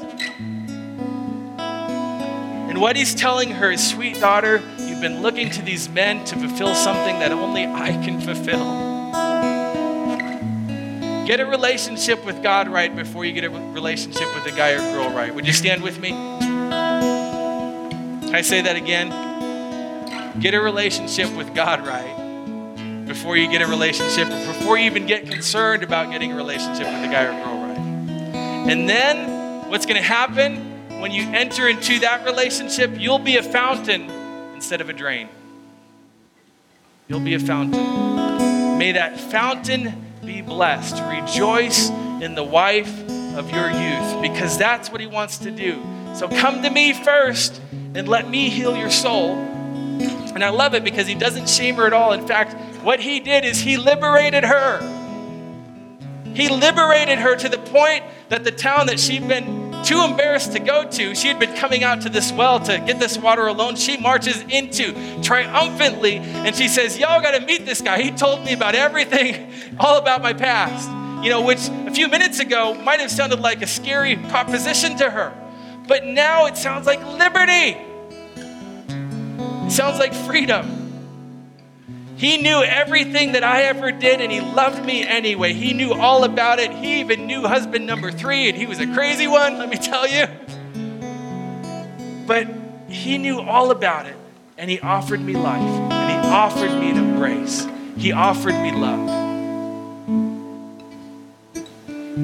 And 1.59 2.80
what 2.80 2.97
he's 2.97 3.14
telling 3.14 3.51
her 3.51 3.70
is, 3.70 3.89
sweet 3.89 4.20
daughter, 4.20 4.62
you've 4.78 5.01
been 5.01 5.22
looking 5.22 5.49
to 5.51 5.62
these 5.62 5.89
men 5.89 6.24
to 6.26 6.37
fulfill 6.37 6.74
something 6.74 7.18
that 7.20 7.32
only 7.32 7.66
I 7.66 7.93
can 8.05 8.20
fulfill. 8.20 8.85
Get 11.27 11.41
a 11.41 11.47
relationship 11.47 12.22
with 12.27 12.43
God 12.43 12.68
right 12.68 12.95
before 12.95 13.25
you 13.25 13.33
get 13.33 13.45
a 13.45 13.51
relationship 13.51 14.35
with 14.35 14.45
a 14.47 14.53
guy 14.55 14.72
or 14.72 14.79
girl 14.79 15.09
right. 15.11 15.35
Would 15.35 15.47
you 15.47 15.55
stand 15.55 15.83
with 15.83 15.99
me? 15.99 16.11
Can 16.11 16.75
I 18.35 18.43
say 18.43 18.61
that 18.61 18.77
again? 18.77 19.09
Get 20.39 20.53
a 20.53 20.61
relationship 20.61 21.35
with 21.35 21.55
God 21.55 21.87
right 21.87 23.07
before 23.07 23.39
you 23.39 23.51
get 23.51 23.62
a 23.62 23.66
relationship 23.66 24.29
before 24.29 24.77
you 24.77 24.85
even 24.85 25.07
get 25.07 25.31
concerned 25.31 25.83
about 25.83 26.11
getting 26.11 26.33
a 26.33 26.37
relationship 26.37 26.87
with 26.87 27.05
a 27.05 27.09
guy 27.09 27.25
or 27.25 27.33
girl 27.33 27.68
right. 27.68 27.79
And 28.70 28.87
then 28.87 29.70
what's 29.70 29.87
going 29.87 29.97
to 29.97 30.07
happen 30.07 31.01
when 31.01 31.11
you 31.11 31.22
enter 31.22 31.68
into 31.68 32.01
that 32.01 32.27
relationship, 32.27 32.91
you'll 32.99 33.18
be 33.18 33.39
a 33.39 33.43
fountain 33.43 34.11
instead 34.55 34.83
of 34.83 34.91
a 34.91 34.93
drain. 34.93 35.31
You'll 37.09 37.20
be 37.20 37.33
a 37.33 37.39
fountain. 37.39 38.79
May 38.79 38.93
that 38.93 39.18
fountain 39.18 40.04
be 40.25 40.43
blessed. 40.43 41.03
Rejoice 41.05 41.91
in 41.91 42.35
the 42.35 42.45
wife 42.45 43.09
of 43.37 43.51
your 43.51 43.70
youth 43.70 44.22
because 44.22 44.57
that's 44.57 44.91
what 44.91 45.01
he 45.01 45.07
wants 45.07 45.39
to 45.39 45.51
do. 45.51 45.83
So 46.14 46.29
come 46.29 46.62
to 46.62 46.70
me 46.70 46.93
first 46.93 47.61
and 47.72 48.09
let 48.09 48.29
me 48.29 48.49
heal 48.49 48.77
your 48.77 48.91
soul. 48.91 49.35
And 49.37 50.43
I 50.43 50.51
love 50.51 50.75
it 50.75 50.85
because 50.85 51.07
he 51.07 51.14
doesn't 51.14 51.49
shame 51.49 51.77
her 51.77 51.87
at 51.87 51.93
all. 51.93 52.12
In 52.12 52.27
fact, 52.27 52.55
what 52.83 53.01
he 53.01 53.20
did 53.20 53.45
is 53.45 53.61
he 53.61 53.77
liberated 53.77 54.45
her. 54.45 54.81
He 56.35 56.49
liberated 56.49 57.18
her 57.18 57.37
to 57.37 57.49
the 57.49 57.59
point 57.59 58.05
that 58.29 58.43
the 58.43 58.51
town 58.51 58.89
that 58.89 58.99
she'd 58.99 59.29
been 59.29 59.64
too 59.85 60.03
embarrassed 60.03 60.53
to 60.53 60.59
go 60.59 60.89
to, 60.89 61.14
she 61.14 61.28
had 61.28 61.39
been 61.39 61.55
coming 61.57 61.85
out 61.85 62.03
to 62.03 62.09
this 62.09 62.32
well 62.32 62.59
to 62.61 62.78
get 62.78 62.99
this 62.99 63.18
water 63.18 63.47
alone. 63.47 63.76
She 63.76 63.97
marches 63.97 64.41
into 64.43 64.93
triumphantly 65.22 66.16
and 66.16 66.55
she 66.55 66.68
says, 66.68 66.99
Y'all 66.99 67.20
got 67.20 67.39
to 67.39 67.45
meet 67.45 67.66
this 67.66 67.80
guy. 67.80 68.03
He 68.03 68.11
told 68.11 68.45
me 68.45 68.53
about 68.53 68.74
everything, 68.74 69.53
all 69.78 69.99
about 69.99 70.22
my 70.22 70.32
past. 70.32 70.89
You 71.24 71.30
know, 71.30 71.43
which 71.43 71.68
a 71.68 71.91
few 71.91 72.09
minutes 72.09 72.41
ago 72.41 72.74
might 72.74 73.01
have 73.01 73.11
sounded 73.11 73.41
like 73.41 73.62
a 73.62 73.66
scary 73.66 74.16
proposition 74.16 74.97
to 74.99 75.09
her. 75.11 75.32
But 75.87 76.05
now 76.05 76.47
it 76.47 76.57
sounds 76.57 76.87
like 76.87 77.01
liberty. 77.01 77.78
It 79.66 79.70
sounds 79.70 79.99
like 79.99 80.14
freedom. 80.14 80.84
He 82.25 82.39
knew 82.39 82.62
everything 82.62 83.33
that 83.33 83.45
I 83.45 83.64
ever 83.64 83.93
did, 83.93 84.22
and 84.22 84.33
He 84.33 84.41
loved 84.41 84.83
me 84.83 85.07
anyway. 85.07 85.53
He 85.53 85.75
knew 85.75 85.93
all 85.93 86.25
about 86.25 86.59
it. 86.59 86.72
He 86.72 87.01
even 87.01 87.27
knew 87.27 87.43
husband 87.43 87.87
number 87.87 88.11
three, 88.11 88.49
and 88.49 88.57
he 88.57 88.64
was 88.64 88.81
a 88.81 88.87
crazy 88.95 89.27
one, 89.27 89.59
let 89.59 89.68
me 89.68 89.77
tell 89.77 90.09
you. 90.09 90.25
But 92.27 92.49
He 92.89 93.18
knew 93.18 93.41
all 93.41 93.70
about 93.70 94.07
it, 94.07 94.16
and 94.57 94.70
He 94.70 94.81
offered 94.81 95.20
me 95.20 95.35
life, 95.35 95.61
and 95.61 96.25
He 96.25 96.31
offered 96.31 96.70
me 96.81 96.93
an 96.93 96.97
embrace. 96.97 97.66
He 97.99 98.12
offered 98.12 98.55
me 98.55 98.72
love. 98.72 99.07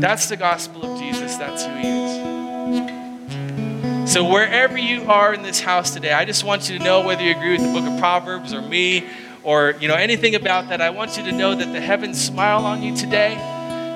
That's 0.01 0.30
the 0.30 0.36
gospel 0.38 0.94
of 0.94 0.98
Jesus, 0.98 1.36
that's 1.36 1.66
who 1.66 1.74
He 1.74 1.88
is. 1.88 2.11
So, 4.11 4.24
wherever 4.32 4.78
you 4.78 5.03
are 5.11 5.34
in 5.34 5.42
this 5.42 5.61
house 5.61 5.90
today, 5.90 6.14
I 6.14 6.24
just 6.24 6.42
want 6.42 6.70
you 6.70 6.78
to 6.78 6.84
know 6.84 7.03
whether 7.07 7.22
you 7.22 7.32
agree 7.36 7.59
with 7.59 7.66
the 7.66 7.72
book 7.78 7.86
of 7.86 8.01
Proverbs 8.01 8.55
or 8.55 8.62
me 8.62 9.07
or 9.43 9.74
you 9.80 9.88
know 9.88 9.95
anything 9.95 10.34
about 10.34 10.68
that, 10.68 10.80
I 10.80 10.91
want 10.91 11.16
you 11.16 11.24
to 11.24 11.32
know 11.32 11.55
that 11.55 11.72
the 11.72 11.80
heavens 11.80 12.22
smile 12.22 12.64
on 12.64 12.82
you 12.82 12.97
today, 12.97 13.34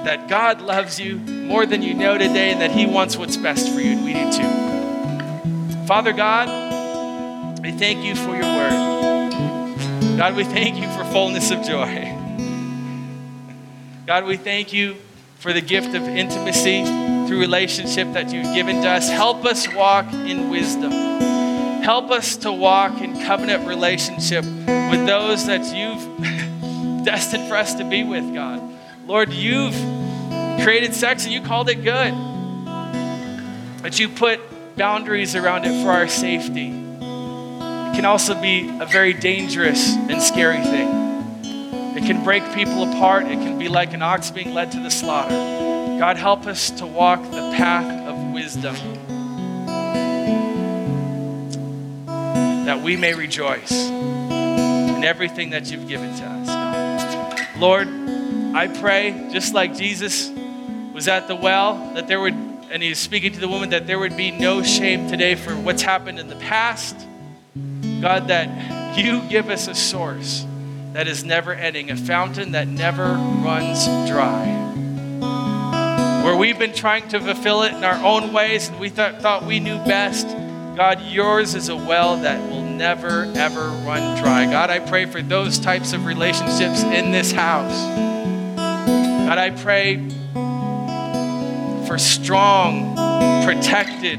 that 0.05 0.29
God 0.29 0.61
loves 0.61 0.99
you 0.99 1.17
more 1.17 1.67
than 1.67 1.83
you 1.83 1.95
know 1.95 2.17
today, 2.19 2.51
and 2.51 2.61
that 2.61 2.71
He 2.71 2.87
wants 2.87 3.17
what's 3.17 3.37
best 3.37 3.73
for 3.73 3.81
you, 3.81 3.93
and 3.93 4.05
we 4.05 4.13
do 4.13 4.33
too. 4.33 5.87
Father 5.87 6.13
God, 6.13 6.49
we 7.63 7.73
thank 7.73 8.05
you 8.05 8.15
for 8.15 8.35
your 8.35 8.45
word. 8.45 8.95
God, 10.17 10.37
we 10.37 10.45
thank 10.45 10.77
you 10.77 10.89
for 10.91 11.05
fullness 11.13 11.51
of 11.51 11.63
joy. 11.63 12.21
God, 14.07 14.27
we 14.27 14.37
thank 14.37 14.73
you 14.73 14.97
for 15.39 15.53
the 15.53 15.61
gift 15.61 15.95
of 15.95 16.03
intimacy 16.05 16.85
through 17.27 17.41
relationship 17.41 18.13
that 18.13 18.33
you've 18.33 18.55
given 18.55 18.83
to 18.83 18.89
us. 18.89 19.09
Help 19.09 19.45
us 19.45 19.67
walk 19.75 20.13
in 20.13 20.51
wisdom. 20.51 21.34
Help 21.85 22.11
us 22.11 22.39
to 22.39 22.51
walk 22.51 23.03
in 23.03 23.13
covenant 23.27 23.69
relationship 23.69 24.43
with 24.43 25.07
those 25.07 25.45
that 25.45 25.67
you've 25.77 27.05
destined 27.05 27.47
for 27.47 27.57
us 27.57 27.75
to 27.75 27.85
be 27.85 28.03
with, 28.03 28.33
God. 28.33 28.63
Lord, 29.07 29.35
you've 29.35 29.75
created 30.65 30.95
sex 30.95 31.25
and 31.25 31.35
you 31.35 31.43
called 31.43 31.69
it 31.69 31.85
good. 31.85 32.15
But 33.83 33.99
you 33.99 34.09
put 34.09 34.41
boundaries 34.79 35.37
around 35.37 35.67
it 35.67 35.85
for 35.85 35.91
our 35.91 36.09
safety. 36.09 36.69
It 36.71 37.95
can 37.95 38.07
also 38.07 38.41
be 38.41 38.67
a 38.81 38.87
very 38.87 39.13
dangerous 39.13 39.95
and 39.95 40.23
scary 40.23 40.63
thing. 40.63 40.89
It 41.99 42.07
can 42.07 42.25
break 42.25 42.45
people 42.55 42.91
apart. 42.91 43.27
It 43.27 43.37
can 43.41 43.59
be 43.59 43.69
like 43.69 43.93
an 43.93 44.01
ox 44.01 44.31
being 44.31 44.55
led 44.55 44.73
to 44.73 44.81
the 44.81 44.91
slaughter. 44.91 45.35
God, 45.99 46.17
help 46.17 46.47
us 46.47 46.71
to 46.71 46.87
walk 46.87 47.23
the 47.25 47.53
path 47.59 48.09
of 48.09 48.33
wisdom 48.33 48.75
that 52.67 52.81
we 52.81 52.97
may 52.97 53.15
rejoice 53.15 53.73
in 53.73 55.05
everything 55.05 55.51
that 55.51 55.71
you've 55.71 55.87
given 55.89 56.15
to 56.17 56.25
us. 56.25 57.59
Lord, 57.59 57.89
I 58.55 58.69
pray, 58.69 59.29
just 59.33 59.55
like 59.55 59.77
Jesus 59.77 60.31
was 60.93 61.09
at 61.09 61.29
the 61.29 61.37
well, 61.37 61.93
that 61.95 62.09
there 62.09 62.21
would, 62.21 62.35
and 62.35 62.83
he 62.83 62.89
was 62.89 62.99
speaking 62.99 63.33
to 63.33 63.41
the 63.41 63.49
woman, 63.49 63.71
that 63.71 63.87
there 63.87 63.99
would 63.99 64.17
be 64.17 64.31
no 64.31 64.63
shame 64.63 65.09
today 65.09 65.35
for 65.35 65.55
what's 65.55 65.83
happened 65.83 66.19
in 66.19 66.29
the 66.29 66.37
past. 66.37 66.97
God, 68.01 68.29
that 68.29 68.97
you 68.97 69.23
give 69.29 69.51
us 69.51 69.69
a 69.69 69.75
source 69.75 70.47
that 70.93 71.09
is 71.09 71.25
never 71.25 71.53
ending, 71.53 71.91
a 71.91 71.97
fountain 71.97 72.53
that 72.53 72.69
never 72.69 73.15
runs 73.43 73.85
dry. 74.09 74.47
Where 76.25 76.37
we've 76.37 76.59
been 76.59 76.73
trying 76.73 77.09
to 77.09 77.21
fulfill 77.21 77.65
it 77.65 77.75
in 77.75 77.85
our 77.85 78.03
own 78.05 78.33
ways 78.33 78.69
and 78.69 78.79
we 78.79 78.89
th- 78.89 79.17
thought 79.17 79.45
we 79.45 79.61
knew 79.61 79.77
best, 79.85 80.27
God, 80.77 81.03
yours 81.03 81.55
is 81.55 81.69
a 81.69 81.77
well 81.77 82.17
that 82.17 82.51
will 82.51 82.65
never, 82.65 83.31
ever 83.37 83.69
run 83.87 84.21
dry. 84.21 84.45
God, 84.47 84.71
I 84.71 84.81
pray 84.81 85.07
for 85.07 85.23
those 85.23 85.61
types 85.61 85.93
of 85.93 86.05
relationships 86.05 86.83
in 86.83 87.13
this 87.13 87.31
house. 87.31 87.79
God, 88.57 89.39
I 89.39 89.51
pray 89.51 89.99
for 91.87 91.97
strong, 91.97 92.97
protected, 93.45 94.19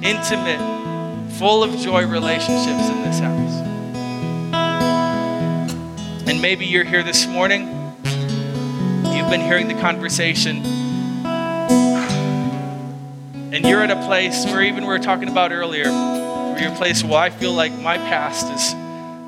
intimate 0.00 1.32
full 1.32 1.64
of 1.64 1.76
joy 1.78 2.06
relationships 2.06 2.88
in 2.88 3.02
this 3.02 3.18
house. 3.18 3.54
And 6.28 6.40
maybe 6.40 6.66
you're 6.66 6.84
here 6.84 7.02
this 7.02 7.26
morning, 7.26 7.62
you've 9.12 9.28
been 9.28 9.40
hearing 9.40 9.66
the 9.66 9.78
conversation, 9.80 10.62
and 13.58 13.66
you're 13.66 13.82
at 13.82 13.90
a 13.90 14.06
place 14.06 14.44
where 14.44 14.62
even 14.62 14.84
we 14.84 14.88
were 14.88 15.00
talking 15.00 15.28
about 15.28 15.50
earlier, 15.50 15.90
where 15.90 16.60
you're 16.60 16.70
a 16.70 16.76
place, 16.76 17.02
where 17.02 17.18
I 17.18 17.28
feel 17.28 17.52
like 17.52 17.72
my 17.72 17.96
past 17.96 18.46
is 18.52 18.72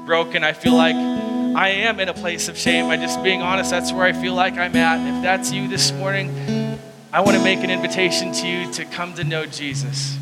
broken. 0.07 0.45
I 0.45 0.53
feel 0.53 0.75
like 0.75 0.95
I 0.95 1.71
am 1.71 1.99
in 1.99 2.09
a 2.09 2.15
place 2.15 2.49
of 2.49 2.57
shame. 2.57 2.87
I 2.87 2.97
just 2.97 3.25
being 3.25 3.43
honest, 3.43 3.73
that's 3.73 3.93
where 3.93 4.05
I 4.05 4.13
feel 4.13 4.35
like 4.35 4.55
I'm 4.55 4.77
at. 4.77 5.17
If 5.17 5.23
that's 5.25 5.51
you 5.51 5.67
this 5.67 5.91
morning, 5.91 6.79
I 7.13 7.23
want 7.23 7.39
to 7.39 7.43
make 7.43 7.65
an 7.65 7.71
invitation 7.71 8.31
to 8.35 8.47
you 8.47 8.73
to 8.75 8.85
come 8.85 9.15
to 9.15 9.25
know 9.25 9.47
Jesus. 9.47 10.17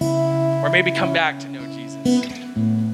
Or 0.00 0.68
maybe 0.68 0.90
come 0.90 1.12
back 1.12 1.38
to 1.40 1.48
know 1.48 1.64
Jesus. 1.64 1.94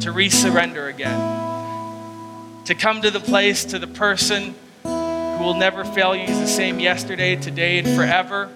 To 0.04 0.12
resurrender 0.12 0.90
again. 0.90 2.64
To 2.66 2.74
come 2.74 3.00
to 3.00 3.10
the 3.10 3.20
place, 3.20 3.64
to 3.64 3.78
the 3.78 3.86
person 3.86 4.54
who 4.82 4.90
will 5.42 5.54
never 5.54 5.86
fail 5.86 6.14
you. 6.14 6.26
He's 6.26 6.38
the 6.38 6.46
same 6.46 6.80
yesterday, 6.80 7.34
today, 7.36 7.78
and 7.78 7.96
forever. 7.96 8.50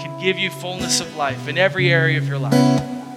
Can 0.00 0.18
give 0.20 0.38
you 0.38 0.50
fullness 0.50 1.00
of 1.00 1.16
life 1.16 1.46
in 1.48 1.58
every 1.58 1.92
area 1.92 2.18
of 2.18 2.26
your 2.26 2.38
life. 2.38 2.54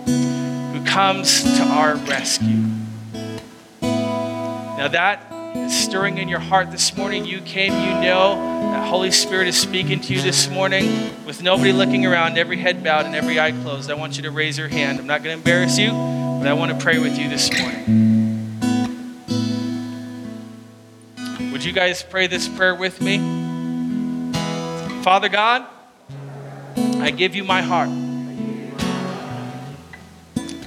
Who 0.06 0.84
comes 0.86 1.44
to 1.44 1.64
our 1.64 1.96
rescue. 1.96 2.68
Now 3.82 4.90
that 4.90 5.32
is 5.56 5.74
stirring 5.74 6.18
in 6.18 6.28
your 6.28 6.40
heart 6.40 6.72
this 6.72 6.96
morning. 6.98 7.26
You 7.26 7.40
came, 7.42 7.72
you 7.72 8.02
know 8.02 8.36
that 8.72 8.88
Holy 8.88 9.12
Spirit 9.12 9.48
is 9.48 9.56
speaking 9.56 10.02
to 10.02 10.14
you 10.14 10.22
this 10.22 10.50
morning 10.50 11.10
with 11.26 11.42
nobody 11.42 11.72
looking 11.72 12.06
around, 12.06 12.38
every 12.38 12.58
head 12.58 12.84
bowed 12.84 13.06
and 13.06 13.16
every 13.16 13.40
eye 13.40 13.52
closed. 13.52 13.90
I 13.90 13.94
want 13.94 14.18
you 14.18 14.24
to 14.24 14.32
raise 14.32 14.58
your 14.58 14.68
hand. 14.68 15.00
I'm 15.00 15.08
not 15.08 15.24
going 15.24 15.36
to 15.36 15.38
embarrass 15.38 15.78
you, 15.78 15.92
but 15.92 16.48
I 16.48 16.54
want 16.54 16.78
to 16.78 16.84
pray 16.84 17.00
with 17.00 17.18
you 17.18 17.30
this 17.30 17.50
morning. 17.58 18.12
Would 21.52 21.64
you 21.64 21.72
guys 21.72 22.04
pray 22.04 22.28
this 22.28 22.50
prayer 22.50 22.76
with 22.76 23.00
me? 23.00 23.20
Father 25.04 25.30
God, 25.30 25.66
I 27.04 27.12
give 27.12 27.36
you 27.36 27.44
my 27.44 27.62
heart. 27.62 27.90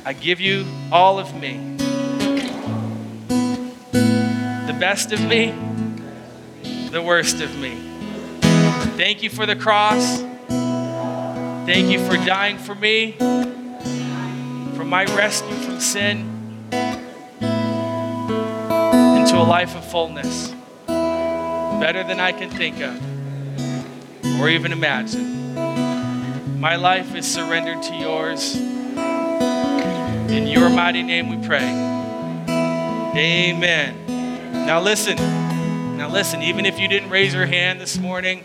I 0.04 0.12
give 0.12 0.40
you 0.40 0.64
all 0.92 1.18
of 1.18 1.34
me 1.34 1.76
The 4.66 4.72
best 4.72 5.12
of 5.12 5.24
me, 5.24 5.54
the 6.90 7.00
worst 7.00 7.40
of 7.40 7.56
me. 7.56 7.78
Thank 8.96 9.22
you 9.22 9.30
for 9.30 9.46
the 9.46 9.54
cross. 9.54 10.20
Thank 11.66 11.88
you 11.88 12.04
for 12.04 12.16
dying 12.26 12.58
for 12.58 12.74
me, 12.74 13.12
for 13.12 14.84
my 14.84 15.04
rescue 15.16 15.54
from 15.54 15.78
sin 15.78 16.66
into 19.16 19.36
a 19.36 19.46
life 19.46 19.76
of 19.76 19.88
fullness, 19.88 20.52
better 20.88 22.02
than 22.02 22.18
I 22.18 22.32
can 22.32 22.50
think 22.50 22.80
of 22.80 23.00
or 24.40 24.48
even 24.48 24.72
imagine. 24.72 25.85
My 26.56 26.76
life 26.76 27.14
is 27.14 27.26
surrendered 27.30 27.82
to 27.82 27.94
yours. 27.94 28.56
In 28.56 30.46
your 30.46 30.70
mighty 30.70 31.02
name 31.02 31.28
we 31.28 31.46
pray. 31.46 31.68
Amen. 33.14 33.94
Now, 34.66 34.80
listen. 34.80 35.16
Now, 35.98 36.08
listen, 36.08 36.40
even 36.42 36.64
if 36.64 36.78
you 36.78 36.88
didn't 36.88 37.10
raise 37.10 37.34
your 37.34 37.44
hand 37.44 37.78
this 37.78 37.98
morning, 37.98 38.42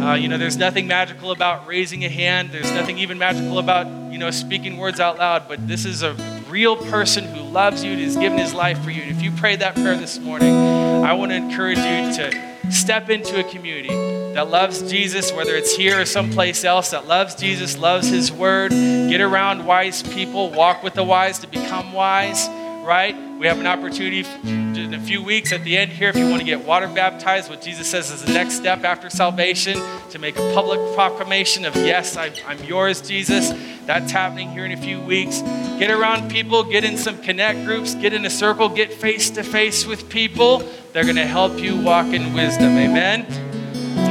uh, 0.00 0.14
you 0.14 0.28
know, 0.28 0.38
there's 0.38 0.56
nothing 0.56 0.86
magical 0.86 1.32
about 1.32 1.66
raising 1.66 2.04
a 2.04 2.08
hand. 2.08 2.50
There's 2.52 2.70
nothing 2.70 2.98
even 2.98 3.18
magical 3.18 3.58
about, 3.58 4.12
you 4.12 4.18
know, 4.18 4.30
speaking 4.30 4.76
words 4.76 5.00
out 5.00 5.18
loud. 5.18 5.48
But 5.48 5.66
this 5.66 5.84
is 5.84 6.04
a 6.04 6.14
real 6.48 6.76
person 6.76 7.24
who 7.24 7.40
loves 7.42 7.82
you 7.82 7.90
and 7.90 8.00
has 8.00 8.16
given 8.16 8.38
his 8.38 8.54
life 8.54 8.80
for 8.84 8.90
you. 8.90 9.02
And 9.02 9.10
if 9.10 9.22
you 9.22 9.32
prayed 9.32 9.58
that 9.58 9.74
prayer 9.74 9.96
this 9.96 10.20
morning, 10.20 10.54
I 10.54 11.14
want 11.14 11.32
to 11.32 11.36
encourage 11.36 11.78
you 11.78 12.14
to 12.14 12.70
step 12.70 13.10
into 13.10 13.44
a 13.44 13.50
community 13.50 14.09
that 14.34 14.48
loves 14.48 14.88
Jesus, 14.90 15.32
whether 15.32 15.56
it's 15.56 15.74
here 15.74 16.00
or 16.00 16.04
someplace 16.06 16.64
else, 16.64 16.90
that 16.90 17.08
loves 17.08 17.34
Jesus, 17.34 17.76
loves 17.76 18.08
his 18.08 18.30
word. 18.30 18.70
Get 18.70 19.20
around 19.20 19.66
wise 19.66 20.02
people, 20.02 20.50
walk 20.50 20.82
with 20.82 20.94
the 20.94 21.04
wise 21.04 21.40
to 21.40 21.48
become 21.48 21.92
wise, 21.92 22.48
right? 22.84 23.16
We 23.40 23.46
have 23.46 23.58
an 23.58 23.66
opportunity 23.66 24.24
in 24.44 24.94
a 24.94 25.00
few 25.00 25.22
weeks 25.22 25.52
at 25.52 25.64
the 25.64 25.76
end 25.76 25.90
here 25.90 26.10
if 26.10 26.16
you 26.16 26.28
want 26.28 26.40
to 26.40 26.44
get 26.44 26.64
water 26.64 26.86
baptized, 26.86 27.50
what 27.50 27.62
Jesus 27.62 27.90
says 27.90 28.10
is 28.10 28.22
the 28.22 28.32
next 28.32 28.54
step 28.54 28.84
after 28.84 29.10
salvation 29.10 29.80
to 30.10 30.18
make 30.18 30.36
a 30.36 30.52
public 30.54 30.78
proclamation 30.94 31.64
of, 31.64 31.74
Yes, 31.74 32.16
I, 32.16 32.32
I'm 32.46 32.62
yours, 32.64 33.00
Jesus. 33.00 33.52
That's 33.86 34.12
happening 34.12 34.50
here 34.50 34.64
in 34.64 34.72
a 34.72 34.76
few 34.76 35.00
weeks. 35.00 35.40
Get 35.78 35.90
around 35.90 36.30
people, 36.30 36.62
get 36.62 36.84
in 36.84 36.96
some 36.96 37.20
connect 37.22 37.64
groups, 37.64 37.94
get 37.94 38.12
in 38.12 38.24
a 38.26 38.30
circle, 38.30 38.68
get 38.68 38.92
face 38.92 39.30
to 39.30 39.42
face 39.42 39.86
with 39.86 40.08
people. 40.08 40.58
They're 40.92 41.04
going 41.04 41.16
to 41.16 41.26
help 41.26 41.58
you 41.58 41.80
walk 41.80 42.06
in 42.08 42.32
wisdom. 42.34 42.76
Amen. 42.76 43.49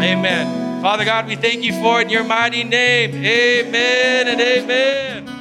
Amen. 0.04 0.82
Father 0.82 1.04
God, 1.04 1.28
we 1.28 1.36
thank 1.36 1.64
you 1.64 1.74
for 1.82 2.00
it 2.00 2.06
in 2.06 2.10
your 2.10 2.24
mighty 2.24 2.64
name. 2.64 3.14
Amen 3.16 4.28
and 4.28 4.39
amen. 4.39 5.39